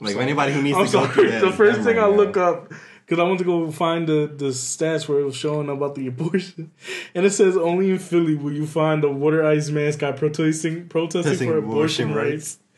like 0.00 0.16
anybody 0.16 0.52
who 0.52 0.62
needs 0.62 0.78
I'm 0.78 0.86
to 0.86 0.92
go 0.92 1.06
through 1.06 1.28
sorry. 1.28 1.30
that. 1.40 1.40
The 1.42 1.52
first 1.52 1.76
them 1.78 1.84
thing 1.84 1.98
I 1.98 2.06
right 2.06 2.16
look 2.16 2.36
up 2.36 2.72
because 3.04 3.18
I 3.18 3.24
went 3.24 3.38
to 3.38 3.44
go 3.44 3.70
find 3.70 4.08
the 4.08 4.30
the 4.34 4.46
stats 4.46 5.08
where 5.08 5.20
it 5.20 5.24
was 5.24 5.36
showing 5.36 5.68
about 5.68 5.94
the 5.94 6.06
abortion, 6.06 6.70
and 7.14 7.26
it 7.26 7.30
says 7.30 7.56
only 7.56 7.90
in 7.90 7.98
Philly 7.98 8.34
will 8.34 8.52
you 8.52 8.66
find 8.66 9.04
a 9.04 9.10
water 9.10 9.44
ice 9.44 9.70
mascot 9.70 10.16
protesting 10.16 10.88
protesting 10.88 11.22
Protesting 11.22 11.48
for 11.48 11.58
abortion, 11.58 12.10
abortion 12.10 12.30
rights. 12.32 12.58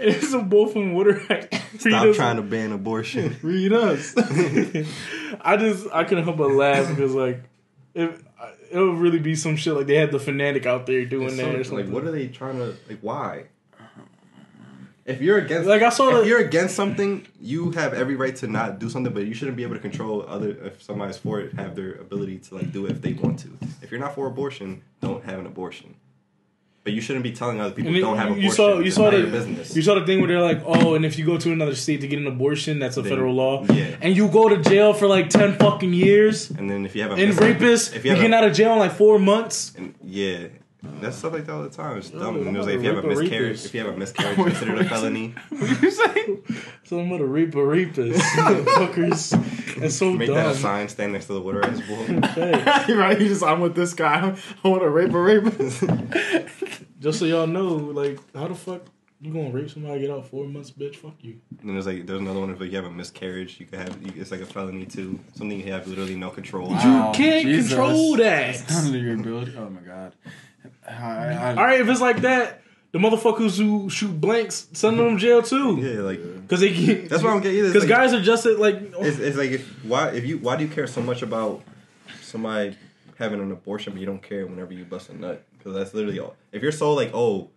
And 0.00 0.10
it's 0.10 0.32
a 0.32 0.38
bull 0.38 0.68
from 0.68 0.92
water 0.94 1.20
ice. 1.28 1.48
Stop 1.80 2.14
trying 2.14 2.36
to 2.36 2.42
ban 2.42 2.70
abortion. 2.70 3.36
Read 3.42 3.72
us. 3.72 4.14
I 5.40 5.56
just 5.56 5.88
I 5.92 6.04
couldn't 6.04 6.22
help 6.22 6.36
but 6.36 6.52
laugh 6.52 6.88
because 6.88 7.14
like 7.14 7.42
it 7.94 8.16
it 8.70 8.78
would 8.78 8.98
really 8.98 9.18
be 9.18 9.34
some 9.34 9.56
shit 9.56 9.74
like 9.74 9.88
they 9.88 9.96
had 9.96 10.12
the 10.12 10.20
fanatic 10.20 10.66
out 10.66 10.86
there 10.86 11.04
doing 11.04 11.28
It's 11.28 11.36
that 11.38 11.52
or 11.52 11.64
something. 11.64 11.86
like, 11.86 11.92
what 11.94 12.04
are 12.04 12.12
they 12.12 12.28
trying 12.28 12.58
to 12.58 12.76
like? 12.88 13.00
Why? 13.00 13.46
If 15.08 15.20
you're 15.22 15.38
against, 15.38 15.66
Like, 15.66 15.82
I 15.82 15.88
saw 15.88 16.08
if 16.10 16.22
the- 16.22 16.28
you're 16.28 16.38
against 16.40 16.76
something, 16.76 17.26
you 17.40 17.70
have 17.72 17.94
every 17.94 18.14
right 18.14 18.36
to 18.36 18.46
not 18.46 18.78
do 18.78 18.88
something, 18.90 19.12
but 19.12 19.26
you 19.26 19.34
shouldn't 19.34 19.56
be 19.56 19.62
able 19.62 19.74
to 19.74 19.80
control 19.80 20.24
other. 20.28 20.50
If 20.64 20.82
somebody's 20.82 21.16
for 21.16 21.40
it, 21.40 21.54
have 21.54 21.74
their 21.74 21.92
ability 21.94 22.38
to 22.48 22.54
like 22.56 22.72
do 22.72 22.84
it 22.86 22.92
if 22.92 23.00
they 23.02 23.14
want 23.14 23.38
to. 23.40 23.48
If 23.82 23.90
you're 23.90 24.00
not 24.00 24.14
for 24.14 24.26
abortion, 24.26 24.82
don't 25.00 25.24
have 25.24 25.38
an 25.40 25.46
abortion. 25.46 25.94
but 26.84 26.94
you 26.94 27.02
shouldn't 27.02 27.22
be 27.22 27.32
telling 27.32 27.60
other 27.60 27.74
people 27.74 27.88
And 27.88 27.96
who 27.96 28.00
don't 28.00 28.16
have 28.16 28.26
abortion. 28.28 28.44
you 28.44 28.50
saw 28.50 28.78
you 28.78 28.90
saw 28.90 29.10
the 29.10 29.24
business. 29.26 29.76
you 29.76 29.82
saw 29.82 29.94
the 29.96 30.06
thing 30.06 30.20
where 30.20 30.28
they're 30.28 30.40
like, 30.40 30.62
oh, 30.64 30.94
and 30.94 31.04
if 31.04 31.18
you 31.18 31.26
go 31.26 31.36
to 31.36 31.52
another 31.52 31.74
state 31.74 32.00
to 32.00 32.08
get 32.08 32.18
an 32.18 32.26
abortion, 32.26 32.78
that's 32.78 32.96
a 32.96 33.02
Then- 33.02 33.10
federal 33.12 33.34
law. 33.34 33.64
yeah. 33.70 33.96
And 34.00 34.16
you 34.16 34.28
go 34.28 34.48
to 34.48 34.56
jail 34.56 34.94
for 34.94 35.06
like 35.06 35.28
ten 35.28 35.52
fucking 35.58 35.92
years. 35.92 36.50
and 36.50 36.70
then 36.70 36.86
if 36.86 36.96
you 36.96 37.02
have 37.02 37.10
a 37.12 37.14
And 37.22 37.32
rapists, 37.34 37.94
if 37.94 38.06
you 38.06 38.14
get 38.14 38.30
a, 38.30 38.34
out 38.34 38.44
of 38.44 38.54
jail 38.54 38.72
in 38.72 38.78
like 38.78 38.92
four 38.92 39.18
months. 39.18 39.72
and, 39.76 39.92
yeah. 40.02 40.46
That's 41.00 41.16
stuff 41.16 41.32
like 41.32 41.44
that 41.46 41.52
all 41.52 41.62
the 41.64 41.70
time. 41.70 41.98
It's 41.98 42.10
dumb. 42.10 42.36
And 42.36 42.54
it 42.54 42.58
was 42.58 42.66
like 42.68 42.76
if 42.76 42.82
you 42.84 42.94
have 42.94 43.04
a 43.04 43.08
miscarriage, 43.08 43.32
rapist. 43.32 43.66
if 43.66 43.74
you 43.74 43.84
have 43.84 43.94
a 43.94 43.96
miscarriage, 43.96 44.36
considered 44.36 44.78
a 44.78 44.88
felony. 44.88 45.34
What 45.50 45.82
you 45.82 45.90
say? 45.90 46.38
So 46.84 47.00
I'm 47.00 47.08
gonna 47.10 47.24
rape 47.24 47.54
a 47.56 47.64
rapist, 47.64 48.20
fuckers. 48.36 49.82
It's 49.82 49.96
so 49.96 50.12
Make 50.12 50.28
dumb. 50.28 50.36
that 50.36 50.46
a 50.46 50.54
sign, 50.54 50.88
stand 50.88 51.12
next 51.12 51.26
to 51.26 51.32
the 51.34 51.40
water 51.40 51.64
ice 51.64 51.80
bowl. 51.80 51.96
Hey, 52.28 52.92
right? 52.94 53.20
You 53.20 53.28
just 53.28 53.42
I'm 53.42 53.60
with 53.60 53.74
this 53.74 53.92
guy. 53.94 54.36
I 54.64 54.68
want 54.68 54.82
to 54.82 54.88
rape 54.90 55.12
a 55.12 55.20
rapist. 55.20 55.82
just 57.00 57.18
so 57.18 57.24
y'all 57.24 57.46
know, 57.46 57.68
like, 57.74 58.18
how 58.34 58.48
the 58.48 58.54
fuck 58.54 58.82
you 59.20 59.32
gonna 59.32 59.50
rape 59.50 59.68
somebody 59.68 60.00
get 60.02 60.10
out 60.10 60.28
four 60.28 60.46
months, 60.46 60.70
bitch? 60.70 60.94
Fuck 60.96 61.14
you. 61.22 61.40
And 61.60 61.68
then 61.70 61.74
there's 61.74 61.86
like 61.86 62.06
there's 62.06 62.20
another 62.20 62.38
one 62.38 62.50
if 62.50 62.60
like, 62.60 62.70
you 62.70 62.76
have 62.76 62.86
a 62.86 62.90
miscarriage, 62.90 63.58
you 63.58 63.66
could 63.66 63.80
have 63.80 64.00
you, 64.00 64.12
it's 64.20 64.30
like 64.30 64.40
a 64.40 64.46
felony 64.46 64.86
too. 64.86 65.18
Something 65.34 65.58
you 65.60 65.72
have 65.72 65.88
literally 65.88 66.14
no 66.14 66.30
control. 66.30 66.70
Wow. 66.70 67.08
You 67.10 67.16
can't 67.16 67.44
Jesus. 67.46 67.68
control 67.70 68.14
It's 68.20 68.62
that. 68.62 68.84
under 68.84 68.98
your 68.98 69.14
ability. 69.14 69.54
Oh 69.58 69.68
my 69.70 69.80
god. 69.80 70.12
I, 70.86 70.92
I, 70.92 71.48
All 71.50 71.64
right, 71.64 71.80
if 71.80 71.88
it's 71.88 72.00
like 72.00 72.22
that, 72.22 72.62
the 72.92 72.98
motherfuckers 72.98 73.58
who 73.58 73.90
shoot 73.90 74.18
blanks 74.18 74.68
send 74.72 74.98
them 74.98 75.16
to 75.16 75.20
jail 75.20 75.42
too. 75.42 75.76
Yeah, 75.78 76.00
like 76.00 76.48
Cause 76.48 76.60
they 76.60 76.72
can. 76.72 77.08
that's 77.08 77.22
why 77.22 77.30
I'm 77.30 77.40
getting. 77.40 77.64
Because 77.66 77.82
Like, 77.82 77.88
guys 77.90 78.14
are 78.14 78.22
just 78.22 78.46
at, 78.46 78.58
like. 78.58 78.76
it's, 79.00 79.18
it's 79.18 79.36
like 79.36 79.50
if 79.50 79.84
why 79.84 80.08
if 80.10 80.24
you 80.24 80.38
why 80.38 80.56
do 80.56 80.64
you 80.64 80.70
care 80.70 80.86
so 80.86 81.02
much 81.02 81.22
about 81.22 81.62
somebody 82.22 82.76
having 83.18 83.40
an 83.40 83.50
abortion 83.52 83.92
but 83.92 84.00
you 84.00 84.06
don't 84.06 84.22
care 84.22 84.46
whenever 84.46 84.72
you 84.72 84.84
bust 84.84 85.10
a 85.10 85.18
nut 85.18 85.44
because 85.56 85.74
that's 85.74 85.92
literally 85.92 86.18
all. 86.18 86.36
If 86.52 86.62
you're 86.62 86.72
so 86.72 86.94
like 86.94 87.10
oh 87.12 87.50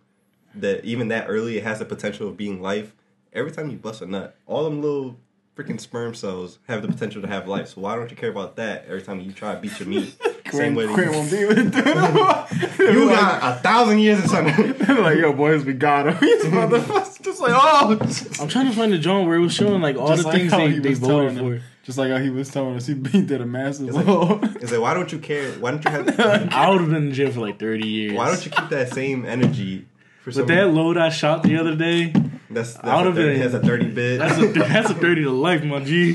that 0.56 0.84
even 0.84 1.08
that 1.08 1.26
early 1.28 1.56
it 1.56 1.64
has 1.64 1.78
the 1.78 1.84
potential 1.86 2.28
of 2.28 2.36
being 2.36 2.60
life. 2.60 2.94
Every 3.32 3.50
time 3.50 3.70
you 3.70 3.78
bust 3.78 4.02
a 4.02 4.06
nut, 4.06 4.36
all 4.46 4.64
them 4.64 4.82
little 4.82 5.16
freaking 5.56 5.80
sperm 5.80 6.14
cells 6.14 6.58
have 6.68 6.82
the 6.82 6.88
potential 6.88 7.20
to 7.22 7.28
have 7.28 7.46
life. 7.46 7.68
So 7.68 7.80
why 7.82 7.94
don't 7.96 8.10
you 8.10 8.16
care 8.16 8.30
about 8.30 8.56
that 8.56 8.84
every 8.86 9.02
time 9.02 9.20
you 9.20 9.32
try 9.32 9.54
to 9.54 9.60
beat 9.60 9.78
your 9.78 9.88
meat? 9.88 10.14
Same 10.50 10.74
way 10.74 10.86
Quinn 10.86 11.10
that 11.10 11.14
won't 11.14 11.30
be 11.30 11.44
with 11.46 12.78
you, 12.78 13.02
you 13.02 13.08
got 13.08 13.56
a 13.56 13.60
thousand 13.60 14.00
years 14.00 14.20
in 14.22 14.28
something. 14.28 14.78
like, 15.02 15.16
yo, 15.18 15.32
boys, 15.32 15.64
we 15.64 15.72
got 15.72 16.08
him. 16.08 16.16
He's 16.20 16.44
motherfucker. 16.44 17.22
Just 17.22 17.40
like, 17.40 17.52
oh. 17.54 17.98
I'm 18.42 18.48
trying 18.48 18.66
to 18.66 18.72
find 18.76 18.92
the 18.92 18.98
joint 18.98 19.26
where 19.26 19.36
it 19.36 19.40
was 19.40 19.54
showing 19.54 19.80
like 19.80 19.96
all 19.96 20.08
Just 20.08 20.24
the 20.24 20.28
like 20.28 20.38
things 20.38 20.52
how 20.52 20.58
they, 20.58 20.72
he 20.72 20.78
they 20.80 20.90
was 20.90 20.98
voted 20.98 21.36
telling 21.36 21.50
for. 21.52 21.54
him. 21.56 21.62
Just 21.84 21.96
like 21.98 22.10
how 22.10 22.18
he 22.18 22.28
was 22.30 22.50
telling 22.50 22.76
us, 22.76 22.86
he, 22.86 22.94
beat 22.94 23.26
did 23.26 23.40
a 23.40 23.46
massive 23.46 23.88
It's 23.88 23.96
like- 23.96 24.06
load. 24.06 24.56
It's 24.62 24.70
like 24.72 24.80
why 24.80 24.94
don't 24.94 25.10
you 25.10 25.18
care? 25.18 25.52
Why 25.52 25.70
don't 25.70 25.84
you 25.84 25.90
have? 25.90 26.18
I 26.52 26.68
would 26.68 26.80
have 26.82 26.90
been 26.90 27.06
in 27.08 27.12
jail 27.14 27.32
for 27.32 27.40
like 27.40 27.58
30 27.58 27.86
years. 27.86 28.12
Why 28.12 28.28
don't 28.28 28.44
you 28.44 28.50
keep 28.50 28.68
that 28.68 28.92
same 28.92 29.24
energy 29.24 29.86
for 30.20 30.28
With 30.28 30.34
someone 30.36 30.54
that 30.56 30.68
load 30.68 30.96
I 30.98 31.08
shot 31.08 31.42
the 31.44 31.56
other 31.56 31.74
day, 31.74 32.12
that's, 32.54 32.74
that's 32.74 32.86
I 32.86 33.10
been- 33.10 33.40
has 33.40 33.54
a 33.54 33.60
dirty 33.62 33.88
bit. 33.88 34.18
that's 34.18 34.38
a 34.38 34.46
that's 34.52 34.90
a 34.90 34.94
30 34.94 35.24
to 35.24 35.30
life, 35.32 35.62
my 35.64 35.80
G. 35.84 36.12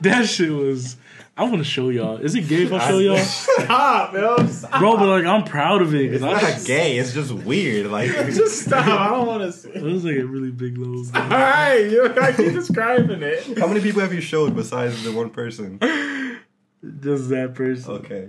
that 0.00 0.26
shit 0.28 0.50
was. 0.50 0.96
I 1.34 1.44
want 1.44 1.58
to 1.58 1.64
show 1.64 1.88
y'all. 1.88 2.18
Is 2.18 2.34
it 2.34 2.46
gay 2.46 2.64
if 2.64 2.72
I 2.74 2.86
show 2.88 2.98
y'all? 2.98 3.16
Stop, 3.64 4.12
yo. 4.12 4.36
Bro, 4.78 4.96
but 4.98 5.06
like 5.06 5.24
I'm 5.24 5.44
proud 5.44 5.80
of 5.80 5.94
it. 5.94 6.12
It's 6.12 6.22
I 6.22 6.32
not 6.32 6.40
just- 6.42 6.66
gay. 6.66 6.98
It's 6.98 7.14
just 7.14 7.32
weird. 7.32 7.86
Like 7.90 8.10
Just 8.26 8.66
stop. 8.66 8.86
I 8.86 9.08
don't 9.08 9.26
want 9.26 9.42
to 9.42 9.52
see. 9.52 9.70
It 9.70 9.82
was 9.82 10.04
like 10.04 10.16
a 10.16 10.24
really 10.26 10.50
big 10.50 10.76
load. 10.76 11.06
All 11.14 11.22
right, 11.30 11.78
you 11.90 12.04
I 12.20 12.32
keep 12.32 12.52
describing 12.52 13.22
it. 13.22 13.58
how 13.58 13.66
many 13.66 13.80
people 13.80 14.02
have 14.02 14.12
you 14.12 14.20
showed 14.20 14.54
besides 14.54 15.02
the 15.04 15.12
one 15.12 15.30
person? 15.30 15.78
Just 17.00 17.30
that 17.30 17.54
person. 17.54 17.92
Okay. 17.94 18.28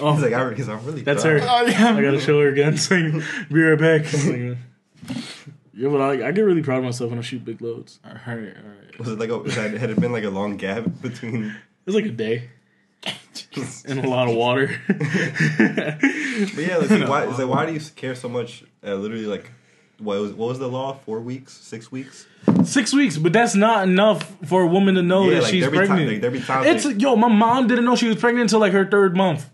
Oh, 0.00 0.12
He's 0.14 0.22
like, 0.22 0.32
I, 0.32 0.54
he's 0.54 0.68
like, 0.68 0.78
I'm 0.78 0.86
really. 0.86 1.02
That's 1.02 1.22
proud. 1.22 1.40
her. 1.40 1.46
Oh, 1.48 1.66
yeah. 1.66 1.96
I 1.96 2.02
gotta 2.02 2.20
show 2.20 2.40
her 2.40 2.48
again. 2.48 2.76
So 2.78 2.94
you- 2.94 3.22
be 3.50 3.60
right 3.62 3.78
back. 3.78 4.12
Like, 4.12 4.56
yeah, 5.74 5.88
but 5.88 6.00
I, 6.00 6.28
I 6.28 6.32
get 6.32 6.42
really 6.42 6.62
proud 6.62 6.78
of 6.78 6.84
myself 6.84 7.10
when 7.10 7.18
I 7.18 7.22
shoot 7.22 7.44
big 7.44 7.60
loads. 7.60 8.00
All 8.04 8.12
right, 8.12 8.20
all 8.28 8.34
right. 8.36 8.98
Was 8.98 9.08
it 9.08 9.18
like 9.18 9.30
a? 9.30 9.38
Was 9.38 9.54
that, 9.56 9.72
had 9.72 9.90
it 9.90 10.00
been 10.00 10.12
like 10.12 10.24
a 10.24 10.30
long 10.30 10.56
gap 10.56 10.84
between? 11.00 11.44
It 11.46 11.86
was 11.86 11.94
like 11.94 12.04
a 12.04 12.10
day 12.10 12.50
and 13.86 14.04
a 14.04 14.08
lot 14.08 14.28
of 14.28 14.36
water. 14.36 14.78
But 14.86 16.58
yeah, 16.58 16.76
like, 16.78 17.08
why? 17.08 17.26
It's 17.26 17.38
like, 17.38 17.48
why 17.48 17.66
do 17.66 17.72
you 17.72 17.80
care 17.96 18.14
so 18.14 18.28
much? 18.28 18.64
Uh, 18.84 18.94
literally, 18.94 19.26
like, 19.26 19.50
what 19.98 20.20
was 20.20 20.32
what 20.32 20.48
was 20.48 20.58
the 20.58 20.68
law? 20.68 20.94
Four 21.04 21.20
weeks? 21.20 21.52
Six 21.54 21.90
weeks? 21.92 22.26
Six 22.64 22.92
weeks, 22.92 23.16
but 23.18 23.32
that's 23.32 23.54
not 23.54 23.86
enough 23.88 24.30
for 24.46 24.62
a 24.62 24.66
woman 24.66 24.94
to 24.96 25.02
know 25.02 25.24
yeah, 25.24 25.34
that 25.34 25.42
like 25.44 25.50
she's 25.50 25.62
there 25.62 25.70
be 25.70 25.76
pregnant. 25.78 26.00
time, 26.00 26.08
like 26.08 26.20
there 26.20 26.30
be 26.30 26.40
times. 26.40 26.66
it's 26.66 26.84
like, 26.84 27.00
yo, 27.00 27.16
my 27.16 27.28
mom 27.28 27.66
didn't 27.66 27.84
know 27.84 27.96
she 27.96 28.08
was 28.08 28.16
pregnant 28.16 28.44
until 28.44 28.60
like 28.60 28.72
her 28.72 28.86
third 28.86 29.16
month. 29.16 29.48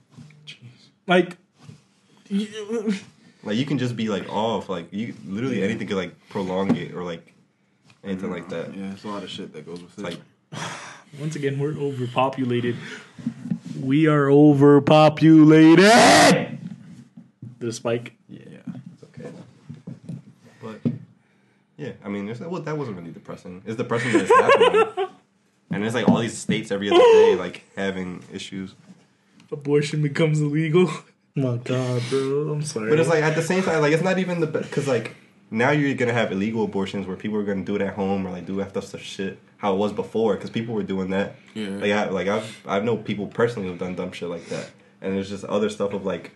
Like, 1.06 1.36
like 2.30 3.56
you 3.56 3.64
can 3.64 3.78
just 3.78 3.96
be 3.96 4.08
like 4.08 4.28
off. 4.32 4.68
Like 4.68 4.92
you 4.92 5.14
literally 5.26 5.62
anything 5.62 5.86
could 5.86 5.96
like 5.96 6.14
prolong 6.28 6.74
it 6.76 6.94
or 6.94 7.04
like 7.04 7.32
anything 8.04 8.30
like 8.30 8.48
that. 8.48 8.76
Yeah, 8.76 8.92
it's 8.92 9.04
a 9.04 9.08
lot 9.08 9.22
of 9.22 9.30
shit 9.30 9.52
that 9.52 9.66
goes 9.66 9.82
with 9.82 9.98
it. 9.98 10.02
like 10.02 10.18
once 11.20 11.36
again, 11.36 11.58
we're 11.58 11.76
overpopulated. 11.76 12.76
We 13.80 14.06
are 14.06 14.30
overpopulated. 14.30 16.58
The 17.58 17.72
spike. 17.72 18.12
yeah, 18.28 18.40
it's 18.92 19.02
okay. 19.04 19.30
But 20.62 20.80
yeah, 21.76 21.92
I 22.04 22.08
mean, 22.08 22.28
it's, 22.28 22.40
well, 22.40 22.60
that 22.60 22.76
wasn't 22.76 22.98
really 22.98 23.12
depressing. 23.12 23.62
It's 23.64 23.76
depressing 23.76 24.12
that 24.12 24.22
it's 24.22 24.30
happening. 24.30 25.08
And 25.68 25.84
it's 25.84 25.96
like 25.96 26.08
all 26.08 26.20
these 26.20 26.38
states 26.38 26.70
every 26.70 26.88
other 26.88 27.00
day, 27.00 27.34
like 27.34 27.64
having 27.74 28.22
issues. 28.32 28.72
Abortion 29.52 30.02
becomes 30.02 30.40
illegal. 30.40 30.90
My 31.34 31.58
God, 31.58 32.02
bro, 32.08 32.50
I'm 32.52 32.62
sorry. 32.62 32.88
But 32.90 32.98
it's 32.98 33.08
like 33.10 33.22
at 33.22 33.34
the 33.34 33.42
same 33.42 33.62
time, 33.62 33.80
like 33.82 33.92
it's 33.92 34.02
not 34.02 34.18
even 34.18 34.40
the 34.40 34.46
because 34.46 34.88
like 34.88 35.14
now 35.50 35.70
you're 35.70 35.94
gonna 35.94 36.12
have 36.14 36.32
illegal 36.32 36.64
abortions 36.64 37.06
where 37.06 37.16
people 37.16 37.36
are 37.38 37.44
gonna 37.44 37.62
do 37.64 37.76
it 37.76 37.82
at 37.82 37.94
home 37.94 38.26
or 38.26 38.30
like 38.30 38.46
do 38.46 38.60
after 38.60 38.80
stuff 38.80 39.02
shit 39.02 39.38
how 39.58 39.74
it 39.74 39.76
was 39.76 39.92
before 39.92 40.34
because 40.34 40.50
people 40.50 40.74
were 40.74 40.82
doing 40.82 41.10
that. 41.10 41.36
Yeah. 41.54 41.68
Like 41.68 41.92
I 41.92 42.08
like 42.08 42.28
I've 42.28 42.62
I 42.66 42.80
know 42.80 42.96
people 42.96 43.26
personally 43.26 43.68
who've 43.68 43.78
done 43.78 43.94
dumb 43.94 44.12
shit 44.12 44.28
like 44.30 44.46
that, 44.46 44.70
and 45.02 45.14
there's 45.14 45.28
just 45.28 45.44
other 45.44 45.68
stuff 45.68 45.92
of 45.92 46.04
like. 46.06 46.30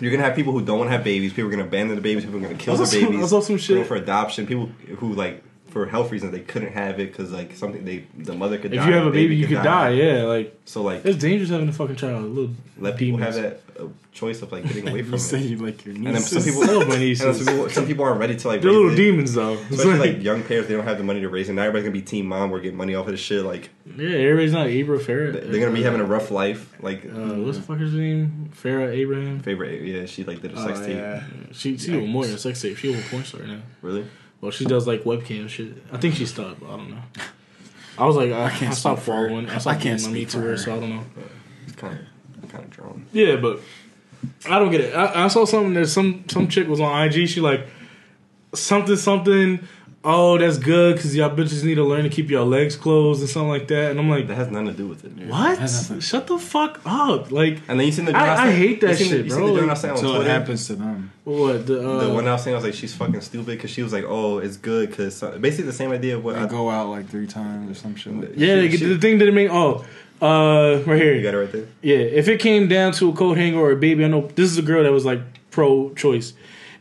You're 0.00 0.10
gonna 0.10 0.24
have 0.24 0.34
people 0.34 0.52
who 0.52 0.64
don't 0.64 0.78
want 0.78 0.88
to 0.90 0.96
have 0.96 1.04
babies. 1.04 1.32
People 1.32 1.48
are 1.48 1.50
gonna 1.52 1.64
abandon 1.64 1.94
the 1.94 2.02
babies. 2.02 2.24
People 2.24 2.38
are 2.38 2.42
gonna 2.42 2.54
kill 2.56 2.74
I 2.74 2.76
the 2.78 2.86
saw 2.86 2.92
some- 2.98 3.10
babies. 3.10 3.24
I 3.24 3.26
saw 3.28 3.40
some 3.40 3.56
put 3.56 3.62
shit. 3.62 3.86
for 3.86 3.94
adoption. 3.96 4.46
People 4.46 4.66
who 4.98 5.12
like 5.12 5.42
for 5.74 5.84
health 5.86 6.10
reasons 6.10 6.32
they 6.32 6.40
couldn't 6.40 6.72
have 6.72 6.98
it 7.00 7.10
because 7.12 7.30
like 7.32 7.54
something 7.56 7.84
they 7.84 8.06
the 8.16 8.32
mother 8.32 8.56
could. 8.56 8.72
if 8.72 8.80
die, 8.80 8.86
you 8.88 8.92
have 8.94 9.06
a 9.06 9.10
baby, 9.10 9.36
you 9.36 9.46
could 9.46 9.62
die. 9.62 9.90
Yeah, 9.90 10.22
like 10.22 10.58
So 10.64 10.80
like 10.82 11.04
it's 11.04 11.18
dangerous 11.18 11.50
having 11.50 11.68
a 11.68 11.72
fucking 11.72 11.96
child. 11.96 12.24
Little 12.32 12.54
let 12.78 12.96
people 12.96 13.18
demons. 13.18 13.36
have 13.36 13.44
that 13.44 13.60
uh, 13.80 13.88
choice 14.12 14.40
of 14.42 14.52
like 14.52 14.62
getting 14.68 14.88
away 14.90 15.02
from 15.02 15.18
say 15.18 15.38
it. 15.40 15.46
you 15.46 15.56
like 15.58 15.84
your 15.84 15.96
And 15.96 16.06
then 16.06 16.20
some 16.20 16.42
people, 16.44 16.60
love 16.78 16.86
my 16.88 16.94
and 16.94 17.02
nieces. 17.02 17.38
some 17.44 17.46
people, 17.54 17.70
some 17.70 17.86
people 17.86 18.04
aren't 18.04 18.20
ready 18.20 18.36
to 18.36 18.48
like. 18.48 18.62
They're 18.62 18.70
little 18.70 18.92
it. 18.92 18.96
demons 18.96 19.34
though. 19.34 19.54
Especially 19.54 19.98
like- 19.98 20.22
young 20.22 20.42
parents, 20.44 20.68
they 20.68 20.74
don't 20.76 20.84
have 20.86 20.96
the 20.98 21.04
money 21.04 21.20
to 21.20 21.28
raise 21.28 21.48
it. 21.48 21.54
Now 21.54 21.62
everybody's 21.62 21.84
gonna 21.88 22.00
be 22.00 22.02
team 22.02 22.26
mom. 22.26 22.50
We're 22.50 22.60
getting 22.60 22.78
money 22.78 22.94
off 22.94 23.06
of 23.06 23.10
this 23.12 23.20
shit. 23.20 23.44
Like 23.44 23.70
yeah, 23.84 24.10
everybody's 24.10 24.52
not 24.52 24.68
Abra 24.68 24.98
Farah. 25.00 25.32
they're 25.32 25.60
gonna 25.60 25.72
be 25.72 25.82
having 25.82 26.00
a 26.00 26.04
rough 26.04 26.30
life. 26.30 26.72
Like 26.80 27.04
Uh, 27.04 27.34
what's 27.42 27.58
the 27.58 27.64
fucker's 27.64 27.92
name? 27.94 28.50
Farrah 28.54 28.90
Abraham. 28.92 29.40
favorite, 29.40 29.82
yeah, 29.82 30.06
she 30.06 30.22
like 30.22 30.40
did 30.40 30.52
a 30.52 30.60
Oh, 30.60 30.66
sex 30.68 30.78
tape. 30.86 30.96
yeah. 30.96 31.24
She 31.52 31.76
she 31.78 31.96
was 31.96 32.08
more 32.08 32.24
than 32.26 32.36
a 32.36 32.38
sex 32.38 32.62
tape. 32.62 32.76
She 32.76 32.94
a 32.94 33.02
porn 33.10 33.24
star 33.24 33.42
now. 33.42 33.60
Really? 33.82 34.06
Well, 34.44 34.50
she 34.50 34.66
does 34.66 34.86
like 34.86 35.04
webcam 35.04 35.48
shit. 35.48 35.72
I 35.90 35.96
think 35.96 36.16
she 36.16 36.26
stopped. 36.26 36.60
But 36.60 36.66
I 36.66 36.76
don't 36.76 36.90
know. 36.90 37.00
I 37.96 38.04
was 38.04 38.14
like, 38.14 38.30
I, 38.30 38.44
I, 38.44 38.50
can't 38.50 38.74
stopped 38.74 39.00
speak 39.00 39.06
following. 39.06 39.48
I 39.48 39.54
I 39.54 39.58
stopped 39.58 39.80
can't 39.80 39.98
getting 39.98 40.12
my 40.12 40.18
speak 40.18 40.28
to 40.32 40.38
her, 40.40 40.50
her. 40.50 40.56
so 40.58 40.76
I 40.76 40.80
don't 40.80 40.90
know. 40.90 41.04
It's 41.66 41.76
kind 41.76 41.98
of 42.42 42.52
kind 42.52 42.64
of 42.64 42.70
drawn. 42.70 43.06
Yeah, 43.10 43.36
but 43.36 43.60
I 44.46 44.58
don't 44.58 44.70
get 44.70 44.82
it. 44.82 44.94
I, 44.94 45.24
I 45.24 45.28
saw 45.28 45.46
something 45.46 45.72
that 45.72 45.86
some 45.86 46.24
some 46.28 46.48
chick 46.48 46.68
was 46.68 46.78
on 46.78 47.08
IG. 47.08 47.26
She 47.26 47.40
like 47.40 47.66
something 48.52 48.96
something. 48.96 49.66
Oh, 50.06 50.36
that's 50.36 50.58
good 50.58 50.96
because 50.96 51.16
y'all 51.16 51.34
bitches 51.34 51.64
need 51.64 51.76
to 51.76 51.84
learn 51.84 52.02
to 52.02 52.10
keep 52.10 52.28
your 52.30 52.44
legs 52.44 52.76
closed 52.76 53.20
and 53.20 53.28
something 53.30 53.48
like 53.48 53.68
that. 53.68 53.90
And 53.90 53.98
I'm 53.98 54.10
like, 54.10 54.26
That 54.28 54.34
has 54.34 54.50
nothing 54.50 54.66
to 54.66 54.72
do 54.74 54.86
with 54.86 55.02
it. 55.04 55.12
what? 55.28 55.58
Has 55.58 55.90
Shut 56.00 56.26
the 56.26 56.38
fuck 56.38 56.78
up! 56.84 57.30
Like, 57.32 57.60
And 57.68 57.80
then 57.80 57.86
you 57.86 57.92
seen 57.92 58.04
the. 58.04 58.14
I- 58.14 58.48
I 58.48 58.52
hate 58.52 58.82
that 58.82 58.90
you 58.90 58.96
seen 58.96 59.08
the- 59.10 59.16
shit, 59.16 59.24
you 59.26 59.30
bro. 59.34 59.46
Seen 59.46 59.56
the 59.56 59.62
Like, 59.66 59.84
on 59.84 59.90
Until 59.90 60.20
it 60.20 60.26
happens 60.26 60.66
to 60.66 60.74
them. 60.76 61.10
what 61.24 61.66
the 61.66 61.88
uh, 61.90 62.06
The 62.06 62.12
one 62.12 62.28
I 62.28 62.32
was 62.32 62.44
saying 62.44 62.54
I 62.54 62.58
was 62.58 62.64
like, 62.66 62.74
she's 62.74 62.94
fucking 62.94 63.22
stupid 63.22 63.46
because 63.46 63.70
she 63.70 63.82
was 63.82 63.94
like, 63.94 64.04
oh, 64.06 64.38
it's 64.38 64.58
good 64.58 64.90
because 64.90 65.20
basically 65.40 65.64
the 65.66 65.72
same 65.72 65.90
idea 65.90 66.16
of 66.18 66.24
what 66.24 66.34
They 66.34 66.42
I 66.42 66.46
go 66.48 66.68
out 66.68 66.90
like 66.90 67.08
three 67.08 67.26
times 67.26 67.70
or 67.70 67.74
some 67.80 67.96
shit. 67.96 68.14
Like. 68.14 68.32
Yeah, 68.36 68.60
She- 68.68 68.76
the, 68.76 68.86
the 68.94 68.98
thing 68.98 69.18
that 69.20 69.28
it 69.28 69.32
made. 69.32 69.48
Oh, 69.50 69.84
uh, 70.20 70.82
right 70.86 71.00
here. 71.00 71.14
You 71.14 71.22
got 71.22 71.32
it 71.32 71.38
right 71.38 71.50
there. 71.52 71.66
Yeah, 71.80 71.96
if 71.96 72.28
it 72.28 72.40
came 72.40 72.68
down 72.68 72.92
to 72.92 73.08
a 73.08 73.12
coat 73.14 73.38
hanger 73.38 73.58
or 73.58 73.72
a 73.72 73.76
baby, 73.76 74.04
I 74.04 74.08
know 74.08 74.28
this 74.34 74.50
is 74.50 74.58
a 74.58 74.62
girl 74.62 74.82
that 74.82 74.92
was 74.92 75.06
like 75.06 75.20
pro-choice. 75.50 76.34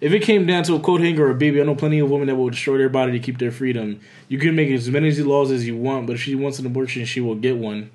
If 0.03 0.11
it 0.11 0.21
came 0.21 0.45
down 0.45 0.63
to 0.63 0.75
a 0.75 0.79
coat 0.81 0.99
hanger 0.99 1.25
or 1.27 1.31
a 1.31 1.35
baby, 1.35 1.61
I 1.61 1.63
know 1.63 1.75
plenty 1.75 1.99
of 1.99 2.09
women 2.09 2.27
that 2.27 2.35
will 2.35 2.49
destroy 2.49 2.77
their 2.77 2.89
body 2.89 3.13
to 3.13 3.19
keep 3.19 3.37
their 3.37 3.51
freedom. 3.51 4.01
You 4.27 4.37
can 4.37 4.53
make 4.53 4.69
as 4.69 4.89
many 4.89 5.09
laws 5.11 5.49
as 5.49 5.65
you 5.65 5.77
want, 5.77 6.07
but 6.07 6.13
if 6.17 6.21
she 6.21 6.35
wants 6.35 6.59
an 6.59 6.65
abortion, 6.65 7.05
she 7.05 7.21
will 7.21 7.35
get 7.35 7.55
one. 7.57 7.89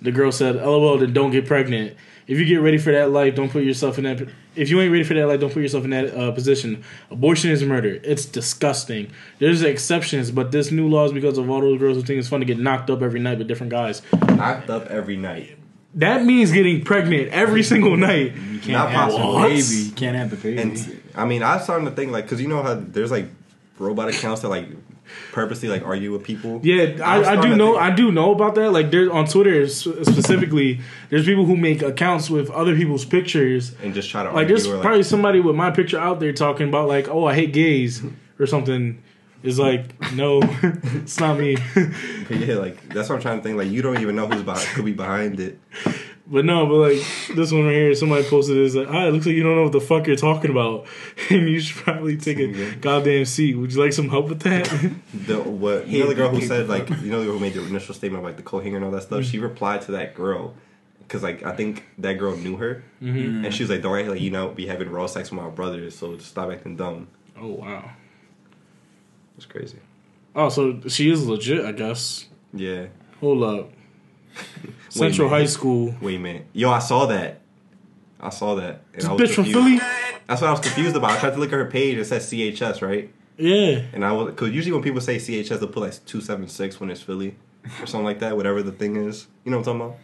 The 0.00 0.10
girl 0.10 0.32
said, 0.32 0.56
"LOL, 0.56 0.98
then 0.98 1.12
don't 1.12 1.30
get 1.30 1.46
pregnant. 1.46 1.94
If 2.26 2.38
you 2.38 2.44
get 2.44 2.56
ready 2.56 2.78
for 2.78 2.90
that 2.92 3.10
life, 3.10 3.34
don't 3.36 3.50
put 3.50 3.62
yourself 3.62 3.98
in 3.98 4.04
that. 4.04 4.28
If 4.56 4.70
you 4.70 4.80
ain't 4.80 4.90
ready 4.90 5.04
for 5.04 5.14
that 5.14 5.26
life, 5.28 5.38
don't 5.40 5.52
put 5.52 5.62
yourself 5.62 5.84
in 5.84 5.90
that 5.90 6.12
uh, 6.16 6.32
position. 6.32 6.82
Abortion 7.10 7.50
is 7.50 7.62
murder. 7.62 8.00
It's 8.02 8.24
disgusting. 8.26 9.10
There's 9.38 9.62
exceptions, 9.62 10.30
but 10.32 10.50
this 10.50 10.70
new 10.72 10.88
law 10.88 11.04
is 11.04 11.12
because 11.12 11.38
of 11.38 11.48
all 11.48 11.60
those 11.60 11.78
girls 11.78 11.96
who 11.96 12.02
think 12.02 12.18
it's 12.18 12.28
fun 12.28 12.40
to 12.40 12.46
get 12.46 12.58
knocked 12.58 12.90
up 12.90 13.02
every 13.02 13.20
night 13.20 13.38
with 13.38 13.46
different 13.48 13.70
guys. 13.70 14.02
Knocked 14.28 14.68
up 14.70 14.86
every 14.86 15.16
night. 15.16 15.56
that 15.94 16.24
means 16.24 16.50
getting 16.52 16.82
pregnant 16.84 17.28
every 17.28 17.62
single 17.62 17.96
night. 17.96 18.34
You 18.34 18.58
can't 18.60 18.68
Not 18.72 18.90
have 18.90 19.12
the 19.12 19.18
possible. 19.18 19.40
baby. 19.42 19.84
You 19.88 19.92
can't 19.92 20.16
have 20.16 20.30
the 20.30 20.36
baby. 20.36 20.58
And 20.62 21.01
I 21.14 21.24
mean, 21.24 21.42
I 21.42 21.56
was 21.56 21.64
starting 21.64 21.86
to 21.88 21.92
think 21.94 22.12
like, 22.12 22.28
cause 22.28 22.40
you 22.40 22.48
know 22.48 22.62
how 22.62 22.74
there's 22.74 23.10
like 23.10 23.26
robot 23.78 24.08
accounts 24.08 24.42
that 24.42 24.48
like 24.48 24.66
purposely 25.32 25.68
like 25.68 25.82
argue 25.84 26.12
with 26.12 26.22
people. 26.24 26.60
Yeah, 26.62 27.04
I, 27.04 27.36
I 27.36 27.40
do 27.42 27.54
know. 27.56 27.72
think- 27.72 27.82
I 27.82 27.90
do 27.94 28.10
know 28.12 28.32
about 28.32 28.54
that. 28.54 28.70
Like, 28.70 28.90
there's 28.90 29.10
on 29.10 29.26
Twitter 29.26 29.68
specifically. 29.68 30.80
There's 31.10 31.24
people 31.26 31.44
who 31.44 31.56
make 31.56 31.82
accounts 31.82 32.30
with 32.30 32.50
other 32.50 32.74
people's 32.76 33.04
pictures. 33.04 33.74
and 33.82 33.92
just 33.94 34.08
try 34.10 34.22
to 34.22 34.28
Like, 34.30 34.36
argue 34.36 34.48
there's 34.56 34.66
or, 34.66 34.74
like, 34.74 34.82
probably 34.82 35.02
somebody 35.02 35.40
with 35.40 35.54
my 35.56 35.70
picture 35.70 35.98
out 35.98 36.20
there 36.20 36.32
talking 36.32 36.68
about 36.68 36.88
like, 36.88 37.08
oh, 37.08 37.26
I 37.26 37.34
hate 37.34 37.52
gays 37.52 38.02
or 38.38 38.46
something. 38.46 39.02
Is 39.42 39.58
like, 39.58 40.00
no, 40.14 40.40
it's 40.62 41.18
not 41.18 41.36
me. 41.38 41.56
Yeah, 42.30 42.54
like 42.54 42.88
that's 42.88 43.08
what 43.10 43.16
I'm 43.16 43.20
trying 43.22 43.38
to 43.38 43.42
think. 43.42 43.58
Like 43.58 43.68
you 43.68 43.82
don't 43.82 43.98
even 44.00 44.14
know 44.16 44.26
who's 44.28 44.42
behind, 44.42 44.66
could 44.68 44.84
be 44.86 44.92
behind 44.92 45.38
it. 45.40 45.58
But 46.32 46.46
no, 46.46 46.64
but 46.64 46.76
like 46.76 47.36
this 47.36 47.52
one 47.52 47.66
right 47.66 47.74
here, 47.74 47.94
somebody 47.94 48.24
posted 48.24 48.56
is 48.56 48.74
like, 48.74 48.88
ah, 48.88 49.06
it 49.06 49.12
looks 49.12 49.26
like 49.26 49.34
you 49.34 49.42
don't 49.42 49.54
know 49.54 49.64
what 49.64 49.72
the 49.72 49.82
fuck 49.82 50.06
you're 50.06 50.16
talking 50.16 50.50
about, 50.50 50.86
and 51.30 51.46
you 51.46 51.60
should 51.60 51.76
probably 51.76 52.16
take 52.16 52.38
a 52.38 52.74
goddamn 52.76 53.26
seat. 53.26 53.54
Would 53.54 53.74
you 53.74 53.80
like 53.80 53.92
some 53.92 54.08
help 54.08 54.28
with 54.28 54.40
that? 54.40 54.72
The 55.12 55.42
what 55.42 55.86
you 55.86 56.00
know 56.00 56.08
the 56.08 56.14
girl 56.14 56.30
who 56.30 56.40
said 56.40 56.68
like 56.68 56.88
you 56.88 57.10
know 57.10 57.20
the 57.20 57.26
girl 57.26 57.34
who 57.34 57.40
made 57.40 57.52
the 57.52 57.62
initial 57.64 57.94
statement 57.94 58.24
of 58.24 58.24
like 58.24 58.38
the 58.38 58.42
co-hanger 58.42 58.76
and 58.76 58.84
all 58.84 58.90
that 58.92 59.02
stuff. 59.02 59.24
She 59.24 59.38
replied 59.38 59.82
to 59.82 59.92
that 59.92 60.14
girl 60.14 60.54
because 61.00 61.22
like 61.22 61.42
I 61.42 61.54
think 61.54 61.84
that 61.98 62.14
girl 62.14 62.34
knew 62.34 62.56
her, 62.56 62.82
mm-hmm. 63.02 63.44
and 63.44 63.54
she 63.54 63.62
was 63.62 63.70
like, 63.70 63.82
"Don't 63.82 63.98
act 63.98 64.08
like 64.08 64.20
you 64.20 64.30
know 64.30 64.48
be 64.48 64.66
having 64.66 64.90
raw 64.90 65.06
sex 65.06 65.30
with 65.30 65.38
my 65.38 65.50
brothers, 65.50 65.96
so 65.96 66.16
just 66.16 66.30
stop 66.30 66.50
acting 66.50 66.76
dumb." 66.76 67.08
Oh 67.38 67.48
wow. 67.48 67.90
It's 69.36 69.46
crazy. 69.46 69.78
Oh, 70.34 70.48
so 70.48 70.80
she 70.88 71.10
is 71.10 71.26
legit, 71.26 71.64
I 71.64 71.72
guess. 71.72 72.26
Yeah. 72.54 72.86
Hold 73.20 73.42
up. 73.42 73.70
Central. 74.88 75.28
High 75.28 75.46
School. 75.46 75.94
Wait 76.00 76.16
a 76.16 76.18
minute. 76.18 76.46
Yo, 76.52 76.70
I 76.70 76.78
saw 76.78 77.06
that. 77.06 77.40
I 78.20 78.30
saw 78.30 78.54
that. 78.56 78.82
And 78.92 79.02
This 79.02 79.04
I 79.06 79.12
was 79.12 79.20
bitch 79.22 79.34
from 79.34 79.44
confused. 79.44 79.82
Philly. 79.82 79.90
That's 80.28 80.40
what 80.40 80.48
I 80.48 80.50
was 80.52 80.60
confused 80.60 80.96
about. 80.96 81.10
I 81.12 81.18
tried 81.18 81.30
to 81.34 81.38
look 81.40 81.52
at 81.52 81.58
her 81.58 81.66
page. 81.66 81.98
It 81.98 82.04
says 82.04 82.26
CHS, 82.30 82.80
right? 82.82 83.12
Yeah. 83.36 83.82
And 83.92 84.04
I 84.04 84.12
was 84.12 84.26
because 84.30 84.50
usually 84.50 84.72
when 84.72 84.82
people 84.82 85.00
say 85.00 85.16
CHS, 85.16 85.48
they'll 85.58 85.66
put 85.68 85.80
like 85.82 86.04
two 86.06 86.20
seven 86.20 86.46
six 86.48 86.78
when 86.78 86.90
it's 86.90 87.00
Philly 87.00 87.36
or 87.80 87.86
something 87.86 88.04
like 88.04 88.20
that. 88.20 88.36
Whatever 88.36 88.62
the 88.62 88.70
thing 88.72 88.96
is, 88.96 89.26
you 89.44 89.50
know 89.50 89.58
what 89.58 89.66
I'm 89.68 89.78
talking 89.78 89.86
about. 89.92 89.98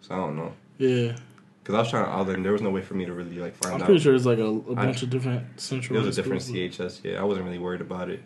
So 0.00 0.14
I 0.14 0.16
don't 0.16 0.36
know 0.36 0.52
Yeah. 0.78 1.16
because 1.62 1.74
I 1.74 1.78
was 1.78 1.90
trying 1.90 2.04
to. 2.06 2.10
I 2.10 2.16
was 2.20 2.28
like, 2.28 2.42
there 2.42 2.52
was 2.52 2.62
no 2.62 2.70
way 2.70 2.80
for 2.82 2.94
me 2.94 3.04
to 3.04 3.12
really 3.12 3.38
like 3.38 3.54
find 3.56 3.74
I'm 3.76 3.82
out. 3.82 3.86
pretty 3.86 4.00
sure 4.00 4.14
it's 4.14 4.24
like 4.26 4.38
a 4.38 4.50
bunch 4.52 5.02
of 5.02 5.10
different 5.10 5.60
Central. 5.60 5.98
It 6.00 6.06
was 6.06 6.18
a 6.18 6.22
High 6.22 6.24
different 6.24 6.42
schools. 6.42 7.00
CHS. 7.02 7.04
Yeah, 7.04 7.20
I 7.20 7.24
wasn't 7.24 7.46
really 7.46 7.58
worried 7.58 7.82
about 7.82 8.08
it. 8.10 8.22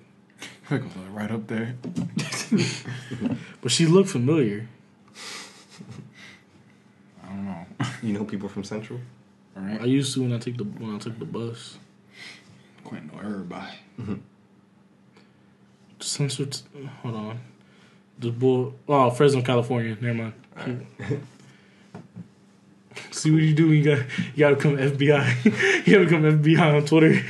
right 1.12 1.30
up 1.30 1.46
there. 1.48 1.74
But 3.60 3.70
she 3.72 3.86
looked 3.86 4.10
familiar. 4.10 4.68
I 7.22 7.28
don't 7.28 7.44
know. 7.46 7.66
You 8.02 8.12
know 8.12 8.24
people 8.24 8.48
from 8.48 8.64
Central. 8.64 9.00
All 9.56 9.62
I 9.64 9.84
used 9.84 10.14
to 10.14 10.22
when 10.22 10.32
I 10.32 10.38
take 10.38 10.56
the 10.56 10.64
when 10.64 10.94
I 10.94 10.98
took 10.98 11.18
the 11.18 11.24
bus. 11.24 11.78
Quite 12.84 13.04
know 13.12 13.18
everybody. 13.20 13.72
Mm-hmm. 14.00 14.14
Central. 16.00 16.48
T- 16.48 16.62
hold 17.02 17.14
on. 17.14 17.38
The 18.18 18.30
bull. 18.30 18.74
Oh, 18.88 19.10
Fresno, 19.10 19.42
California. 19.42 19.96
Never 20.00 20.32
mind. 20.58 20.86
See 23.10 23.30
what 23.30 23.42
you 23.42 23.54
do 23.54 23.68
when 23.68 23.76
you 23.78 23.84
got 23.84 23.98
you 24.34 24.38
gotta 24.38 24.56
become 24.56 24.76
FBI. 24.76 25.44
you 25.86 25.92
gotta 25.92 26.04
become 26.04 26.42
FBI 26.42 26.76
on 26.76 26.84
Twitter. 26.84 27.20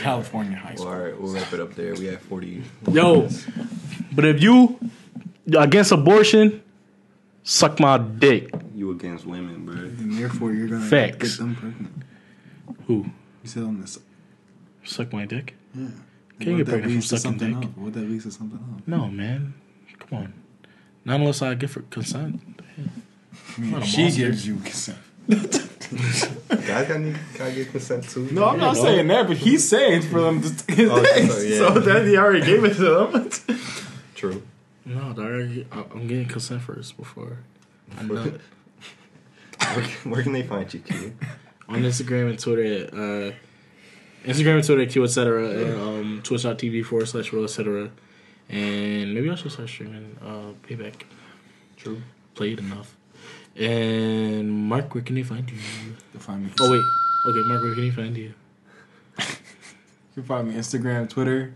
California 0.00 0.56
high 0.56 0.68
Well, 0.70 0.76
school. 0.78 0.88
all 0.88 0.98
right, 0.98 1.20
we'll 1.20 1.32
wrap 1.34 1.52
it 1.52 1.60
up 1.60 1.74
there. 1.74 1.94
We 1.94 2.06
have 2.06 2.20
forty. 2.22 2.62
Yo, 2.90 3.28
but 4.12 4.24
if 4.24 4.42
you 4.42 4.78
against 5.58 5.92
abortion, 5.92 6.62
suck 7.50 7.80
my 7.80 7.98
dick. 7.98 8.54
You 8.74 8.92
against 8.92 9.26
women, 9.26 9.66
bro? 9.66 9.74
And 9.74 10.16
therefore, 10.16 10.52
you're 10.52 10.68
gonna 10.68 10.84
Facts. 10.86 11.36
get 11.36 11.38
them 11.38 11.56
pregnant. 11.56 12.02
Who? 12.86 12.94
You 13.42 13.48
said 13.48 13.62
on 13.64 13.80
this. 13.80 13.98
Suck 14.84 15.12
my 15.12 15.26
dick? 15.26 15.54
Yeah. 15.74 15.88
Can't 16.38 16.56
get 16.58 16.68
pregnant 16.68 16.92
from 16.92 17.02
sucking 17.02 17.20
something 17.22 17.60
dick. 17.60 17.68
Up? 17.70 17.76
What 17.78 17.92
that 17.94 18.00
leads 18.08 18.24
to 18.24 18.30
something 18.30 18.58
else. 18.58 18.82
No, 18.86 19.08
man. 19.08 19.54
Come 19.98 20.18
on. 20.18 20.34
Not 21.04 21.20
unless 21.20 21.42
I 21.42 21.54
give 21.54 21.74
her 21.74 21.82
consent. 21.90 22.40
I 23.56 23.60
mean, 23.60 23.82
she 23.82 24.10
gives 24.10 24.46
you 24.46 24.56
consent. 24.56 24.98
Guys 25.28 26.88
got 26.88 27.00
need 27.00 27.18
gotta 27.36 27.52
get 27.52 27.70
consent 27.70 28.08
too. 28.08 28.28
No, 28.30 28.44
I'm 28.46 28.58
not 28.58 28.76
Yeah, 28.76 28.82
saying 28.82 29.08
that, 29.08 29.26
but 29.26 29.36
he's 29.36 29.68
saying 29.68 30.02
for 30.02 30.20
them 30.20 30.40
to 30.42 30.66
take 30.66 30.78
oh, 30.88 31.02
his 31.02 31.02
Oh, 31.02 31.02
dick. 31.02 31.30
so, 31.30 31.40
yeah. 31.40 31.58
So 31.74 31.80
then 31.80 32.06
he 32.06 32.16
already 32.16 32.44
gave 32.46 32.64
it 32.64 32.74
to 32.74 32.82
them. 32.82 33.30
True. 34.14 34.42
No, 34.94 35.12
dog, 35.12 35.66
I- 35.72 35.84
I'm 35.94 36.06
getting 36.06 36.26
consent 36.26 36.62
first 36.62 36.96
before 36.96 37.38
I 37.98 38.02
know. 38.02 38.32
Where, 39.74 39.84
where 40.14 40.22
can 40.22 40.32
they 40.32 40.42
find 40.42 40.72
you, 40.72 40.80
Q? 40.80 41.14
On 41.68 41.82
Instagram 41.82 42.30
and 42.30 42.38
Twitter, 42.38 42.88
uh, 42.92 44.28
Instagram 44.28 44.54
and 44.56 44.64
Twitter, 44.64 44.86
Q, 44.86 45.04
etc., 45.04 45.48
and 45.50 45.80
um, 45.80 46.20
twitch.tv 46.24 46.84
forward 46.86 47.06
slash 47.06 47.30
real, 47.32 47.44
etc. 47.44 47.90
And 48.48 49.14
maybe 49.14 49.30
I 49.30 49.34
should 49.36 49.52
start 49.52 49.68
streaming 49.68 50.16
uh, 50.24 50.52
Payback. 50.66 51.02
True. 51.76 52.00
Played 52.34 52.58
enough. 52.60 52.96
And 53.54 54.50
Mark, 54.50 54.92
where 54.94 55.04
can 55.04 55.14
they 55.14 55.22
find 55.22 55.48
you? 55.48 55.58
To 56.14 56.18
find 56.18 56.44
me. 56.46 56.50
Oh, 56.58 56.70
wait. 56.70 56.82
Okay, 57.28 57.48
Mark, 57.48 57.62
where 57.62 57.74
can 57.74 57.84
they 57.84 57.90
find 57.94 58.16
you? 58.16 58.32
You 60.16 60.22
can 60.22 60.24
find 60.24 60.48
me 60.48 60.54
Instagram, 60.54 61.08
Twitter. 61.08 61.54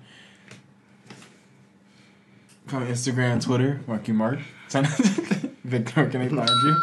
Find 2.74 2.88
me 2.88 2.92
Instagram, 2.92 3.40
Twitter, 3.40 3.80
Marky 3.86 4.10
Mark. 4.10 4.40
Victor, 4.68 5.92
where 5.94 6.10
can 6.10 6.22
they 6.22 6.28
find 6.28 6.48
you? 6.64 6.76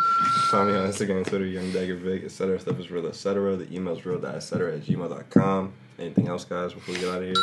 Find 0.49 0.69
me 0.69 0.77
on 0.77 0.87
Instagram, 0.87 1.17
and 1.17 1.25
Twitter, 1.25 1.45
Young 1.45 1.69
Dagger 1.73 1.97
Vic, 1.97 2.23
etc. 2.23 2.57
Stuff 2.61 2.79
is 2.79 2.89
real, 2.89 3.05
etc. 3.07 3.57
The 3.57 3.75
email's 3.75 4.05
real, 4.05 4.25
etc. 4.25 4.75
at 4.75 4.83
gmail.com. 4.83 5.73
Anything 5.99 6.29
else, 6.29 6.45
guys, 6.45 6.73
before 6.73 6.93
we 6.95 7.01
get 7.01 7.09
out 7.09 7.17
of 7.17 7.23
here? 7.23 7.33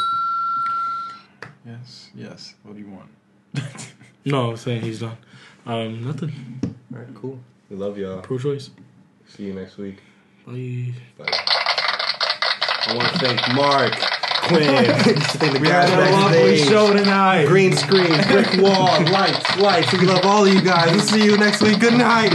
Yes, 1.67 2.09
yes. 2.15 2.55
What 2.63 2.73
do 2.73 2.81
you 2.81 2.89
want? 2.89 3.11
No, 4.25 4.51
I'm 4.51 4.57
saying 4.57 4.81
he's 4.81 5.01
done. 5.01 5.19
Um, 5.67 6.07
nothing. 6.07 6.33
All 6.93 7.01
right, 7.01 7.15
cool. 7.15 7.39
We 7.69 7.77
love 7.77 7.99
y'all. 7.99 8.23
Pro 8.23 8.39
choice. 8.39 8.71
See 9.27 9.45
you 9.45 9.53
next 9.53 9.77
week. 9.77 9.99
Bye. 10.47 10.95
Bye. 11.19 11.27
I 12.87 12.95
want 12.95 13.13
to 13.13 13.19
thank 13.19 13.55
Mark, 13.55 13.93
Quinn, 14.49 14.85
thank 15.39 15.53
the 15.53 15.61
We 15.61 15.69
guys 15.69 15.91
had 15.91 16.09
a 16.09 16.11
lovely 16.11 16.57
show 16.57 16.93
tonight. 16.93 17.47
Green 17.47 17.77
screen, 17.77 18.17
brick 18.29 18.61
wall, 18.61 18.87
lights, 19.05 19.57
lights. 19.59 19.93
We 19.93 20.07
love 20.07 20.25
all 20.25 20.47
of 20.47 20.53
you 20.53 20.63
guys. 20.63 20.91
We'll 20.93 21.01
see 21.01 21.25
you 21.25 21.37
next 21.37 21.63
week. 21.63 21.79
Good 21.81 21.95
night. 21.95 22.33